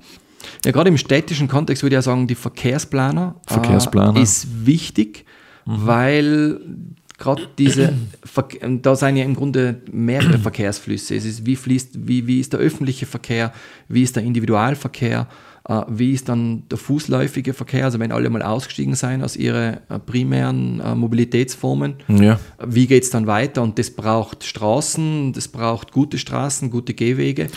Ja, 0.65 0.73
gerade 0.73 0.89
im 0.89 0.97
städtischen 0.97 1.49
Kontext 1.49 1.83
würde 1.83 1.95
ich 1.95 1.99
ja 1.99 2.03
sagen, 2.03 2.27
die 2.27 2.35
Verkehrsplaner, 2.35 3.35
Verkehrsplaner. 3.47 4.19
Äh, 4.19 4.23
ist 4.23 4.67
wichtig, 4.67 5.25
mhm. 5.65 5.87
weil 5.87 6.61
gerade 7.19 7.49
diese, 7.59 7.95
da 8.83 8.95
sind 8.95 9.17
ja 9.17 9.25
im 9.25 9.35
Grunde 9.35 9.83
mehrere 9.91 10.39
Verkehrsflüsse. 10.39 11.17
Es 11.17 11.25
ist, 11.25 11.47
wie 11.47 11.57
fließt, 11.57 12.07
wie, 12.07 12.27
wie 12.27 12.41
ist 12.41 12.53
der 12.53 12.61
öffentliche 12.61 13.07
Verkehr, 13.07 13.53
wie 13.89 14.03
ist 14.03 14.17
der 14.17 14.23
Individualverkehr, 14.23 15.27
äh, 15.31 15.46
wie 15.89 16.13
ist 16.13 16.29
dann 16.29 16.63
der 16.71 16.79
fußläufige 16.79 17.53
Verkehr, 17.53 17.85
also 17.85 17.99
wenn 17.99 18.13
alle 18.13 18.31
mal 18.31 18.43
ausgestiegen 18.43 18.95
sein 18.95 19.23
aus 19.23 19.37
ihren 19.37 19.79
äh, 19.89 19.99
primären 19.99 20.81
äh, 20.81 20.95
Mobilitätsformen, 20.95 21.97
ja. 22.09 22.39
wie 22.65 22.87
geht 22.87 23.03
es 23.03 23.11
dann 23.11 23.27
weiter? 23.27 23.63
Und 23.63 23.79
das 23.79 23.91
braucht 23.91 24.45
Straßen, 24.45 25.33
das 25.33 25.49
braucht 25.49 25.91
gute 25.91 26.19
Straßen, 26.19 26.71
gute 26.71 26.95
Gehwege. 26.95 27.49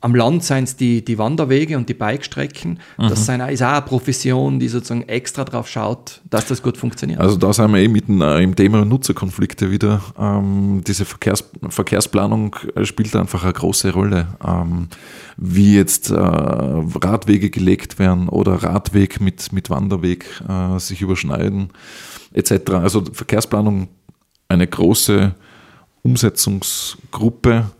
Am 0.00 0.14
Land 0.14 0.44
seien 0.44 0.64
es 0.64 0.76
die, 0.76 1.04
die 1.04 1.18
Wanderwege 1.18 1.76
und 1.76 1.88
die 1.88 1.94
Bikestrecken. 1.94 2.78
Mhm. 2.96 3.08
Das 3.08 3.20
ist 3.20 3.28
auch 3.28 3.34
eine 3.34 3.82
Profession, 3.82 4.58
die 4.58 4.68
sozusagen 4.68 5.02
extra 5.02 5.44
darauf 5.44 5.68
schaut, 5.68 6.22
dass 6.30 6.46
das 6.46 6.62
gut 6.62 6.78
funktioniert. 6.78 7.20
Also 7.20 7.36
da 7.36 7.52
sind 7.52 7.70
wir 7.72 7.80
eben 7.80 7.92
mitten 7.92 8.22
im 8.22 8.56
Thema 8.56 8.84
Nutzerkonflikte 8.84 9.70
wieder. 9.70 10.00
Ähm, 10.18 10.82
diese 10.86 11.04
Verkehrs 11.04 11.44
Verkehrsplanung 11.68 12.56
spielt 12.84 13.14
einfach 13.16 13.44
eine 13.44 13.52
große 13.52 13.92
Rolle. 13.92 14.28
Ähm, 14.46 14.88
wie 15.40 15.76
jetzt 15.76 16.10
äh, 16.10 16.14
Radwege 17.18 17.50
gelegt 17.50 17.98
werden 17.98 18.28
oder 18.28 18.54
Radweg 18.54 19.20
mit, 19.20 19.52
mit 19.52 19.70
Wanderweg 19.70 20.24
äh, 20.48 20.78
sich 20.78 21.02
überschneiden 21.02 21.70
etc. 22.32 22.70
Also 22.72 23.04
Verkehrsplanung 23.12 23.88
eine 24.48 24.66
große 24.66 25.34
Umsetzungsgruppe, 26.02 27.70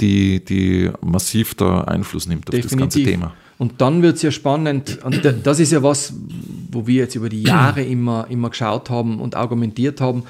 die, 0.00 0.44
die 0.44 0.90
massiv 1.02 1.54
da 1.54 1.82
Einfluss 1.82 2.26
nimmt 2.26 2.48
auf 2.48 2.52
Definitiv. 2.52 2.70
das 2.70 2.78
ganze 2.78 3.02
Thema. 3.02 3.34
Und 3.58 3.80
dann 3.80 4.00
wird 4.02 4.16
es 4.16 4.22
ja 4.22 4.30
spannend, 4.30 5.00
und 5.04 5.20
das 5.44 5.58
ist 5.58 5.72
ja 5.72 5.82
was, 5.82 6.14
wo 6.70 6.86
wir 6.86 6.94
jetzt 6.94 7.16
über 7.16 7.28
die 7.28 7.42
Jahre 7.46 7.82
immer, 7.82 8.26
immer 8.30 8.50
geschaut 8.50 8.88
haben 8.88 9.20
und 9.20 9.34
argumentiert 9.34 10.00
haben, 10.00 10.22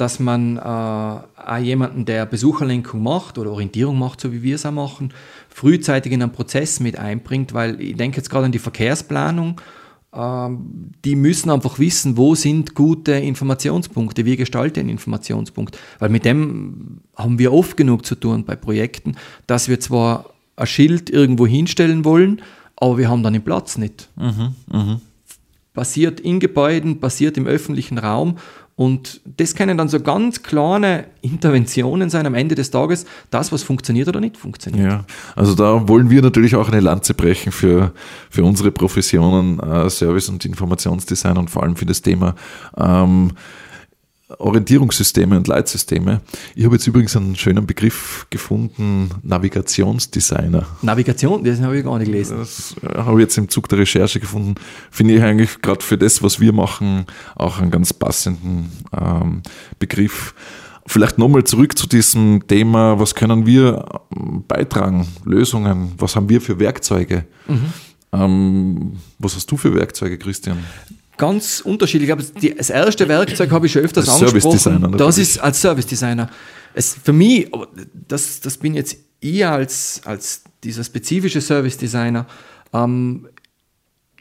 dass 0.00 0.18
man 0.18 0.56
äh, 0.56 0.60
auch 0.60 1.58
jemanden, 1.60 2.04
der 2.04 2.26
Besucherlenkung 2.26 3.02
macht 3.02 3.38
oder 3.38 3.50
Orientierung 3.50 3.98
macht, 3.98 4.20
so 4.20 4.32
wie 4.32 4.42
wir 4.42 4.54
es 4.54 4.66
auch 4.66 4.72
machen, 4.72 5.12
frühzeitig 5.48 6.12
in 6.12 6.22
einen 6.22 6.32
Prozess 6.32 6.80
mit 6.80 6.98
einbringt, 6.98 7.52
weil 7.54 7.80
ich 7.80 7.96
denke 7.96 8.16
jetzt 8.16 8.30
gerade 8.30 8.46
an 8.46 8.52
die 8.52 8.58
Verkehrsplanung 8.58 9.60
ähm, 10.12 10.90
die 11.04 11.14
müssen 11.14 11.50
einfach 11.50 11.78
wissen, 11.78 12.16
wo 12.16 12.34
sind 12.34 12.74
gute 12.74 13.12
Informationspunkte, 13.12 14.24
wie 14.24 14.36
gestalte 14.36 14.80
ich 14.80 14.84
einen 14.84 14.90
Informationspunkt. 14.90 15.78
Weil 15.98 16.08
mit 16.08 16.24
dem 16.24 17.00
haben 17.14 17.38
wir 17.38 17.52
oft 17.52 17.76
genug 17.76 18.04
zu 18.04 18.16
tun 18.16 18.44
bei 18.44 18.56
Projekten, 18.56 19.16
dass 19.46 19.68
wir 19.68 19.78
zwar 19.78 20.30
ein 20.56 20.66
Schild 20.66 21.10
irgendwo 21.10 21.46
hinstellen 21.46 22.04
wollen, 22.04 22.42
aber 22.76 22.98
wir 22.98 23.08
haben 23.08 23.22
dann 23.22 23.34
den 23.34 23.44
Platz 23.44 23.78
nicht. 23.78 24.08
Mhm, 24.16 24.54
mh. 24.72 25.00
Passiert 25.74 26.18
in 26.18 26.40
Gebäuden, 26.40 26.98
passiert 26.98 27.36
im 27.36 27.46
öffentlichen 27.46 27.98
Raum 27.98 28.38
und 28.80 29.20
das 29.36 29.54
können 29.54 29.76
dann 29.76 29.90
so 29.90 30.00
ganz 30.00 30.42
kleine 30.42 31.04
Interventionen 31.20 32.08
sein 32.08 32.24
am 32.24 32.32
Ende 32.32 32.54
des 32.54 32.70
Tages, 32.70 33.04
das, 33.28 33.52
was 33.52 33.62
funktioniert 33.62 34.08
oder 34.08 34.20
nicht 34.20 34.38
funktioniert. 34.38 34.90
Ja, 34.90 35.04
also 35.36 35.54
da 35.54 35.86
wollen 35.86 36.08
wir 36.08 36.22
natürlich 36.22 36.56
auch 36.56 36.66
eine 36.66 36.80
Lanze 36.80 37.12
brechen 37.12 37.52
für, 37.52 37.92
für 38.30 38.42
unsere 38.42 38.70
Professionen, 38.70 39.60
äh, 39.60 39.90
Service- 39.90 40.30
und 40.30 40.46
Informationsdesign 40.46 41.36
und 41.36 41.50
vor 41.50 41.62
allem 41.62 41.76
für 41.76 41.84
das 41.84 42.00
Thema 42.00 42.34
ähm, 42.74 43.32
Orientierungssysteme 44.38 45.36
und 45.36 45.48
Leitsysteme. 45.48 46.20
Ich 46.54 46.64
habe 46.64 46.76
jetzt 46.76 46.86
übrigens 46.86 47.16
einen 47.16 47.36
schönen 47.36 47.66
Begriff 47.66 48.26
gefunden, 48.30 49.10
Navigationsdesigner. 49.22 50.66
Navigation, 50.82 51.42
das 51.44 51.60
habe 51.60 51.78
ich 51.78 51.84
gar 51.84 51.98
nicht 51.98 52.06
gelesen. 52.06 52.38
Das 52.38 52.74
äh, 52.82 52.98
habe 52.98 53.20
ich 53.20 53.24
jetzt 53.24 53.38
im 53.38 53.48
Zug 53.48 53.68
der 53.68 53.78
Recherche 53.78 54.20
gefunden. 54.20 54.54
Finde 54.90 55.14
ich 55.14 55.22
eigentlich 55.22 55.60
gerade 55.62 55.84
für 55.84 55.98
das, 55.98 56.22
was 56.22 56.40
wir 56.40 56.52
machen, 56.52 57.06
auch 57.34 57.58
einen 57.58 57.70
ganz 57.70 57.92
passenden 57.92 58.70
ähm, 58.98 59.42
Begriff. 59.78 60.34
Vielleicht 60.86 61.18
nochmal 61.18 61.44
zurück 61.44 61.76
zu 61.76 61.86
diesem 61.86 62.46
Thema, 62.46 62.98
was 62.98 63.14
können 63.14 63.46
wir 63.46 63.84
ähm, 64.16 64.44
beitragen, 64.46 65.06
Lösungen, 65.24 65.92
was 65.98 66.16
haben 66.16 66.28
wir 66.28 66.40
für 66.40 66.58
Werkzeuge? 66.58 67.26
Mhm. 67.46 67.72
Ähm, 68.12 68.92
was 69.18 69.36
hast 69.36 69.50
du 69.50 69.56
für 69.56 69.74
Werkzeuge, 69.74 70.18
Christian? 70.18 70.58
Ganz 71.20 71.60
unterschiedlich. 71.60 72.10
Aber 72.10 72.22
das 72.56 72.70
erste 72.70 73.06
Werkzeug 73.06 73.50
habe 73.50 73.66
ich 73.66 73.72
schon 73.72 73.82
öfters 73.82 74.08
als 74.08 74.22
angesprochen. 74.22 74.58
Service 74.58 74.78
Designer, 74.80 74.96
das 74.96 75.18
ist 75.18 75.38
als 75.38 75.60
Service 75.60 75.86
Designer. 75.86 76.30
Es, 76.72 76.96
für 77.02 77.12
mich, 77.12 77.50
das, 78.08 78.40
das 78.40 78.56
bin 78.56 78.74
jetzt 78.74 78.96
ich 79.20 79.46
als, 79.46 80.00
als 80.06 80.42
dieser 80.64 80.82
spezifische 80.82 81.42
Service 81.42 81.76
Designer. 81.76 82.26
Ähm, 82.72 83.28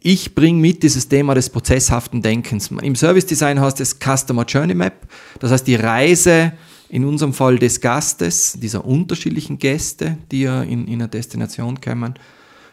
ich 0.02 0.36
bringe 0.36 0.60
mit 0.60 0.84
dieses 0.84 1.08
Thema 1.08 1.36
des 1.36 1.50
prozesshaften 1.50 2.22
Denkens. 2.22 2.70
Im 2.82 2.96
Service 2.96 3.26
Design 3.26 3.62
heißt 3.62 3.80
es 3.80 3.98
Customer 3.98 4.44
Journey 4.44 4.74
Map. 4.74 5.08
Das 5.40 5.52
heißt, 5.52 5.68
die 5.68 5.76
Reise 5.76 6.52
in 6.90 7.06
unserem 7.06 7.34
Fall 7.34 7.60
des 7.60 7.80
Gastes, 7.80 8.58
dieser 8.60 8.84
unterschiedlichen 8.84 9.58
Gäste, 9.58 10.18
die 10.32 10.42
ja 10.42 10.64
in, 10.64 10.88
in 10.88 10.96
eine 10.96 11.08
Destination 11.08 11.80
kommen, 11.80 12.16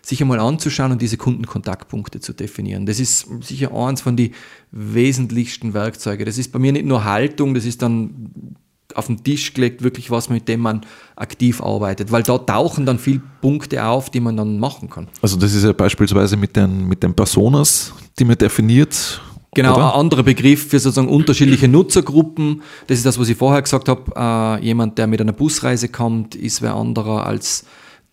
sich 0.07 0.21
einmal 0.23 0.39
anzuschauen 0.39 0.93
und 0.93 1.03
diese 1.03 1.17
Kundenkontaktpunkte 1.17 2.21
zu 2.21 2.33
definieren. 2.33 2.87
Das 2.87 3.01
ist 3.01 3.27
sicher 3.41 3.75
eins 3.75 4.03
von 4.03 4.17
den 4.17 4.33
wesentlichsten 4.71 5.75
Werkzeugen. 5.75 6.25
Das 6.25 6.39
ist 6.39 6.53
bei 6.53 6.61
mir 6.61 6.71
nicht 6.71 6.87
nur 6.87 7.05
Haltung, 7.05 7.55
das 7.55 7.65
ist 7.65 7.83
dann 7.83 8.55
auf 8.95 9.09
den 9.09 9.25
Tisch 9.25 9.53
gelegt, 9.53 9.83
wirklich 9.83 10.13
was, 10.13 10.31
mit 10.31 10.47
dem 10.47 10.61
man 10.61 10.87
aktiv 11.17 11.61
arbeitet, 11.61 12.13
weil 12.13 12.23
da 12.23 12.39
tauchen 12.39 12.87
dann 12.87 13.01
viele 13.01 13.21
Punkte 13.41 13.85
auf, 13.85 14.09
die 14.09 14.21
man 14.21 14.37
dann 14.37 14.61
machen 14.61 14.89
kann. 14.89 15.09
Also 15.23 15.37
das 15.37 15.53
ist 15.53 15.65
ja 15.65 15.73
beispielsweise 15.73 16.37
mit 16.37 16.55
den, 16.55 16.87
mit 16.87 17.03
den 17.03 17.13
Personas, 17.13 17.93
die 18.19 18.25
man 18.25 18.39
definiert, 18.39 19.21
Genau, 19.55 19.77
Oder? 19.77 19.95
ein 19.95 20.01
anderer 20.01 20.23
Begriff 20.23 20.69
für 20.69 20.79
sozusagen 20.79 21.09
unterschiedliche 21.09 21.67
Nutzergruppen. 21.67 22.61
Das 22.89 22.99
ist 22.99 23.07
das, 23.07 23.19
was 23.19 23.31
ich 23.31 23.39
vorher 23.39 23.63
gesagt 23.63 23.89
habe. 23.89 24.13
Äh, 24.15 24.63
jemand, 24.67 24.99
der 24.99 25.07
mit 25.07 25.19
einer 25.19 25.33
Busreise 25.33 25.89
kommt, 25.89 26.35
ist 26.35 26.61
wer 26.61 26.75
anderer 26.75 27.27
als 27.27 27.65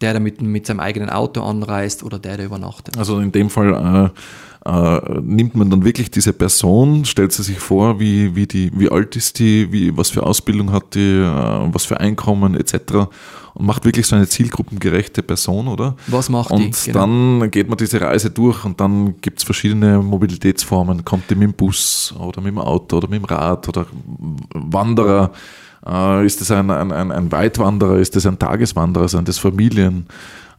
der, 0.03 0.13
der 0.13 0.19
mit, 0.19 0.41
mit 0.41 0.67
seinem 0.67 0.81
eigenen 0.81 1.09
Auto 1.09 1.41
anreist 1.41 2.03
oder 2.03 2.19
der, 2.19 2.37
der 2.37 2.45
übernachtet. 2.45 2.97
Also 2.97 3.19
in 3.19 3.31
dem 3.31 3.49
Fall 3.49 4.11
äh, 4.65 4.69
äh, 4.69 5.19
nimmt 5.21 5.55
man 5.55 5.69
dann 5.69 5.83
wirklich 5.83 6.11
diese 6.11 6.33
Person, 6.33 7.05
stellt 7.05 7.31
sie 7.31 7.43
sich 7.43 7.59
vor, 7.59 7.99
wie, 7.99 8.35
wie, 8.35 8.45
die, 8.45 8.71
wie 8.75 8.89
alt 8.89 9.15
ist 9.15 9.39
die, 9.39 9.71
wie, 9.71 9.95
was 9.97 10.09
für 10.09 10.23
Ausbildung 10.23 10.71
hat 10.71 10.95
die, 10.95 11.19
äh, 11.19 11.73
was 11.73 11.85
für 11.85 11.99
Einkommen 11.99 12.55
etc. 12.55 13.07
Und 13.55 13.65
macht 13.65 13.85
wirklich 13.85 14.07
so 14.07 14.15
eine 14.15 14.27
zielgruppengerechte 14.27 15.23
Person, 15.23 15.67
oder? 15.67 15.95
Was 16.07 16.29
macht 16.29 16.51
und 16.51 16.61
die? 16.61 16.65
Und 16.65 16.83
genau. 16.85 16.99
dann 16.99 17.51
geht 17.51 17.69
man 17.69 17.77
diese 17.77 18.01
Reise 18.01 18.29
durch 18.29 18.65
und 18.65 18.79
dann 18.79 19.21
gibt 19.21 19.39
es 19.39 19.43
verschiedene 19.43 19.99
Mobilitätsformen. 19.99 21.05
Kommt 21.05 21.29
die 21.29 21.35
mit 21.35 21.49
dem 21.49 21.53
Bus 21.53 22.13
oder 22.17 22.41
mit 22.41 22.51
dem 22.51 22.59
Auto 22.59 22.97
oder 22.97 23.07
mit 23.07 23.21
dem 23.21 23.25
Rad 23.25 23.69
oder 23.69 23.85
Wanderer. 24.53 25.31
Äh, 25.85 26.25
ist 26.25 26.41
das 26.41 26.51
ein, 26.51 26.69
ein, 26.69 26.91
ein, 26.91 27.11
ein 27.11 27.31
Weitwanderer? 27.31 27.97
Ist 27.97 28.15
das 28.15 28.25
ein 28.25 28.39
Tageswanderer? 28.39 29.07
Sind 29.07 29.27
das 29.27 29.37
Familien? 29.37 30.07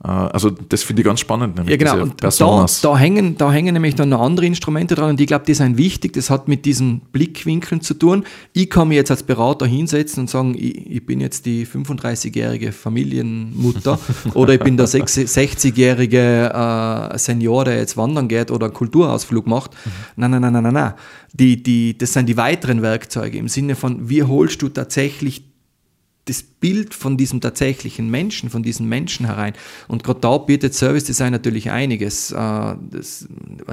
Äh, 0.02 0.08
also 0.08 0.50
das 0.50 0.82
finde 0.82 1.02
ich 1.02 1.06
ganz 1.06 1.20
spannend. 1.20 1.58
Ja 1.68 1.76
genau, 1.76 2.02
und 2.02 2.22
da, 2.22 2.30
da, 2.30 2.96
hängen, 2.96 3.36
da 3.36 3.52
hängen 3.52 3.74
nämlich 3.74 3.94
dann 3.94 4.08
noch 4.08 4.20
andere 4.20 4.46
Instrumente 4.46 4.94
dran 4.94 5.10
und 5.10 5.20
ich 5.20 5.26
glaube, 5.26 5.44
die 5.44 5.54
sind 5.54 5.76
wichtig, 5.76 6.12
das 6.14 6.30
hat 6.30 6.48
mit 6.48 6.64
diesen 6.64 7.00
Blickwinkeln 7.12 7.80
zu 7.80 7.94
tun. 7.94 8.24
Ich 8.52 8.70
kann 8.70 8.88
mich 8.88 8.96
jetzt 8.96 9.10
als 9.10 9.22
Berater 9.22 9.66
hinsetzen 9.66 10.22
und 10.22 10.30
sagen, 10.30 10.54
ich, 10.56 10.90
ich 10.90 11.06
bin 11.06 11.20
jetzt 11.20 11.46
die 11.46 11.66
35-jährige 11.66 12.72
Familienmutter 12.72 13.98
oder 14.34 14.54
ich 14.54 14.60
bin 14.60 14.76
der 14.76 14.86
60-jährige 14.86 16.52
äh, 16.52 17.18
Senior, 17.18 17.64
der 17.64 17.78
jetzt 17.78 17.96
wandern 17.96 18.28
geht 18.28 18.50
oder 18.50 18.66
einen 18.66 18.74
Kulturausflug 18.74 19.46
macht. 19.46 19.72
Nein, 20.16 20.30
nein, 20.32 20.40
nein, 20.40 20.52
nein, 20.52 20.62
nein. 20.62 20.72
nein. 20.72 20.94
Die, 21.32 21.62
die, 21.62 21.98
das 21.98 22.12
sind 22.12 22.28
die 22.28 22.36
weiteren 22.36 22.82
Werkzeuge 22.82 23.38
im 23.38 23.48
Sinne 23.48 23.74
von, 23.74 24.08
wie 24.08 24.22
holst 24.22 24.62
du 24.62 24.68
tatsächlich 24.68 25.44
das 26.26 26.42
Bild 26.64 26.94
von 26.94 27.18
diesem 27.18 27.42
tatsächlichen 27.42 28.10
Menschen, 28.10 28.48
von 28.48 28.62
diesen 28.62 28.88
Menschen 28.88 29.26
herein. 29.26 29.52
Und 29.86 30.02
gerade 30.02 30.20
da 30.20 30.38
bietet 30.38 30.72
Service 30.72 31.04
Design 31.04 31.30
natürlich 31.30 31.70
einiges. 31.70 32.32
Äh, 32.32 32.36
das, 32.36 33.28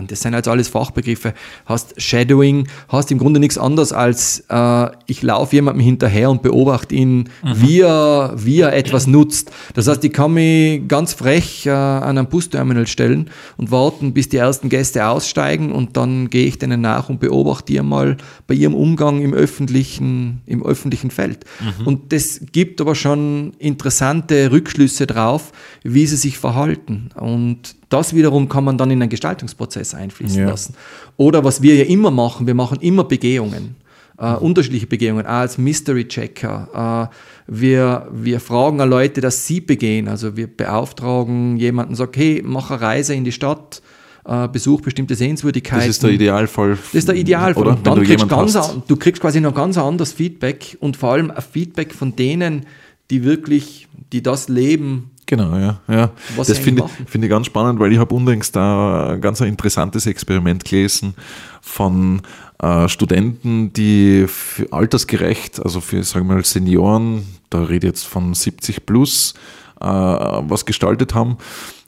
das 0.10 0.20
sind 0.20 0.36
also 0.36 0.52
alles 0.52 0.68
Fachbegriffe. 0.68 1.34
Hast 1.66 1.94
Shadowing, 2.02 2.68
hast 2.90 3.10
im 3.10 3.18
Grunde 3.18 3.40
nichts 3.40 3.58
anderes 3.58 3.94
als 3.94 4.44
äh, 4.50 4.88
ich 5.06 5.22
laufe 5.22 5.56
jemandem 5.56 5.86
hinterher 5.86 6.30
und 6.30 6.42
beobachte 6.42 6.94
ihn, 6.94 7.30
mhm. 7.42 7.62
wie, 7.62 7.80
er, 7.80 8.34
wie 8.36 8.60
er 8.60 8.74
etwas 8.74 9.08
nutzt. 9.08 9.52
Das 9.74 9.88
heißt, 9.88 10.04
ich 10.04 10.12
kann 10.12 10.34
mich 10.34 10.86
ganz 10.90 11.14
frech 11.14 11.66
äh, 11.66 11.70
an 11.70 12.18
einem 12.18 12.28
Busterminal 12.28 12.88
stellen 12.88 13.30
und 13.56 13.72
warten, 13.72 14.12
bis 14.12 14.28
die 14.28 14.36
ersten 14.36 14.68
Gäste 14.68 15.08
aussteigen 15.08 15.72
und 15.72 15.96
dann 15.96 16.30
gehe 16.30 16.46
ich 16.46 16.60
denen 16.60 16.82
nach 16.82 17.08
und 17.08 17.22
beobachte 17.22 17.72
die 17.72 17.82
mal 17.82 18.18
bei 18.48 18.54
ihrem 18.54 18.76
Umgang 18.76 19.22
im 19.22 19.34
öffentlichen, 19.34 20.42
im 20.46 20.62
öffentlichen 20.62 21.10
Feld. 21.10 21.46
Mhm. 21.62 21.88
Und 21.88 22.12
das 22.12 22.42
gibt 22.52 22.81
aber 22.82 22.96
schon 22.96 23.54
interessante 23.60 24.52
Rückschlüsse 24.52 25.08
drauf, 25.08 25.52
wie 25.84 26.06
sie 26.06 26.18
sich 26.18 26.38
verhalten. 26.38 27.10
Und 27.16 27.76
das 27.90 28.14
wiederum 28.16 28.50
kann 28.50 28.64
man 28.64 28.78
dann 28.78 28.92
in 28.92 29.02
einen 29.02 29.10
Gestaltungsprozess 29.10 29.94
einfließen 29.94 30.42
ja. 30.42 30.50
lassen. 30.50 30.76
Oder 31.18 31.44
was 31.44 31.62
wir 31.62 31.76
ja 31.76 31.86
immer 31.86 32.12
machen, 32.12 32.48
wir 32.48 32.56
machen 32.56 32.80
immer 32.82 33.04
Begehungen. 33.04 33.76
Uh, 34.22 34.38
unterschiedliche 34.38 34.86
Begehungen, 34.86 35.26
auch 35.26 35.32
als 35.32 35.58
Mystery 35.58 36.08
Checker. 36.08 37.10
Uh, 37.10 37.16
wir, 37.48 38.08
wir 38.12 38.40
fragen 38.40 38.78
Leute, 38.78 39.20
dass 39.20 39.48
sie 39.48 39.62
begehen. 39.62 40.08
Also 40.08 40.38
wir 40.38 40.46
beauftragen 40.46 41.58
jemanden, 41.58 41.96
sagt, 41.96 42.18
hey, 42.18 42.44
mach 42.46 42.70
eine 42.70 42.82
Reise 42.82 43.16
in 43.16 43.24
die 43.24 43.32
Stadt, 43.32 43.82
uh, 44.28 44.48
besuch 44.48 44.82
bestimmte 44.82 45.16
Sehenswürdigkeiten. 45.16 45.80
Das 45.80 45.96
ist 45.96 46.04
der 46.04 46.12
Idealfall. 46.12 46.72
Das 46.72 46.94
ist 46.94 47.08
der 47.08 47.16
Idealfall. 47.16 47.64
Oder? 47.64 47.78
Und 47.78 47.88
dann 47.88 47.96
du 48.00 48.04
kriegst 48.04 48.28
ganz, 48.28 48.54
du 48.88 48.96
kriegst 48.96 49.22
quasi 49.22 49.42
noch 49.42 49.54
ganz 49.54 49.78
anderes 49.78 50.14
Feedback 50.14 50.78
und 50.80 50.98
vor 50.98 51.14
allem 51.14 51.32
ein 51.32 51.42
Feedback 51.42 51.94
von 51.94 52.16
denen, 52.16 52.66
die 53.10 53.24
wirklich, 53.24 53.88
die 54.12 54.24
das 54.24 54.48
leben. 54.50 55.12
Genau, 55.26 55.58
ja. 55.58 55.80
ja. 55.88 56.12
Was 56.36 56.48
das 56.48 56.60
finde 56.60 56.90
find 57.06 57.24
ich 57.24 57.30
ganz 57.30 57.46
spannend, 57.46 57.80
weil 57.80 57.94
ich 57.94 58.00
habe 58.00 58.14
unlängst 58.14 58.56
da 58.56 59.12
ein 59.12 59.22
ganz 59.22 59.40
interessantes 59.40 60.06
Experiment 60.06 60.66
gelesen 60.66 61.14
von 61.62 62.22
äh, 62.62 62.90
Studenten, 62.90 63.72
die 63.72 64.26
für 64.28 64.72
altersgerecht, 64.74 65.64
also 65.64 65.80
für, 65.80 66.04
sagen 66.04 66.28
wir 66.28 66.36
mal, 66.36 66.46
Senioren, 66.46 67.26
da 67.50 67.64
rede 67.64 67.88
ich 67.88 67.94
jetzt 67.94 68.08
von 68.08 68.34
70 68.34 68.86
plus, 68.86 69.34
äh, 69.80 69.86
was 69.86 70.66
gestaltet 70.66 71.16
haben. 71.16 71.38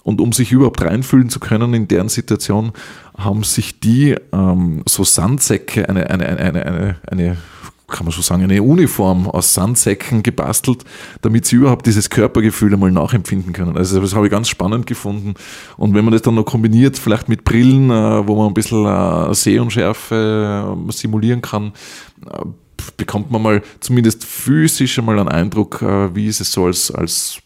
Und 0.03 0.19
um 0.19 0.33
sich 0.33 0.51
überhaupt 0.51 0.81
reinfühlen 0.81 1.29
zu 1.29 1.39
können 1.39 1.73
in 1.73 1.87
deren 1.87 2.09
Situation, 2.09 2.73
haben 3.17 3.43
sich 3.43 3.79
die 3.79 4.15
ähm, 4.33 4.83
so 4.85 5.03
Sandsäcke, 5.03 5.87
eine, 5.87 6.09
eine, 6.09 6.27
eine, 6.27 6.65
eine, 6.65 6.95
eine 7.09 7.37
kann 7.93 8.05
man 8.05 8.11
so 8.13 8.21
sagen, 8.21 8.43
eine 8.43 8.61
Uniform 8.61 9.29
aus 9.29 9.53
Sandsäcken 9.53 10.23
gebastelt, 10.23 10.83
damit 11.21 11.45
sie 11.45 11.57
überhaupt 11.57 11.85
dieses 11.85 12.09
Körpergefühl 12.09 12.73
einmal 12.73 12.91
nachempfinden 12.91 13.53
können. 13.53 13.77
Also 13.77 14.01
das 14.01 14.15
habe 14.15 14.25
ich 14.25 14.31
ganz 14.31 14.49
spannend 14.49 14.87
gefunden. 14.87 15.35
Und 15.77 15.93
wenn 15.93 16.03
man 16.03 16.11
das 16.11 16.23
dann 16.23 16.35
noch 16.35 16.45
kombiniert, 16.45 16.97
vielleicht 16.97 17.29
mit 17.29 17.43
Brillen, 17.45 17.89
äh, 17.89 18.27
wo 18.27 18.35
man 18.35 18.47
ein 18.47 18.53
bisschen 18.53 18.85
äh, 18.85 19.33
Sehunschärfe 19.33 20.75
äh, 20.89 20.91
simulieren 20.91 21.41
kann, 21.41 21.73
bekommt 22.97 23.31
man 23.31 23.41
mal 23.41 23.61
zumindest 23.79 24.25
physisch 24.25 24.97
einmal 24.99 25.19
einen 25.19 25.29
Eindruck, 25.29 25.81
wie 25.81 26.27
ist 26.27 26.41
es 26.41 26.51
so 26.51 26.65
als, 26.65 26.91
als 26.91 27.41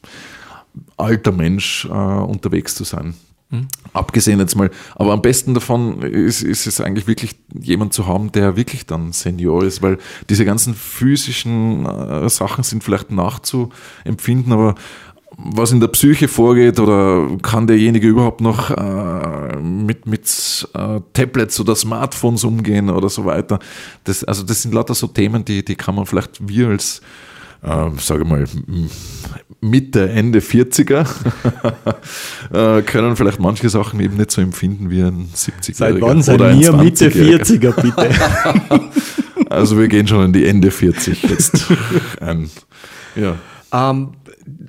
alter 0.98 1.32
Mensch 1.32 1.86
unterwegs 1.86 2.76
zu 2.76 2.84
sein. 2.84 3.16
Mhm. 3.50 3.68
Abgesehen 3.94 4.40
jetzt 4.40 4.56
mal, 4.56 4.70
aber 4.96 5.14
am 5.14 5.22
besten 5.22 5.54
davon 5.54 6.02
ist, 6.02 6.42
ist 6.42 6.68
es 6.68 6.82
eigentlich 6.82 7.08
wirklich 7.08 7.36
jemand 7.58 7.94
zu 7.94 8.06
haben, 8.06 8.32
der 8.34 8.58
wirklich 8.58 8.86
dann 8.86 9.14
Senior 9.14 9.64
ist, 9.64 9.82
weil 9.82 10.00
diese 10.30 10.44
ganzen 10.44 10.74
physischen 10.74 11.86
äh, 11.86 12.30
Sachen 12.30 12.66
sind 12.66 12.84
vielleicht 12.84 13.10
nachzuempfinden, 13.10 14.52
aber 14.52 14.76
was 15.38 15.72
in 15.72 15.80
der 15.80 15.88
Psyche 15.88 16.28
vorgeht 16.28 16.80
oder 16.80 17.28
kann 17.42 17.68
derjenige 17.68 18.08
überhaupt 18.08 18.42
noch 18.42 18.72
äh, 18.72 19.56
mit, 19.62 20.08
mit 20.08 20.68
äh, 20.74 21.00
Tablets 21.14 21.60
oder 21.60 21.76
Smartphones 21.76 22.44
umgehen 22.44 22.90
oder 22.90 23.08
so 23.08 23.24
weiter. 23.24 23.60
Das, 24.04 24.24
also 24.26 24.44
das 24.44 24.62
sind 24.64 24.74
lauter 24.74 24.96
so 24.96 25.08
Themen, 25.08 25.46
die, 25.46 25.64
die 25.64 25.76
kann 25.76 25.96
man 25.96 26.06
vielleicht 26.06 26.46
wir 26.46 26.70
als 26.70 27.02
äh, 27.68 27.90
sage 28.00 28.26
mal, 28.26 28.46
Mitte, 29.62 30.10
Ende 30.10 30.40
40er, 30.40 31.08
äh, 32.80 32.82
können 32.84 33.16
vielleicht 33.16 33.40
manche 33.40 33.70
Sachen 33.70 34.00
eben 34.00 34.18
nicht 34.18 34.32
so 34.32 34.42
empfinden 34.42 34.90
wie 34.90 35.02
ein 35.02 35.30
70-Jähriger. 35.34 35.74
Seit 35.74 36.02
wann 36.02 36.22
seid 36.22 36.40
ihr 36.56 36.74
Mitte 36.74 37.10
40er, 37.10 37.82
bitte? 37.82 38.90
also 39.50 39.78
wir 39.78 39.88
gehen 39.88 40.08
schon 40.08 40.26
in 40.26 40.34
die 40.34 40.46
Ende 40.46 40.72
40 40.72 41.24
jetzt. 41.24 41.68
ein, 42.22 42.50
ja. 43.16 43.36
Ähm, 43.74 44.10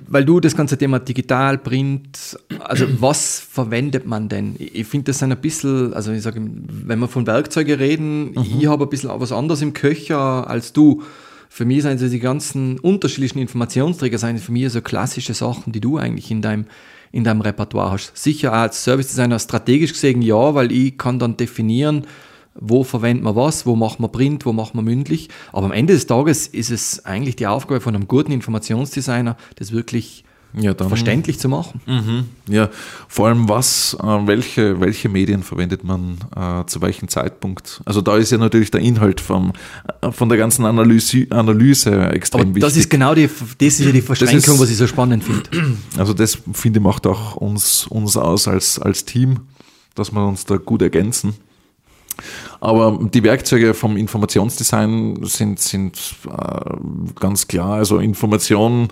weil 0.07 0.25
du 0.25 0.39
das 0.39 0.55
ganze 0.55 0.77
Thema 0.77 0.99
digital, 0.99 1.57
Print, 1.57 2.37
also 2.59 2.85
was 2.99 3.39
verwendet 3.39 4.05
man 4.05 4.27
denn? 4.27 4.55
Ich 4.57 4.87
finde 4.87 5.05
das 5.05 5.23
ein 5.23 5.35
bisschen, 5.39 5.93
also 5.93 6.11
ich 6.11 6.21
sage, 6.21 6.41
wenn 6.41 6.99
wir 6.99 7.07
von 7.07 7.25
Werkzeugen 7.27 7.77
reden, 7.77 8.31
mhm. 8.31 8.45
ich 8.59 8.67
habe 8.67 8.85
ein 8.85 8.89
bisschen 8.89 9.11
was 9.13 9.31
anderes 9.31 9.61
im 9.61 9.73
Köcher 9.73 10.49
als 10.49 10.73
du. 10.73 11.03
Für 11.51 11.65
mich 11.65 11.81
sind 11.81 11.97
so 11.97 12.07
die 12.07 12.19
ganzen 12.19 12.79
unterschiedlichen 12.79 13.39
Informationsträger 13.39 14.19
sind 14.19 14.39
für 14.39 14.51
mich 14.51 14.71
so 14.71 14.81
klassische 14.81 15.33
Sachen, 15.33 15.73
die 15.73 15.81
du 15.81 15.97
eigentlich 15.97 16.29
in 16.29 16.43
deinem, 16.43 16.65
in 17.11 17.23
deinem 17.23 17.41
Repertoire 17.41 17.91
hast. 17.91 18.15
Sicher 18.15 18.53
als 18.53 18.83
Service 18.83 19.07
Designer 19.07 19.39
strategisch 19.39 19.93
gesehen 19.93 20.21
ja, 20.21 20.53
weil 20.53 20.71
ich 20.71 20.97
kann 20.97 21.17
dann 21.17 21.37
definieren, 21.37 22.05
wo 22.53 22.83
verwenden 22.83 23.23
wir 23.23 23.35
was, 23.35 23.65
wo 23.65 23.75
machen 23.75 24.03
wir 24.03 24.09
Print, 24.09 24.45
wo 24.45 24.53
machen 24.53 24.77
wir 24.77 24.83
mündlich. 24.83 25.29
Aber 25.51 25.65
am 25.65 25.71
Ende 25.71 25.93
des 25.93 26.05
Tages 26.05 26.47
ist 26.47 26.69
es 26.69 27.03
eigentlich 27.03 27.35
die 27.35 27.47
Aufgabe 27.47 27.81
von 27.81 27.95
einem 27.95 28.07
guten 28.07 28.31
Informationsdesigner, 28.31 29.35
das 29.55 29.71
wirklich 29.71 30.23
ja, 30.53 30.73
dann, 30.73 30.87
verständlich 30.87 31.39
zu 31.39 31.47
machen. 31.47 31.81
Mhm, 31.85 32.25
ja, 32.53 32.69
vor 33.07 33.27
allem 33.27 33.47
was, 33.47 33.95
äh, 34.01 34.05
welche, 34.05 34.79
welche 34.79 35.09
Medien 35.09 35.43
verwendet 35.43 35.83
man 35.83 36.17
äh, 36.35 36.65
zu 36.65 36.81
welchem 36.81 37.07
Zeitpunkt? 37.07 37.81
Also 37.85 38.01
da 38.01 38.17
ist 38.17 38.31
ja 38.31 38.37
natürlich 38.37 38.71
der 38.71 38.81
Inhalt 38.81 39.21
vom, 39.21 39.53
äh, 40.01 40.11
von 40.11 40.29
der 40.29 40.37
ganzen 40.37 40.65
Analyse, 40.65 41.27
Analyse 41.29 42.09
extrem 42.09 42.41
Aber 42.41 42.49
wichtig. 42.49 42.63
Das 42.63 42.77
ist 42.77 42.89
genau 42.89 43.13
die, 43.13 43.27
das 43.27 43.79
ist 43.79 43.85
ja 43.85 43.91
die 43.91 44.01
Verschränkung, 44.01 44.55
ist, 44.55 44.59
was 44.59 44.69
ich 44.69 44.77
so 44.77 44.87
spannend 44.87 45.23
finde. 45.23 45.49
Also 45.97 46.13
das 46.13 46.37
finde 46.53 46.79
ich 46.79 46.83
macht 46.83 47.05
auch 47.05 47.35
uns, 47.35 47.85
uns 47.87 48.17
aus 48.17 48.47
als, 48.47 48.79
als 48.79 49.05
Team, 49.05 49.41
dass 49.95 50.11
wir 50.11 50.25
uns 50.25 50.45
da 50.45 50.57
gut 50.57 50.81
ergänzen. 50.81 51.33
Aber 52.59 52.99
die 53.01 53.23
Werkzeuge 53.23 53.73
vom 53.73 53.97
Informationsdesign 53.97 55.19
sind, 55.23 55.59
sind 55.59 55.97
äh, 56.27 56.75
ganz 57.19 57.47
klar. 57.47 57.75
Also 57.75 57.99
Informationen 57.99 58.89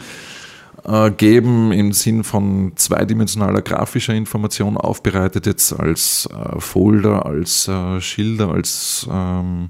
äh, 0.87 1.11
geben 1.11 1.71
im 1.71 1.91
Sinn 1.91 2.23
von 2.23 2.71
zweidimensionaler 2.75 3.61
grafischer 3.61 4.13
Information 4.13 4.77
aufbereitet 4.77 5.45
jetzt 5.45 5.73
als 5.73 6.27
äh, 6.31 6.59
Folder, 6.59 7.25
als 7.25 7.67
äh, 7.67 7.99
Schilder, 7.99 8.51
als 8.51 9.07
ähm, 9.11 9.69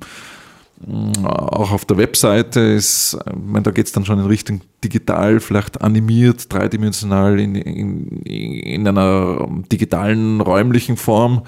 auch 1.24 1.72
auf 1.72 1.86
der 1.86 1.98
Webseite 1.98 2.60
ist, 2.60 3.18
ich 3.26 3.36
meine, 3.36 3.64
da 3.64 3.72
geht 3.72 3.88
es 3.88 3.94
dann 3.94 4.06
schon 4.06 4.20
in 4.20 4.28
Richtung 4.28 4.62
digital, 4.84 5.40
vielleicht 5.40 5.82
animiert, 5.82 6.54
dreidimensional 6.54 7.40
in, 7.40 7.56
in, 7.56 8.22
in 8.22 8.88
einer 8.88 9.48
digitalen 9.72 10.40
räumlichen 10.40 10.96
Form. 10.96 11.48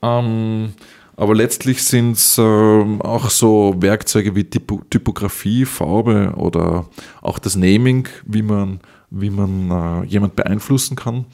Ähm, 0.00 0.72
aber 1.20 1.34
letztlich 1.34 1.84
sind 1.84 2.12
es 2.12 2.38
äh, 2.38 2.42
auch 2.42 3.28
so 3.28 3.74
Werkzeuge 3.76 4.34
wie 4.34 4.44
Typo 4.44 4.80
Typografie, 4.88 5.66
Farbe 5.66 6.32
oder 6.34 6.86
auch 7.20 7.38
das 7.38 7.56
Naming, 7.56 8.08
wie 8.24 8.40
man, 8.40 8.80
wie 9.10 9.30
man 9.30 9.70
äh, 9.70 10.06
jemand 10.06 10.36
beeinflussen 10.36 10.96
kann. 10.96 11.26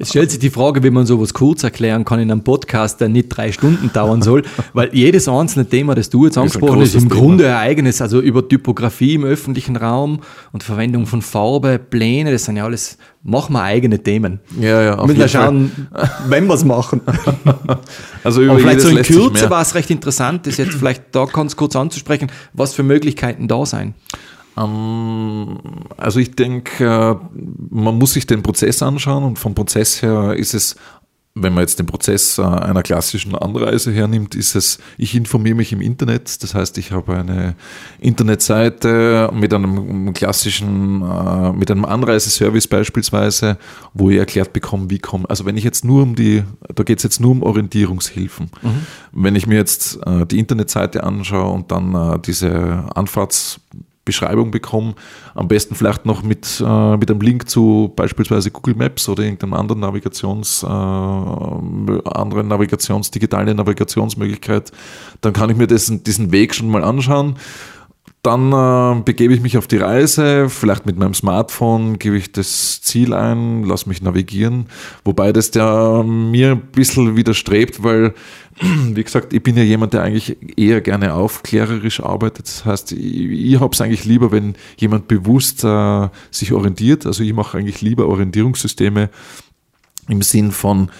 Es 0.00 0.10
stellt 0.10 0.30
sich 0.30 0.38
die 0.38 0.50
Frage, 0.50 0.84
wie 0.84 0.90
man 0.90 1.06
sowas 1.06 1.34
kurz 1.34 1.64
erklären 1.64 2.04
kann 2.04 2.20
in 2.20 2.30
einem 2.30 2.44
Podcast, 2.44 3.00
der 3.00 3.08
nicht 3.08 3.30
drei 3.30 3.50
Stunden 3.50 3.90
dauern 3.92 4.22
soll, 4.22 4.44
weil 4.72 4.90
jedes 4.92 5.28
einzelne 5.28 5.68
Thema, 5.68 5.96
das 5.96 6.08
du 6.08 6.24
jetzt 6.24 6.38
angesprochen 6.38 6.80
hast, 6.80 6.94
ist 6.94 7.02
im 7.02 7.08
Thema. 7.08 7.20
Grunde 7.20 7.48
ein 7.48 7.56
eigenes, 7.56 8.00
also 8.00 8.20
über 8.20 8.46
Typografie 8.46 9.14
im 9.14 9.24
öffentlichen 9.24 9.74
Raum 9.74 10.20
und 10.52 10.62
Verwendung 10.62 11.06
von 11.06 11.20
Farbe, 11.20 11.80
Pläne, 11.80 12.30
das 12.30 12.44
sind 12.44 12.56
ja 12.56 12.64
alles, 12.64 12.96
machen 13.24 13.54
wir 13.54 13.62
eigene 13.62 14.00
Themen. 14.00 14.38
Ja, 14.60 14.82
ja. 14.82 15.04
Müssen 15.04 15.18
wir 15.18 15.28
schauen, 15.28 15.88
wenn 16.28 16.46
wir 16.46 16.54
es 16.54 16.64
machen. 16.64 17.00
also 18.24 18.40
über 18.40 18.52
Aber 18.52 18.60
vielleicht 18.60 18.80
so 18.82 18.88
in 18.88 19.02
Kürze 19.02 19.50
war 19.50 19.62
es 19.62 19.74
recht 19.74 19.90
interessant, 19.90 20.46
das 20.46 20.58
jetzt 20.58 20.74
vielleicht 20.74 21.02
da 21.12 21.24
ganz 21.24 21.56
kurz 21.56 21.74
anzusprechen, 21.74 22.30
was 22.52 22.72
für 22.72 22.84
Möglichkeiten 22.84 23.48
da 23.48 23.66
sein. 23.66 23.94
Ähm, 24.58 25.58
also 25.96 26.20
ich 26.20 26.34
denke, 26.34 26.84
äh, 26.84 27.16
man 27.70 27.98
muss 27.98 28.14
sich 28.14 28.26
den 28.26 28.42
Prozess 28.42 28.82
anschauen 28.82 29.24
und 29.24 29.38
vom 29.38 29.54
Prozess 29.54 30.02
her 30.02 30.34
ist 30.34 30.54
es 30.54 30.76
wenn 31.42 31.54
man 31.54 31.62
jetzt 31.62 31.78
den 31.78 31.86
Prozess 31.86 32.38
äh, 32.38 32.42
einer 32.42 32.82
klassischen 32.82 33.34
Anreise 33.34 33.92
hernimmt, 33.92 34.34
ist 34.34 34.54
es, 34.54 34.78
ich 34.96 35.14
informiere 35.14 35.54
mich 35.54 35.72
im 35.72 35.80
Internet. 35.80 36.42
Das 36.42 36.54
heißt, 36.54 36.78
ich 36.78 36.92
habe 36.92 37.16
eine 37.16 37.54
Internetseite 38.00 39.30
mit 39.32 39.52
einem 39.54 40.12
klassischen, 40.14 41.02
äh, 41.02 41.52
mit 41.52 41.70
einem 41.70 41.84
Anreiseservice 41.84 42.66
beispielsweise, 42.66 43.58
wo 43.94 44.10
ich 44.10 44.18
erklärt 44.18 44.52
bekomme, 44.52 44.90
wie 44.90 44.98
komme. 44.98 45.28
Also 45.28 45.44
wenn 45.44 45.56
ich 45.56 45.64
jetzt 45.64 45.84
nur 45.84 46.02
um 46.02 46.14
die, 46.14 46.42
da 46.74 46.82
geht 46.82 46.98
es 46.98 47.04
jetzt 47.04 47.20
nur 47.20 47.30
um 47.30 47.42
Orientierungshilfen. 47.42 48.50
Mhm. 48.62 48.86
Wenn 49.12 49.36
ich 49.36 49.46
mir 49.46 49.56
jetzt 49.56 49.98
die 50.30 50.38
Internetseite 50.38 51.04
anschaue 51.04 51.52
und 51.52 51.70
dann 51.70 52.20
diese 52.22 52.84
Anfahrts 52.94 53.60
Beschreibung 54.08 54.50
bekomme. 54.50 54.94
Am 55.34 55.48
besten 55.48 55.74
vielleicht 55.74 56.06
noch 56.06 56.22
mit, 56.22 56.62
äh, 56.64 56.96
mit 56.96 57.10
einem 57.10 57.20
Link 57.20 57.48
zu 57.48 57.92
beispielsweise 57.94 58.50
Google 58.50 58.74
Maps 58.74 59.06
oder 59.08 59.22
irgendeinem 59.22 59.52
anderen 59.52 59.80
Navigations, 59.80 60.62
äh, 60.62 60.66
anderen 60.66 62.48
Navigations, 62.48 63.10
digitale 63.10 63.54
Navigationsmöglichkeit. 63.54 64.72
Dann 65.20 65.34
kann 65.34 65.50
ich 65.50 65.56
mir 65.56 65.66
dessen, 65.66 66.02
diesen 66.02 66.32
Weg 66.32 66.54
schon 66.54 66.70
mal 66.70 66.82
anschauen. 66.82 67.36
Dann 68.22 68.52
äh, 68.52 69.00
begebe 69.02 69.32
ich 69.32 69.40
mich 69.40 69.56
auf 69.56 69.68
die 69.68 69.76
Reise, 69.76 70.48
vielleicht 70.48 70.86
mit 70.86 70.98
meinem 70.98 71.14
Smartphone 71.14 72.00
gebe 72.00 72.16
ich 72.16 72.32
das 72.32 72.82
Ziel 72.82 73.14
ein, 73.14 73.62
lasse 73.62 73.88
mich 73.88 74.02
navigieren, 74.02 74.66
wobei 75.04 75.32
das 75.32 75.52
der 75.52 76.02
mir 76.02 76.52
ein 76.52 76.60
bisschen 76.60 77.16
widerstrebt, 77.16 77.84
weil 77.84 78.14
wie 78.60 79.04
gesagt, 79.04 79.32
ich 79.32 79.42
bin 79.42 79.56
ja 79.56 79.62
jemand, 79.62 79.92
der 79.92 80.02
eigentlich 80.02 80.36
eher 80.56 80.80
gerne 80.80 81.14
aufklärerisch 81.14 82.00
arbeitet. 82.00 82.46
Das 82.46 82.64
heißt, 82.64 82.92
ich, 82.92 83.30
ich 83.54 83.60
habe 83.60 83.72
es 83.72 83.80
eigentlich 83.80 84.04
lieber, 84.04 84.32
wenn 84.32 84.54
jemand 84.76 85.06
bewusst 85.06 85.62
äh, 85.62 86.08
sich 86.32 86.52
orientiert. 86.52 87.06
Also 87.06 87.22
ich 87.22 87.32
mache 87.32 87.56
eigentlich 87.56 87.82
lieber 87.82 88.06
Orientierungssysteme 88.08 89.10
im 90.08 90.22
Sinn 90.22 90.50
von, 90.50 90.90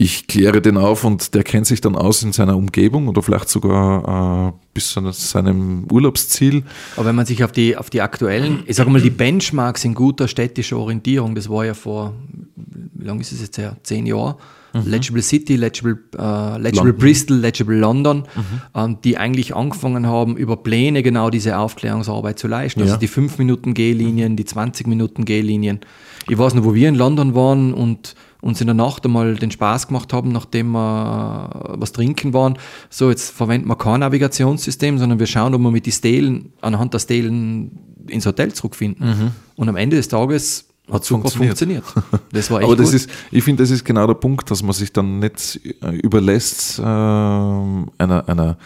ich 0.00 0.28
kläre 0.28 0.62
den 0.62 0.76
auf 0.76 1.02
und 1.02 1.34
der 1.34 1.42
kennt 1.42 1.66
sich 1.66 1.80
dann 1.80 1.96
aus 1.96 2.22
in 2.22 2.32
seiner 2.32 2.56
Umgebung 2.56 3.08
oder 3.08 3.20
vielleicht 3.20 3.48
sogar 3.48 4.54
äh, 4.54 4.66
bis 4.72 4.90
zu 4.90 5.10
seinem 5.10 5.88
Urlaubsziel. 5.90 6.62
Aber 6.96 7.06
wenn 7.06 7.16
man 7.16 7.26
sich 7.26 7.42
auf 7.42 7.50
die, 7.50 7.76
auf 7.76 7.90
die 7.90 8.00
aktuellen, 8.00 8.62
ich 8.66 8.76
sage 8.76 8.90
mal, 8.90 9.02
die 9.02 9.10
Benchmarks 9.10 9.84
in 9.84 9.94
guter 9.94 10.28
städtischer 10.28 10.78
Orientierung, 10.78 11.34
das 11.34 11.48
war 11.48 11.66
ja 11.66 11.74
vor, 11.74 12.14
wie 12.54 13.04
lange 13.04 13.22
ist 13.22 13.32
es 13.32 13.40
jetzt 13.40 13.58
her? 13.58 13.76
Zehn 13.82 14.06
Jahre 14.06 14.36
mhm. 14.72 14.90
Legible 14.90 15.22
City, 15.22 15.56
Legible, 15.56 15.98
äh, 16.16 16.58
Legible 16.58 16.92
Bristol, 16.92 17.38
Legible 17.38 17.76
London, 17.76 18.18
mhm. 18.18 18.60
ähm, 18.74 18.98
die 19.02 19.16
eigentlich 19.16 19.54
angefangen 19.54 20.06
haben, 20.06 20.36
über 20.36 20.56
Pläne 20.56 21.02
genau 21.02 21.30
diese 21.30 21.58
Aufklärungsarbeit 21.58 22.38
zu 22.38 22.48
leisten. 22.48 22.80
Also 22.80 22.90
ja. 22.90 22.94
Also 22.94 23.00
die 23.00 23.08
5 23.08 23.38
Minuten 23.38 23.74
Gehlinien, 23.74 24.36
die 24.36 24.44
20 24.44 24.86
Minuten 24.86 25.24
Gehlinien. 25.24 25.80
Ich 26.28 26.38
weiß 26.38 26.54
noch, 26.54 26.64
wo 26.64 26.74
wir 26.74 26.88
in 26.88 26.94
London 26.94 27.34
waren 27.34 27.72
und 27.72 28.14
uns 28.40 28.60
in 28.60 28.66
der 28.66 28.74
Nacht 28.74 29.04
einmal 29.04 29.34
den 29.34 29.50
Spaß 29.50 29.88
gemacht 29.88 30.12
haben, 30.12 30.30
nachdem 30.30 30.72
wir 30.72 31.76
was 31.76 31.92
trinken 31.92 32.32
waren. 32.32 32.56
So, 32.88 33.10
jetzt 33.10 33.30
verwenden 33.30 33.68
wir 33.68 33.76
kein 33.76 34.00
Navigationssystem, 34.00 34.98
sondern 34.98 35.18
wir 35.18 35.26
schauen, 35.26 35.54
ob 35.54 35.60
wir 35.60 35.70
mit 35.70 35.86
den 35.86 35.92
Stelen, 35.92 36.52
anhand 36.60 36.94
der 36.94 37.00
Stelen 37.00 37.96
ins 38.06 38.26
Hotel 38.26 38.52
zurückfinden. 38.52 39.06
Mhm. 39.06 39.30
Und 39.56 39.68
am 39.68 39.76
Ende 39.76 39.96
des 39.96 40.08
Tages 40.08 40.66
hat 40.90 41.04
super 41.04 41.28
funktioniert. 41.28 41.84
funktioniert. 41.84 42.30
Das 42.32 42.50
war 42.50 42.58
echt 42.60 42.66
Aber 42.66 42.76
das 42.76 42.86
gut. 42.86 42.94
ist, 42.94 43.10
ich 43.30 43.44
finde, 43.44 43.62
das 43.62 43.70
ist 43.70 43.84
genau 43.84 44.06
der 44.06 44.14
Punkt, 44.14 44.50
dass 44.50 44.62
man 44.62 44.72
sich 44.72 44.92
dann 44.92 45.18
nicht 45.18 45.60
äh, 45.82 45.96
überlässt 45.96 46.78
äh, 46.78 46.82
einer, 46.82 47.88
einer 47.98 48.56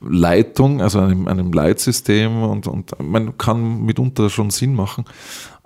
Leitung, 0.00 0.80
also 0.80 1.00
einem, 1.00 1.26
einem 1.26 1.52
Leitsystem 1.52 2.42
und, 2.42 2.66
und 2.66 2.92
man 3.02 3.36
kann 3.36 3.82
mitunter 3.82 4.30
schon 4.30 4.50
Sinn 4.50 4.74
machen. 4.74 5.04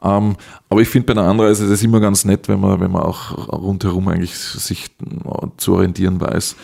Ähm, 0.02 0.36
aber 0.68 0.80
ich 0.80 0.88
finde 0.88 1.14
bei 1.14 1.20
einer 1.20 1.28
Anreise 1.28 1.64
das 1.64 1.74
ist 1.74 1.84
immer 1.84 2.00
ganz 2.00 2.24
nett, 2.24 2.48
wenn 2.48 2.60
man, 2.60 2.80
wenn 2.80 2.90
man 2.90 3.02
auch 3.02 3.52
rundherum 3.52 4.08
eigentlich 4.08 4.34
sich 4.34 4.90
zu 5.58 5.74
orientieren 5.74 6.20
weiß. 6.20 6.56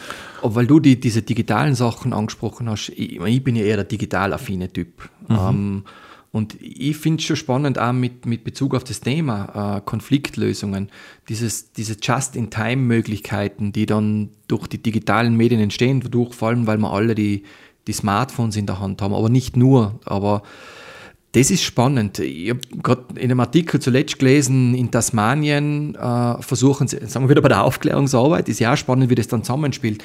Aber 0.42 0.54
weil 0.54 0.66
du 0.66 0.80
die, 0.80 0.98
diese 0.98 1.22
digitalen 1.22 1.74
Sachen 1.74 2.12
angesprochen 2.12 2.68
hast, 2.68 2.90
ich, 2.90 3.20
ich 3.20 3.44
bin 3.44 3.56
ja 3.56 3.64
eher 3.64 3.76
der 3.76 3.84
digital 3.84 4.32
affine 4.32 4.72
Typ. 4.72 5.08
Mhm. 5.28 5.36
Ähm, 5.38 5.84
und 6.30 6.60
ich 6.60 6.96
finde 6.96 7.20
es 7.20 7.24
schon 7.24 7.36
spannend, 7.36 7.78
auch 7.78 7.92
mit, 7.92 8.26
mit 8.26 8.44
Bezug 8.44 8.74
auf 8.74 8.84
das 8.84 9.00
Thema 9.00 9.78
äh, 9.78 9.80
Konfliktlösungen, 9.80 10.90
dieses, 11.28 11.72
diese 11.72 11.96
Just-in-Time-Möglichkeiten, 12.00 13.72
die 13.72 13.86
dann 13.86 14.30
durch 14.46 14.66
die 14.66 14.82
digitalen 14.82 15.36
Medien 15.36 15.60
entstehen, 15.60 16.00
dadurch 16.00 16.34
vor 16.34 16.48
allem, 16.48 16.66
weil 16.66 16.78
wir 16.78 16.92
alle 16.92 17.14
die, 17.14 17.44
die 17.86 17.92
Smartphones 17.92 18.56
in 18.56 18.66
der 18.66 18.78
Hand 18.78 19.00
haben, 19.00 19.14
aber 19.14 19.30
nicht 19.30 19.56
nur. 19.56 19.98
Aber 20.04 20.42
Das 21.32 21.50
ist 21.50 21.62
spannend. 21.62 22.18
Ich 22.18 22.50
habe 22.50 22.60
gerade 22.82 23.04
in 23.16 23.30
einem 23.30 23.40
Artikel 23.40 23.80
zuletzt 23.80 24.18
gelesen, 24.18 24.74
in 24.74 24.90
Tasmanien 24.90 25.94
äh, 25.94 26.42
versuchen 26.42 26.88
sie, 26.88 26.98
sagen 27.06 27.26
wir 27.26 27.30
wieder 27.30 27.42
bei 27.42 27.48
der 27.48 27.64
Aufklärungsarbeit, 27.64 28.48
ist 28.48 28.60
ja 28.60 28.72
auch 28.72 28.76
spannend, 28.76 29.08
wie 29.08 29.14
das 29.14 29.28
dann 29.28 29.44
zusammenspielt. 29.44 30.02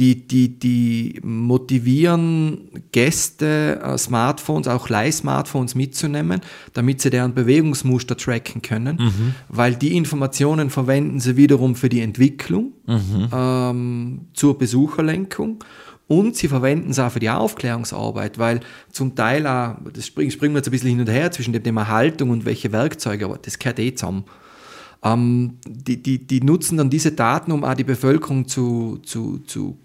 Die, 0.00 0.26
die, 0.26 0.58
die 0.58 1.20
motivieren 1.22 2.70
Gäste, 2.90 3.80
äh, 3.84 3.98
Smartphones, 3.98 4.66
auch 4.66 4.88
Leih-Smartphones 4.88 5.74
mitzunehmen, 5.74 6.40
damit 6.72 7.02
sie 7.02 7.10
deren 7.10 7.34
Bewegungsmuster 7.34 8.16
tracken 8.16 8.62
können, 8.62 8.96
mhm. 8.96 9.34
weil 9.48 9.76
die 9.76 9.94
Informationen 9.96 10.70
verwenden 10.70 11.20
sie 11.20 11.36
wiederum 11.36 11.76
für 11.76 11.90
die 11.90 12.00
Entwicklung, 12.00 12.72
mhm. 12.86 13.28
ähm, 13.30 14.20
zur 14.32 14.56
Besucherlenkung 14.56 15.62
und 16.10 16.34
sie 16.34 16.48
verwenden 16.48 16.90
es 16.90 16.98
auch 16.98 17.12
für 17.12 17.20
die 17.20 17.30
Aufklärungsarbeit, 17.30 18.36
weil 18.36 18.60
zum 18.90 19.14
Teil 19.14 19.46
auch, 19.46 19.76
das 19.92 20.06
springen, 20.06 20.32
springen 20.32 20.54
wir 20.54 20.58
jetzt 20.58 20.66
ein 20.66 20.72
bisschen 20.72 20.88
hin 20.88 20.98
und 20.98 21.08
her 21.08 21.30
zwischen 21.30 21.52
dem 21.52 21.62
Thema 21.62 21.86
Haltung 21.86 22.30
und 22.30 22.44
welche 22.44 22.72
Werkzeuge, 22.72 23.26
aber 23.26 23.38
das 23.38 23.60
gehört 23.60 23.78
eh 23.78 23.94
zusammen. 23.94 24.24
Ähm, 25.04 25.58
die, 25.64 26.02
die, 26.02 26.26
die 26.26 26.40
nutzen 26.40 26.78
dann 26.78 26.90
diese 26.90 27.12
Daten, 27.12 27.52
um 27.52 27.62
auch 27.62 27.74
die 27.74 27.84
Bevölkerung 27.84 28.48
zu, 28.48 28.98
zu, 29.04 29.38
zu 29.46 29.78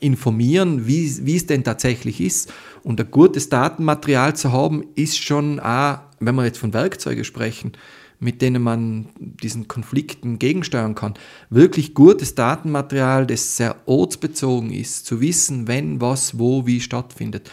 informieren, 0.00 0.86
wie, 0.86 1.26
wie 1.26 1.36
es 1.36 1.46
denn 1.46 1.64
tatsächlich 1.64 2.20
ist. 2.20 2.52
Und 2.82 3.00
ein 3.00 3.10
gutes 3.10 3.48
Datenmaterial 3.48 4.34
zu 4.34 4.52
haben, 4.52 4.84
ist 4.94 5.18
schon 5.18 5.60
auch, 5.60 5.98
wenn 6.18 6.34
wir 6.34 6.44
jetzt 6.44 6.58
von 6.58 6.72
Werkzeugen 6.72 7.24
sprechen, 7.24 7.72
mit 8.20 8.42
denen 8.42 8.62
man 8.62 9.06
diesen 9.16 9.66
Konflikten 9.66 10.38
gegensteuern 10.38 10.94
kann. 10.94 11.14
Wirklich 11.48 11.94
gutes 11.94 12.34
Datenmaterial, 12.34 13.26
das 13.26 13.56
sehr 13.56 13.76
ortsbezogen 13.86 14.70
ist, 14.72 15.06
zu 15.06 15.20
wissen, 15.20 15.66
wenn, 15.66 16.00
was, 16.00 16.38
wo, 16.38 16.66
wie 16.66 16.80
stattfindet. 16.80 17.50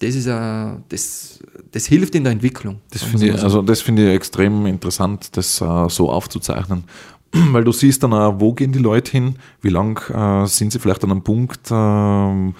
Das, 0.00 0.14
ist, 0.14 0.28
uh, 0.28 0.80
das, 0.88 1.40
das 1.72 1.86
hilft 1.86 2.14
in 2.14 2.24
der 2.24 2.32
Entwicklung. 2.32 2.80
Das 2.90 3.02
finde 3.02 3.28
ich, 3.28 3.42
also 3.42 3.60
das 3.60 3.82
finde 3.82 4.08
ich 4.08 4.14
extrem 4.14 4.66
interessant, 4.66 5.36
das 5.36 5.60
uh, 5.60 5.88
so 5.88 6.10
aufzuzeichnen, 6.10 6.84
weil 7.52 7.64
du 7.64 7.72
siehst 7.72 8.02
dann 8.02 8.12
auch, 8.12 8.40
wo 8.40 8.52
gehen 8.52 8.72
die 8.72 8.78
Leute 8.78 9.12
hin, 9.12 9.36
wie 9.62 9.68
lang 9.68 10.00
uh, 10.10 10.46
sind 10.46 10.72
sie 10.72 10.78
vielleicht 10.78 11.04
an 11.04 11.10
einem 11.10 11.22
Punkt, 11.22 11.70
ähm, 11.70 12.54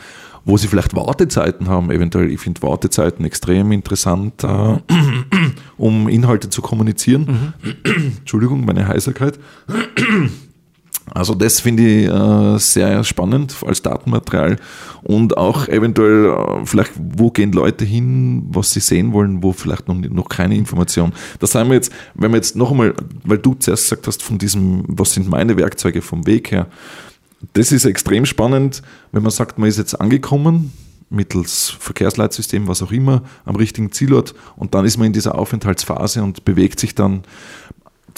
wo 0.45 0.57
sie 0.57 0.69
vielleicht 0.69 0.97
Wartezeiten 0.97 1.69
haben, 1.69 1.91
eventuell. 1.91 2.31
Ich 2.31 2.41
finde 2.41 2.63
Wartezeiten 2.63 3.25
extrem 3.25 3.73
interessant, 3.73 4.45
äh, 4.45 4.47
um 5.77 6.09
Inhalte 6.09 6.51
zu 6.51 6.63
kommunizieren. 6.63 7.55
Mhm. 7.63 8.13
Entschuldigung, 8.19 8.65
meine 8.65 8.87
Heiserkeit. 8.87 9.39
Also 11.13 11.35
das 11.35 11.61
finde 11.61 11.83
ich 11.83 12.09
äh, 12.09 12.59
sehr 12.59 13.05
spannend 13.05 13.57
als 13.67 13.83
Datenmaterial. 13.83 14.57
Und 15.03 15.37
auch 15.37 15.69
eventuell 15.69 16.27
äh, 16.27 16.67
vielleicht, 16.67 16.93
wo 16.97 17.31
gehen 17.31 17.53
Leute 17.53 17.85
hin, 17.85 18.47
was 18.51 18.73
sie 18.73 18.81
sehen 18.81 19.13
wollen, 19.13 19.43
wo 19.43 19.53
vielleicht 19.53 19.89
noch, 19.89 19.97
noch 19.97 20.29
keine 20.29 20.57
Information. 20.57 21.13
Da 21.39 21.47
sagen 21.47 21.69
wir 21.69 21.77
jetzt, 21.77 21.93
wenn 22.15 22.31
wir 22.31 22.37
jetzt 22.37 22.57
noch 22.57 22.71
einmal, 22.71 22.95
weil 23.25 23.39
du 23.39 23.55
zuerst 23.55 23.85
gesagt 23.85 24.07
hast 24.07 24.23
von 24.23 24.39
diesem, 24.39 24.85
was 24.87 25.13
sind 25.13 25.29
meine 25.29 25.57
Werkzeuge 25.57 26.03
vom 26.03 26.27
Weg 26.27 26.51
her, 26.51 26.67
das 27.55 27.73
ist 27.73 27.87
extrem 27.87 28.27
spannend, 28.27 28.83
wenn 29.13 29.23
man 29.23 29.31
sagt, 29.31 29.59
man 29.59 29.69
ist 29.69 29.79
jetzt 29.79 29.99
angekommen, 29.99 30.73
mittels 31.09 31.71
Verkehrsleitsystem, 31.79 32.69
was 32.69 32.83
auch 32.83 32.93
immer, 32.93 33.23
am 33.45 33.57
richtigen 33.57 33.93
Zielort. 33.93 34.35
Und 34.57 34.75
dann 34.75 34.85
ist 34.85 34.97
man 34.97 35.09
in 35.09 35.13
dieser 35.13 35.37
Aufenthaltsphase 35.37 36.23
und 36.23 36.45
bewegt 36.45 36.79
sich 36.79 36.95
dann 36.95 37.23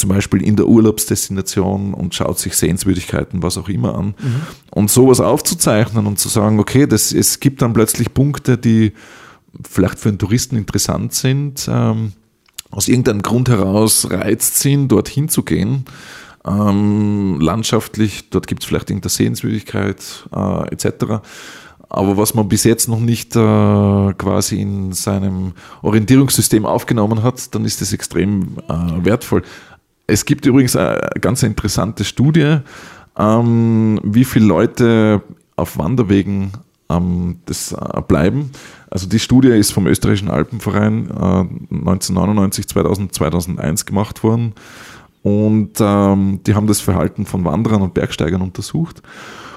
zum 0.03 0.11
Beispiel 0.11 0.43
in 0.43 0.57
der 0.57 0.67
Urlaubsdestination 0.67 1.95
und 1.95 2.15
schaut 2.15 2.39
sich 2.39 2.57
Sehenswürdigkeiten, 2.57 3.43
was 3.43 3.57
auch 3.57 3.69
immer 3.69 3.95
an. 3.97 4.15
Mhm. 4.19 4.43
Und 4.71 4.91
sowas 4.91 5.21
aufzuzeichnen 5.21 6.07
und 6.07 6.19
zu 6.19 6.29
sagen, 6.29 6.61
okay, 6.61 6.87
das, 6.87 7.13
es 7.13 7.41
gibt 7.41 7.63
dann 7.63 7.73
plötzlich 7.73 8.13
Punkte, 8.13 8.59
die 8.59 8.93
vielleicht 9.69 9.99
für 9.99 10.11
einen 10.11 10.19
Touristen 10.19 10.57
interessant 10.57 11.15
sind, 11.15 11.69
ähm, 11.71 12.13
aus 12.71 12.89
irgendeinem 12.89 13.23
Grund 13.23 13.49
heraus 13.49 14.11
reizt 14.11 14.59
sind, 14.61 14.89
dorthin 14.89 15.29
zu 15.29 15.43
gehen 15.43 15.85
ähm, 16.45 17.41
landschaftlich, 17.41 18.31
dort 18.31 18.47
gibt 18.47 18.63
es 18.63 18.69
vielleicht 18.69 18.91
irgendeine 18.91 19.11
Sehenswürdigkeit 19.11 20.29
äh, 20.35 20.69
etc. 20.73 21.23
Aber 21.89 22.17
was 22.17 22.35
man 22.35 22.49
bis 22.49 22.65
jetzt 22.65 22.89
noch 22.89 23.01
nicht 23.01 23.37
äh, 23.37 23.39
quasi 24.15 24.61
in 24.61 24.93
seinem 24.93 25.53
Orientierungssystem 25.83 26.65
aufgenommen 26.65 27.23
hat, 27.23 27.55
dann 27.55 27.65
ist 27.65 27.81
das 27.81 27.93
extrem 27.93 28.57
äh, 28.69 29.05
wertvoll. 29.05 29.43
Es 30.07 30.25
gibt 30.25 30.47
übrigens 30.47 30.77
eine 30.77 31.11
ganz 31.21 31.43
interessante 31.43 32.05
Studie, 32.05 32.59
ähm, 33.19 34.01
wie 34.03 34.25
viele 34.25 34.47
Leute 34.47 35.23
auf 35.57 35.79
Wanderwegen 35.79 36.53
ähm, 36.89 37.39
das 37.47 37.73
äh, 37.73 38.01
bleiben. 38.07 38.51
Also 38.91 39.09
die 39.09 39.19
Studie 39.19 39.49
ist 39.49 39.73
vom 39.73 39.87
österreichischen 39.87 40.29
Alpenverein 40.29 41.11
1999, 41.11 42.69
2000, 42.69 43.15
2001 43.15 43.87
gemacht 43.87 44.23
worden. 44.23 44.53
Und 45.23 45.79
ähm, 45.81 46.41
die 46.47 46.55
haben 46.55 46.67
das 46.67 46.81
Verhalten 46.81 47.25
von 47.25 47.45
Wanderern 47.45 47.81
und 47.81 47.95
Bergsteigern 47.95 48.43
untersucht. 48.43 49.03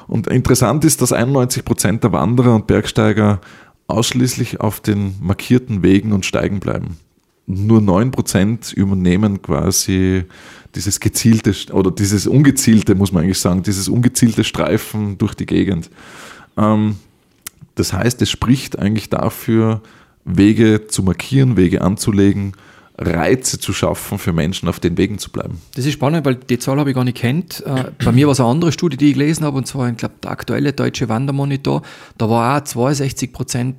Und 0.08 0.27
interessant 0.27 0.86
ist, 0.86 1.01
dass 1.01 1.12
91 1.12 1.65
Prozent 1.65 2.03
der 2.03 2.12
Wanderer 2.12 2.55
und 2.55 2.67
Bergsteiger 2.67 3.41
ausschließlich 3.88 4.62
auf 4.62 4.79
den 4.79 5.15
markierten 5.19 5.84
Wegen 5.84 6.13
und 6.13 6.25
Steigen 6.25 6.60
bleiben. 6.60 6.97
Nur 7.47 7.81
9 7.81 8.12
Prozent 8.12 8.73
übernehmen 8.73 9.41
quasi 9.41 10.23
dieses 10.73 10.99
gezielte 10.99 11.53
oder 11.73 11.91
dieses 11.91 12.27
ungezielte, 12.27 12.95
muss 12.95 13.12
man 13.12 13.23
eigentlich 13.23 13.39
sagen, 13.39 13.63
dieses 13.63 13.88
ungezielte 13.88 14.43
Streifen 14.43 15.17
durch 15.17 15.34
die 15.36 15.45
Gegend. 15.45 15.89
Ähm, 16.58 16.97
das 17.75 17.93
heißt, 17.93 18.21
es 18.21 18.29
spricht 18.29 18.79
eigentlich 18.79 19.10
dafür, 19.10 19.81
Wege 20.25 20.88
zu 20.88 21.03
markieren, 21.03 21.55
Wege 21.55 21.81
anzulegen, 21.81 22.53
Reize 22.97 23.60
zu 23.60 23.73
schaffen, 23.73 24.17
für 24.17 24.34
Menschen 24.34 24.69
auf 24.69 24.79
den 24.79 24.97
Wegen 24.97 25.19
zu 25.19 25.29
bleiben. 25.29 25.62
Das 25.75 25.86
ist 25.86 25.93
spannend, 25.93 26.25
weil 26.25 26.36
die 26.36 26.58
Zahl 26.58 26.79
habe 26.79 26.89
ich 26.89 26.95
gar 26.95 27.03
nicht 27.03 27.17
kennt. 27.17 27.62
Äh, 27.65 27.91
bei 28.03 28.12
mir 28.12 28.25
war 28.27 28.31
es 28.31 28.39
eine 28.39 28.49
andere 28.49 28.71
Studie, 28.71 28.97
die 28.97 29.10
ich 29.10 29.13
gelesen 29.13 29.45
habe, 29.45 29.58
und 29.58 29.67
zwar, 29.67 29.89
ich 29.89 29.97
glaube, 29.97 30.15
der 30.23 30.31
aktuelle 30.31 30.73
deutsche 30.73 31.10
Wandermonitor. 31.10 31.81
Da 32.17 32.29
war 32.29 32.58
auch 32.58 32.63
62 32.63 33.34
Prozent, 33.34 33.75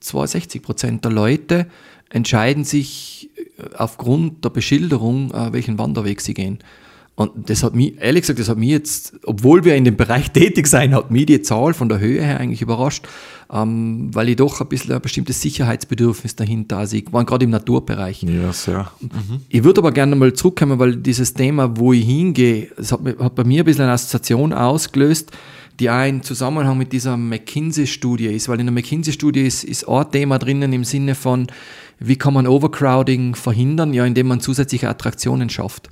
62 0.00 0.62
Prozent 0.62 1.04
der 1.04 1.12
Leute 1.12 1.66
entscheiden 2.10 2.64
sich 2.64 3.30
äh, 3.36 3.74
aufgrund 3.76 4.44
der 4.44 4.50
Beschilderung, 4.50 5.32
äh, 5.32 5.52
welchen 5.52 5.78
Wanderweg 5.78 6.20
sie 6.20 6.34
gehen. 6.34 6.58
Und 7.16 7.48
das 7.48 7.62
hat 7.62 7.74
mich, 7.74 7.94
ehrlich 7.98 8.22
gesagt, 8.22 8.38
das 8.38 8.50
hat 8.50 8.58
mich 8.58 8.68
jetzt, 8.68 9.14
obwohl 9.24 9.64
wir 9.64 9.74
in 9.74 9.86
dem 9.86 9.96
Bereich 9.96 10.30
tätig 10.32 10.66
sein, 10.66 10.94
hat 10.94 11.10
mich 11.10 11.24
die 11.26 11.40
Zahl 11.40 11.72
von 11.72 11.88
der 11.88 11.98
Höhe 11.98 12.22
her 12.22 12.38
eigentlich 12.38 12.60
überrascht, 12.60 13.08
ähm, 13.50 14.10
weil 14.12 14.28
ich 14.28 14.36
doch 14.36 14.60
ein 14.60 14.68
bisschen 14.68 14.92
ein 14.92 15.00
bestimmtes 15.00 15.40
Sicherheitsbedürfnis 15.40 16.36
dahinter 16.36 16.86
sehe, 16.86 17.04
waren 17.12 17.24
gerade 17.24 17.44
im 17.44 17.50
Naturbereich. 17.50 18.22
Ja, 18.22 18.52
sehr. 18.52 18.92
Mhm. 19.00 19.40
Ich 19.48 19.64
würde 19.64 19.80
aber 19.80 19.92
gerne 19.92 20.14
mal 20.14 20.34
zurückkommen, 20.34 20.78
weil 20.78 20.96
dieses 20.96 21.32
Thema, 21.32 21.78
wo 21.78 21.94
ich 21.94 22.04
hingehe, 22.04 22.68
das 22.76 22.92
hat, 22.92 23.00
hat 23.18 23.34
bei 23.34 23.44
mir 23.44 23.62
ein 23.62 23.64
bisschen 23.64 23.84
eine 23.84 23.92
Assoziation 23.92 24.52
ausgelöst, 24.52 25.30
die 25.80 25.88
auch 25.88 26.04
in 26.04 26.22
Zusammenhang 26.22 26.76
mit 26.76 26.92
dieser 26.92 27.16
McKinsey-Studie 27.16 28.26
ist, 28.26 28.48
weil 28.50 28.60
in 28.60 28.66
der 28.66 28.74
McKinsey-Studie 28.74 29.46
ist, 29.46 29.64
ist 29.64 29.88
ein 29.88 30.10
Thema 30.10 30.38
drinnen 30.38 30.72
im 30.72 30.84
Sinne 30.84 31.14
von, 31.14 31.46
wie 31.98 32.16
kann 32.16 32.34
man 32.34 32.46
Overcrowding 32.46 33.34
verhindern? 33.34 33.92
Ja, 33.92 34.04
indem 34.04 34.28
man 34.28 34.40
zusätzliche 34.40 34.88
Attraktionen 34.88 35.48
schafft. 35.50 35.88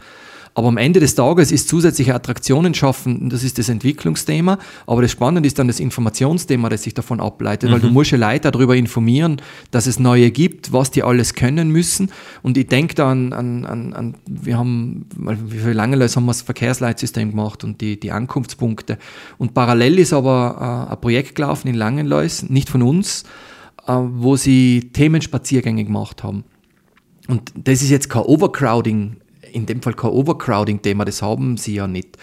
Aber 0.57 0.69
am 0.69 0.77
Ende 0.77 1.01
des 1.01 1.17
Tages 1.17 1.51
ist 1.51 1.69
zusätzliche 1.69 2.15
Attraktionen 2.15 2.75
schaffen, 2.75 3.29
das 3.29 3.43
ist 3.43 3.59
das 3.59 3.69
Entwicklungsthema. 3.69 4.59
Aber 4.87 5.03
das 5.03 5.11
Spannende 5.11 5.47
ist 5.49 5.59
dann 5.59 5.67
das 5.67 5.81
Informationsthema, 5.81 6.69
das 6.69 6.85
sich 6.85 6.95
davon 6.95 7.21
ableitet, 7.21 7.69
mhm. 7.69 7.75
weil 7.75 7.81
du 7.81 7.89
mhm. 7.89 7.95
musst 7.95 8.13
ja 8.13 8.19
Leute 8.19 8.53
darüber 8.53 8.77
informieren, 8.77 9.43
dass 9.73 9.87
es 9.87 9.99
neue 9.99 10.31
gibt, 10.31 10.73
was 10.73 10.93
die 10.93 11.03
alles 11.03 11.35
können 11.35 11.71
müssen. 11.71 12.11
Und 12.43 12.57
ich 12.57 12.69
denke 12.69 12.95
da 12.95 13.11
an, 13.11 13.33
an, 13.33 13.65
an, 13.65 14.15
wir 14.27 14.57
haben, 14.57 15.07
wie 15.17 15.59
viele 15.59 15.73
lange 15.73 15.97
haben 15.97 16.25
wir 16.25 16.31
das 16.31 16.43
Verkehrsleitsystem 16.43 17.31
gemacht 17.31 17.65
und 17.65 17.81
die, 17.81 17.99
die 17.99 18.13
Ankunftspunkte. 18.13 18.99
Und 19.39 19.55
parallel 19.55 19.99
ist 19.99 20.13
aber 20.13 20.87
äh, 20.89 20.93
ein 20.93 21.01
Projekt 21.01 21.35
gelaufen 21.35 21.67
in 21.67 21.75
Langenlois, 21.75 22.45
nicht 22.49 22.69
von 22.69 22.83
uns, 22.83 23.25
wo 23.87 24.37
sie 24.37 24.91
Themenspaziergänge 24.93 25.85
gemacht 25.85 26.23
haben. 26.23 26.45
Und 27.29 27.53
das 27.57 27.83
ist 27.83 27.91
jetzt 27.91 28.11
kein 28.11 28.23
Overcrowding 28.23 29.17
in 29.55 29.67
dem 29.67 29.81
Fall 29.83 29.95
kein 29.95 30.11
Overcrowding-Thema, 30.11 31.05
das 31.05 31.23
haben 31.23 31.57
sie 31.57 31.77
ja 31.77 31.87
nicht. 31.87 32.19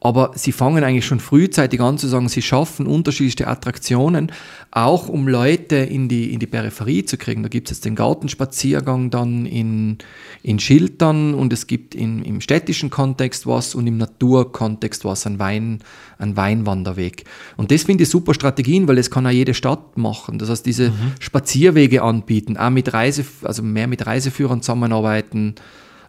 Aber 0.00 0.32
sie 0.34 0.52
fangen 0.52 0.84
eigentlich 0.84 1.06
schon 1.06 1.20
frühzeitig 1.20 1.80
an 1.80 1.96
zu 1.96 2.06
sagen, 2.06 2.28
sie 2.28 2.42
schaffen 2.42 2.86
unterschiedliche 2.86 3.48
Attraktionen, 3.48 4.30
auch 4.70 5.08
um 5.08 5.26
Leute 5.26 5.76
in 5.76 6.08
die, 6.08 6.32
in 6.32 6.38
die 6.38 6.46
Peripherie 6.46 7.04
zu 7.04 7.16
kriegen. 7.16 7.42
Da 7.42 7.48
gibt 7.48 7.68
es 7.68 7.78
jetzt 7.78 7.86
den 7.86 7.94
Gartenspaziergang 7.94 9.10
dann 9.10 9.46
in, 9.46 9.96
in 10.42 10.58
Schiltern 10.58 11.32
und 11.32 11.52
es 11.52 11.66
gibt 11.66 11.94
in, 11.94 12.22
im 12.24 12.42
städtischen 12.42 12.90
Kontext 12.90 13.46
was 13.46 13.74
und 13.74 13.86
im 13.86 13.96
Naturkontext 13.96 15.04
was, 15.06 15.26
ein, 15.26 15.38
Wein, 15.38 15.80
ein 16.18 16.36
Weinwanderweg. 16.36 17.24
Und 17.56 17.70
das 17.70 17.84
finde 17.84 18.04
ich 18.04 18.10
super 18.10 18.34
Strategien, 18.34 18.86
weil 18.88 18.96
das 18.96 19.10
kann 19.10 19.26
auch 19.26 19.30
jede 19.30 19.54
Stadt 19.54 19.96
machen. 19.96 20.38
Das 20.38 20.50
heißt, 20.50 20.66
diese 20.66 20.90
mhm. 20.90 21.12
Spazierwege 21.20 22.02
anbieten, 22.02 22.58
auch 22.58 22.70
mit 22.70 22.92
Reise, 22.92 23.24
also 23.42 23.62
mehr 23.62 23.86
mit 23.86 24.06
Reiseführern 24.06 24.60
zusammenarbeiten, 24.60 25.54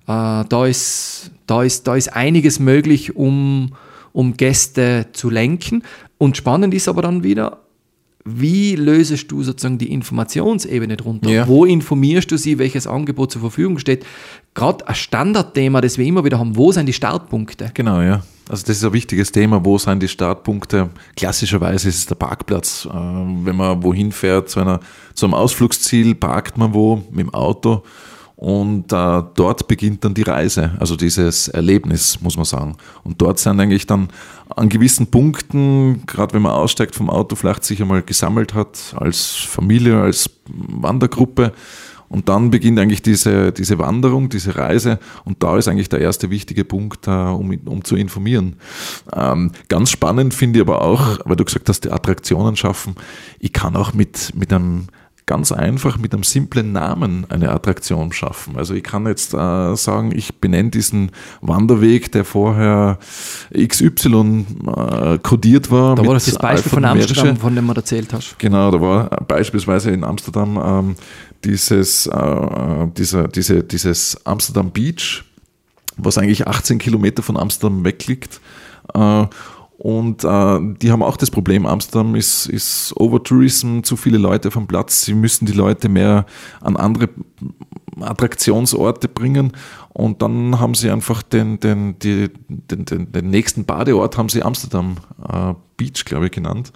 da, 0.08 0.66
ist, 0.66 1.32
da, 1.48 1.64
ist, 1.64 1.86
da 1.86 1.96
ist 1.96 2.14
einiges 2.14 2.60
möglich, 2.60 3.16
um, 3.16 3.74
um 4.14 4.38
Gäste 4.38 5.08
zu 5.12 5.30
lenken. 5.30 5.84
Und 6.18 6.38
spannend 6.38 6.74
ist 6.74 6.88
aber 6.88 7.02
dann 7.02 7.24
wieder, 7.24 7.60
wie 8.24 8.76
lösest 8.76 9.32
du 9.32 9.44
sozusagen 9.44 9.78
die 9.78 9.92
Informationsebene 9.92 10.98
drunter? 10.98 11.30
Ja. 11.30 11.48
Wo 11.48 11.66
informierst 11.66 12.32
du 12.32 12.38
sie, 12.38 12.58
welches 12.58 12.88
Angebot 12.88 13.32
zur 13.32 13.42
Verfügung 13.42 13.80
steht? 13.80 14.06
Gerade 14.54 14.88
ein 14.88 14.96
Standardthema, 14.96 15.82
das 15.82 15.98
wir 15.98 16.06
immer 16.06 16.24
wieder 16.26 16.40
haben, 16.40 16.56
wo 16.56 16.72
sind 16.72 16.88
die 16.88 16.94
Startpunkte? 16.94 17.72
Genau, 17.74 18.02
ja. 18.02 18.24
Also 18.50 18.66
das 18.66 18.78
ist 18.78 18.86
ein 18.86 18.94
wichtiges 18.94 19.32
Thema. 19.32 19.64
Wo 19.64 19.78
sind 19.78 20.02
die 20.02 20.08
Startpunkte? 20.08 20.90
Klassischerweise 21.16 21.90
ist 21.90 21.98
es 21.98 22.06
der 22.06 22.16
Parkplatz. 22.16 22.86
Äh, 22.86 22.94
Wenn 22.94 23.56
man 23.58 23.84
wohin 23.84 24.12
fährt, 24.14 24.50
zu, 24.50 24.62
einer, 24.62 24.80
zu 25.14 25.26
einem 25.26 25.34
Ausflugsziel, 25.34 26.16
parkt 26.16 26.58
man 26.58 26.74
wo 26.74 27.04
mit 27.12 27.28
dem 27.28 27.34
Auto 27.34 27.84
und 28.38 28.94
äh, 28.94 29.24
dort 29.34 29.68
beginnt 29.68 30.06
dann 30.06 30.14
die 30.14 30.22
Reise, 30.22 30.78
also 30.80 30.96
dieses 30.96 31.48
Erlebnis, 31.48 32.22
muss 32.22 32.38
man 32.38 32.46
sagen. 32.46 32.78
Und 33.04 33.20
dort 33.20 33.40
sind 33.40 33.60
eigentlich 33.60 33.88
dann 33.88 34.10
an 34.56 34.70
gewissen 34.70 35.08
Punkten, 35.08 36.04
gerade 36.06 36.36
wenn 36.36 36.44
man 36.44 36.52
aussteigt 36.52 36.94
vom 36.94 37.10
Auto, 37.10 37.36
vielleicht 37.36 37.64
sich 37.64 37.82
einmal 37.82 38.04
gesammelt 38.04 38.54
hat, 38.54 38.96
als 38.96 39.26
Familie, 39.26 40.00
als 40.00 40.30
Wandergruppe, 40.48 41.52
und 42.10 42.30
dann 42.30 42.52
beginnt 42.52 42.80
eigentlich 42.80 43.02
diese, 43.02 43.52
diese 43.52 43.80
Wanderung, 43.80 44.30
diese 44.30 44.56
Reise. 44.56 45.00
Und 45.26 45.44
da 45.44 45.58
ist 45.58 45.68
eigentlich 45.68 45.90
der 45.90 46.00
erste 46.00 46.30
wichtige 46.30 46.64
Punkt, 46.64 47.08
äh, 47.08 47.12
um, 47.12 47.58
um 47.66 47.84
zu 47.84 47.96
informieren. 47.96 48.56
Ähm, 49.14 49.52
ganz 49.68 49.90
spannend 49.90 50.34
finde 50.34 50.60
ich 50.60 50.66
aber 50.66 50.82
auch, 50.82 51.20
weil 51.26 51.36
du 51.36 51.44
gesagt 51.44 51.68
hast, 51.68 51.82
die 51.82 51.92
Attraktionen 51.92 52.56
schaffen. 52.56 52.96
Ich 53.40 53.52
kann 53.52 53.76
auch 53.76 53.94
mit, 53.94 54.34
mit 54.36 54.54
einem 54.54 54.88
ganz 55.28 55.52
einfach 55.52 55.98
mit 55.98 56.14
einem 56.14 56.24
simplen 56.24 56.72
Namen 56.72 57.30
eine 57.30 57.52
Attraktion 57.52 58.14
schaffen. 58.14 58.58
Also 58.58 58.74
ich 58.74 58.84
kann 58.84 59.06
jetzt 59.06 59.34
äh, 59.34 59.76
sagen, 59.76 60.12
ich 60.16 60.40
benenne 60.40 60.70
diesen 60.70 61.12
Wanderweg, 61.42 62.12
der 62.14 62.24
vorher 62.24 62.98
XY 63.54 64.46
äh, 64.66 65.18
kodiert 65.20 65.70
war. 65.70 65.96
Da 65.96 66.06
war 66.06 66.14
das 66.14 66.26
das 66.26 66.38
Beispiel 66.40 66.72
von 66.72 66.86
Amsterdam, 66.86 67.38
von 67.38 67.54
dem 67.54 67.68
du 67.68 67.74
erzählt 67.74 68.14
hast. 68.14 68.40
Genau, 68.40 68.72
da 68.72 68.80
war 68.80 69.10
beispielsweise 69.28 69.92
in 69.92 70.06
Amsterdam 70.06 70.60
ähm, 70.64 70.96
dieses, 71.44 72.08
äh, 72.08 72.88
dieser, 72.98 73.28
diese, 73.28 73.64
dieses 73.64 74.26
Amsterdam 74.26 74.72
Beach, 74.72 75.26
was 75.98 76.18
eigentlich 76.18 76.48
18 76.48 76.80
Kilometer 76.80 77.22
von 77.22 77.36
Amsterdam 77.36 77.84
weg 77.84 78.08
liegt. 78.08 78.40
Äh, 78.94 79.26
und 79.88 80.26
äh, 80.26 80.60
die 80.82 80.92
haben 80.92 81.02
auch 81.02 81.16
das 81.16 81.32
Problem, 81.32 81.66
Amsterdam 81.66 82.16
ist, 82.16 82.48
ist 82.48 82.94
Overtourism, 82.98 83.84
zu 83.84 83.96
viele 83.96 84.18
Leute 84.18 84.52
vom 84.52 84.68
Platz, 84.68 85.06
sie 85.06 85.14
müssen 85.14 85.46
die 85.46 85.54
Leute 85.54 85.88
mehr 85.88 86.26
an 86.60 86.76
andere 86.76 87.08
Attraktionsorte 88.02 89.08
bringen. 89.08 89.54
Und 89.94 90.22
dann 90.22 90.60
haben 90.60 90.76
sie 90.76 90.92
einfach 90.92 91.24
den, 91.24 91.62
den, 91.62 91.98
die, 92.00 92.30
den, 92.50 92.84
den, 92.84 93.12
den 93.14 93.30
nächsten 93.30 93.64
Badeort 93.64 94.18
haben 94.18 94.28
sie 94.28 94.44
Amsterdam 94.44 94.98
äh, 95.26 95.54
Beach, 95.78 96.04
glaube 96.04 96.26
ich, 96.26 96.32
genannt. 96.32 96.74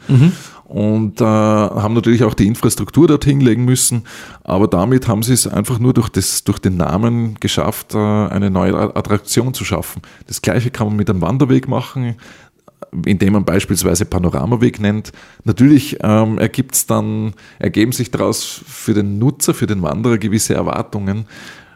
Und 0.63 1.19
äh, 1.19 1.25
haben 1.25 1.93
natürlich 1.93 2.23
auch 2.23 2.33
die 2.33 2.47
Infrastruktur 2.47 3.07
dorthin 3.07 3.41
legen 3.41 3.65
müssen, 3.65 4.03
aber 4.43 4.67
damit 4.67 5.09
haben 5.09 5.21
sie 5.21 5.33
es 5.33 5.45
einfach 5.45 5.79
nur 5.79 5.93
durch, 5.93 6.07
das, 6.07 6.45
durch 6.45 6.59
den 6.59 6.77
Namen 6.77 7.35
geschafft, 7.41 7.93
äh, 7.93 7.97
eine 7.97 8.49
neue 8.49 8.95
Attraktion 8.95 9.53
zu 9.53 9.65
schaffen. 9.65 10.01
Das 10.27 10.41
gleiche 10.41 10.71
kann 10.71 10.87
man 10.87 10.95
mit 10.95 11.09
einem 11.09 11.21
Wanderweg 11.21 11.67
machen, 11.67 12.15
indem 13.05 13.33
man 13.33 13.45
beispielsweise 13.45 14.05
Panoramaweg 14.05 14.79
nennt. 14.79 15.11
Natürlich 15.43 15.97
ähm, 16.01 16.37
ergibt's 16.37 16.85
dann, 16.85 17.33
ergeben 17.59 17.91
sich 17.91 18.11
daraus 18.11 18.61
für 18.65 18.93
den 18.93 19.19
Nutzer, 19.19 19.53
für 19.53 19.67
den 19.67 19.81
Wanderer 19.81 20.17
gewisse 20.17 20.53
Erwartungen. 20.53 21.25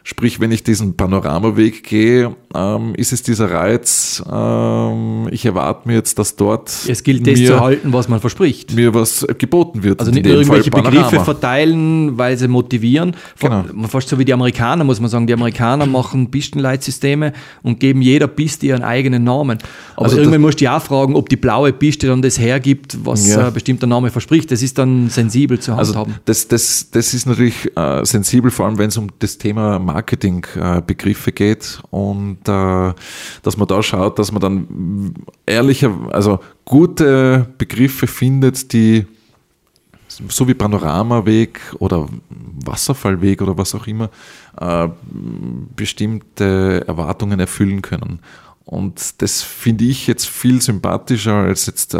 Sprich, 0.08 0.38
wenn 0.38 0.52
ich 0.52 0.62
diesen 0.62 0.96
Panoramaweg 0.96 1.82
gehe, 1.82 2.36
ähm, 2.54 2.94
ist 2.94 3.12
es 3.12 3.24
dieser 3.24 3.50
Reiz, 3.50 4.22
ähm, 4.32 5.26
ich 5.32 5.44
erwarte 5.44 5.88
mir 5.88 5.94
jetzt, 5.94 6.16
dass 6.20 6.36
dort 6.36 6.70
Es 6.86 7.02
gilt 7.02 7.26
das 7.26 7.40
mir, 7.40 7.48
zu 7.48 7.58
halten, 7.60 7.92
was 7.92 8.08
man 8.08 8.20
verspricht. 8.20 8.72
mir 8.72 8.94
was 8.94 9.26
geboten 9.36 9.82
wird. 9.82 9.98
Also 9.98 10.12
nicht 10.12 10.24
irgendwelche 10.24 10.70
Begriffe 10.70 11.18
verteilen, 11.24 12.16
weil 12.16 12.38
sie 12.38 12.46
motivieren. 12.46 13.16
Genau. 13.40 13.64
Fast 13.88 14.08
so 14.08 14.16
wie 14.16 14.24
die 14.24 14.32
Amerikaner, 14.32 14.84
muss 14.84 15.00
man 15.00 15.10
sagen. 15.10 15.26
Die 15.26 15.32
Amerikaner 15.32 15.86
machen 15.86 16.30
Pistenleitsysteme 16.30 17.32
und 17.64 17.80
geben 17.80 18.00
jeder 18.00 18.28
Piste 18.28 18.66
ihren 18.66 18.84
eigenen 18.84 19.24
Namen. 19.24 19.58
Aber 19.96 20.04
Also 20.04 20.18
irgendwann 20.18 20.40
musst 20.40 20.60
du 20.60 20.70
auch 20.72 20.82
fragen, 20.82 21.16
ob 21.16 21.28
die 21.28 21.36
blaue 21.36 21.72
Piste 21.72 22.06
dann 22.06 22.22
das 22.22 22.38
hergibt, 22.38 22.96
was 23.04 23.26
Ja. 23.26 23.48
ein 23.48 23.52
bestimmter 23.52 23.88
Name 23.88 24.10
verspricht. 24.10 24.52
Das 24.52 24.62
ist 24.62 24.78
dann 24.78 25.08
sensibel 25.10 25.58
zu 25.58 25.72
Also 25.72 25.94
handhaben. 25.96 26.14
das, 26.26 26.46
das, 26.46 26.90
das 26.92 27.12
ist 27.12 27.26
natürlich 27.26 27.76
äh, 27.76 28.04
sensibel, 28.04 28.52
vor 28.52 28.66
allem 28.66 28.78
wenn 28.78 28.88
es 28.90 28.96
um 28.96 29.08
das 29.18 29.36
Thema 29.36 29.80
Marketingbegriffe 29.96 31.30
äh, 31.30 31.32
geht 31.32 31.80
und 31.90 32.40
äh, 32.48 32.92
dass 33.42 33.56
man 33.56 33.66
da 33.66 33.82
schaut, 33.82 34.18
dass 34.18 34.30
man 34.30 34.42
dann 34.42 35.14
ehrlicher, 35.46 35.90
also 36.12 36.38
gute 36.64 37.46
Begriffe 37.56 38.06
findet, 38.06 38.72
die 38.72 39.06
so 40.08 40.48
wie 40.48 40.54
Panoramaweg 40.54 41.60
oder 41.78 42.08
Wasserfallweg 42.64 43.42
oder 43.42 43.56
was 43.58 43.74
auch 43.74 43.86
immer, 43.86 44.10
äh, 44.60 44.88
bestimmte 45.74 46.84
Erwartungen 46.86 47.40
erfüllen 47.40 47.82
können. 47.82 48.20
Und 48.64 49.22
das 49.22 49.42
finde 49.42 49.84
ich 49.84 50.06
jetzt 50.06 50.28
viel 50.28 50.60
sympathischer 50.60 51.34
als 51.34 51.66
jetzt 51.66 51.96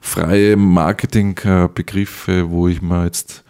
freie 0.00 0.56
Marketingbegriffe, 0.56 2.50
wo 2.50 2.66
ich 2.66 2.82
mir 2.82 3.04
jetzt 3.04 3.44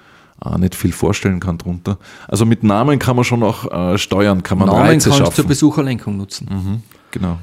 äh, 0.45 0.59
nicht 0.59 0.74
viel 0.74 0.93
vorstellen 0.93 1.40
kann 1.40 1.59
drunter. 1.59 1.99
Also 2.28 2.47
mit 2.47 2.62
Namen 2.62 2.99
kann 2.99 3.16
man 3.16 3.24
schon 3.24 3.43
auch 3.43 3.70
äh, 3.70 3.99
steuern, 3.99 4.43
kann 4.43 4.59
man 4.59 4.68
Namen 4.68 4.80
Reize 4.80 5.09
kannst 5.09 5.20
du 5.20 5.24
zur 5.24 5.34
schaffen. 5.34 5.49
Besucherlenkung 5.49 6.16
nutzen. 6.16 6.49
Mhm, 6.51 6.82
genau. 7.11 7.38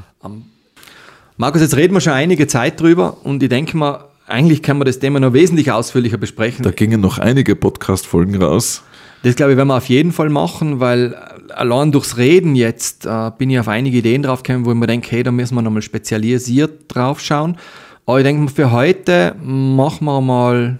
Markus, 1.37 1.61
jetzt 1.61 1.75
reden 1.75 1.93
wir 1.93 2.01
schon 2.01 2.13
einige 2.13 2.47
Zeit 2.47 2.81
drüber 2.81 3.17
und 3.23 3.41
ich 3.41 3.49
denke 3.49 3.77
mal, 3.77 4.05
eigentlich 4.27 4.61
können 4.61 4.79
wir 4.79 4.85
das 4.85 4.99
Thema 4.99 5.19
noch 5.19 5.33
wesentlich 5.33 5.71
ausführlicher 5.71 6.17
besprechen. 6.17 6.63
Da 6.63 6.71
gingen 6.71 7.01
noch 7.01 7.17
einige 7.17 7.55
Podcast-Folgen 7.55 8.41
raus. 8.41 8.83
Das 9.23 9.35
glaube 9.35 9.51
ich, 9.53 9.57
werden 9.57 9.67
wir 9.67 9.77
auf 9.77 9.89
jeden 9.89 10.11
Fall 10.11 10.29
machen, 10.29 10.79
weil 10.79 11.15
allein 11.55 11.91
durchs 11.91 12.17
Reden 12.17 12.55
jetzt 12.55 13.05
äh, 13.05 13.31
bin 13.37 13.49
ich 13.49 13.59
auf 13.59 13.67
einige 13.67 13.97
Ideen 13.97 14.23
drauf 14.23 14.43
gekommen, 14.43 14.65
wo 14.65 14.71
ich 14.71 14.77
mir 14.77 14.87
denke, 14.87 15.11
hey, 15.11 15.23
da 15.23 15.31
müssen 15.31 15.55
wir 15.55 15.61
nochmal 15.61 15.81
spezialisiert 15.81 16.83
drauf 16.87 17.19
schauen. 17.19 17.57
Aber 18.05 18.19
ich 18.19 18.23
denke, 18.23 18.51
für 18.51 18.71
heute 18.71 19.35
machen 19.43 20.05
wir 20.05 20.21
mal 20.21 20.79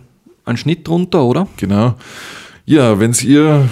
einen 0.50 0.58
Schnitt 0.58 0.88
drunter, 0.88 1.24
oder? 1.24 1.48
Genau. 1.58 1.96
Ja, 2.66 3.00
wenn 3.00 3.14
ihr 3.24 3.70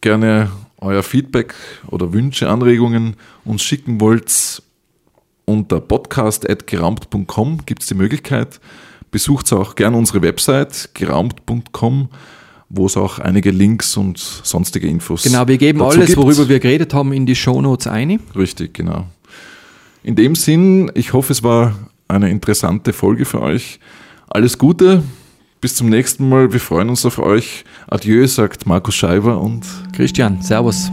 gerne 0.00 0.50
euer 0.80 1.02
Feedback 1.02 1.54
oder 1.88 2.12
Wünsche, 2.12 2.48
Anregungen 2.48 3.16
uns 3.44 3.62
schicken 3.62 4.00
wollt, 4.00 4.62
unter 5.44 5.80
podcast.geraumt.com 5.80 7.60
gibt 7.66 7.82
es 7.82 7.88
die 7.88 7.94
Möglichkeit. 7.94 8.60
Besucht 9.10 9.52
auch 9.52 9.74
gerne 9.74 9.96
unsere 9.96 10.20
Website 10.22 10.90
geraumt.com, 10.94 12.10
wo 12.68 12.86
es 12.86 12.96
auch 12.96 13.18
einige 13.18 13.50
Links 13.50 13.96
und 13.96 14.18
sonstige 14.18 14.86
Infos 14.86 15.22
Genau, 15.22 15.48
wir 15.48 15.56
geben 15.56 15.82
alles, 15.82 16.06
gibt. 16.08 16.18
worüber 16.18 16.48
wir 16.48 16.60
geredet 16.60 16.92
haben, 16.92 17.12
in 17.12 17.24
die 17.24 17.34
Shownotes 17.34 17.86
ein. 17.86 18.20
Richtig, 18.36 18.74
genau. 18.74 19.06
In 20.02 20.14
dem 20.14 20.34
Sinn, 20.34 20.90
ich 20.94 21.12
hoffe, 21.14 21.32
es 21.32 21.42
war 21.42 21.74
eine 22.06 22.30
interessante 22.30 22.92
Folge 22.92 23.24
für 23.24 23.40
euch. 23.40 23.80
Alles 24.28 24.58
Gute, 24.58 25.02
bis 25.60 25.74
zum 25.74 25.88
nächsten 25.88 26.28
Mal. 26.28 26.52
Wir 26.52 26.60
freuen 26.60 26.88
uns 26.88 27.04
auf 27.04 27.18
euch. 27.18 27.64
Adieu, 27.86 28.26
sagt 28.26 28.66
Markus 28.66 28.94
Scheiber 28.94 29.40
und 29.40 29.64
Christian, 29.92 30.40
Servus. 30.42 30.90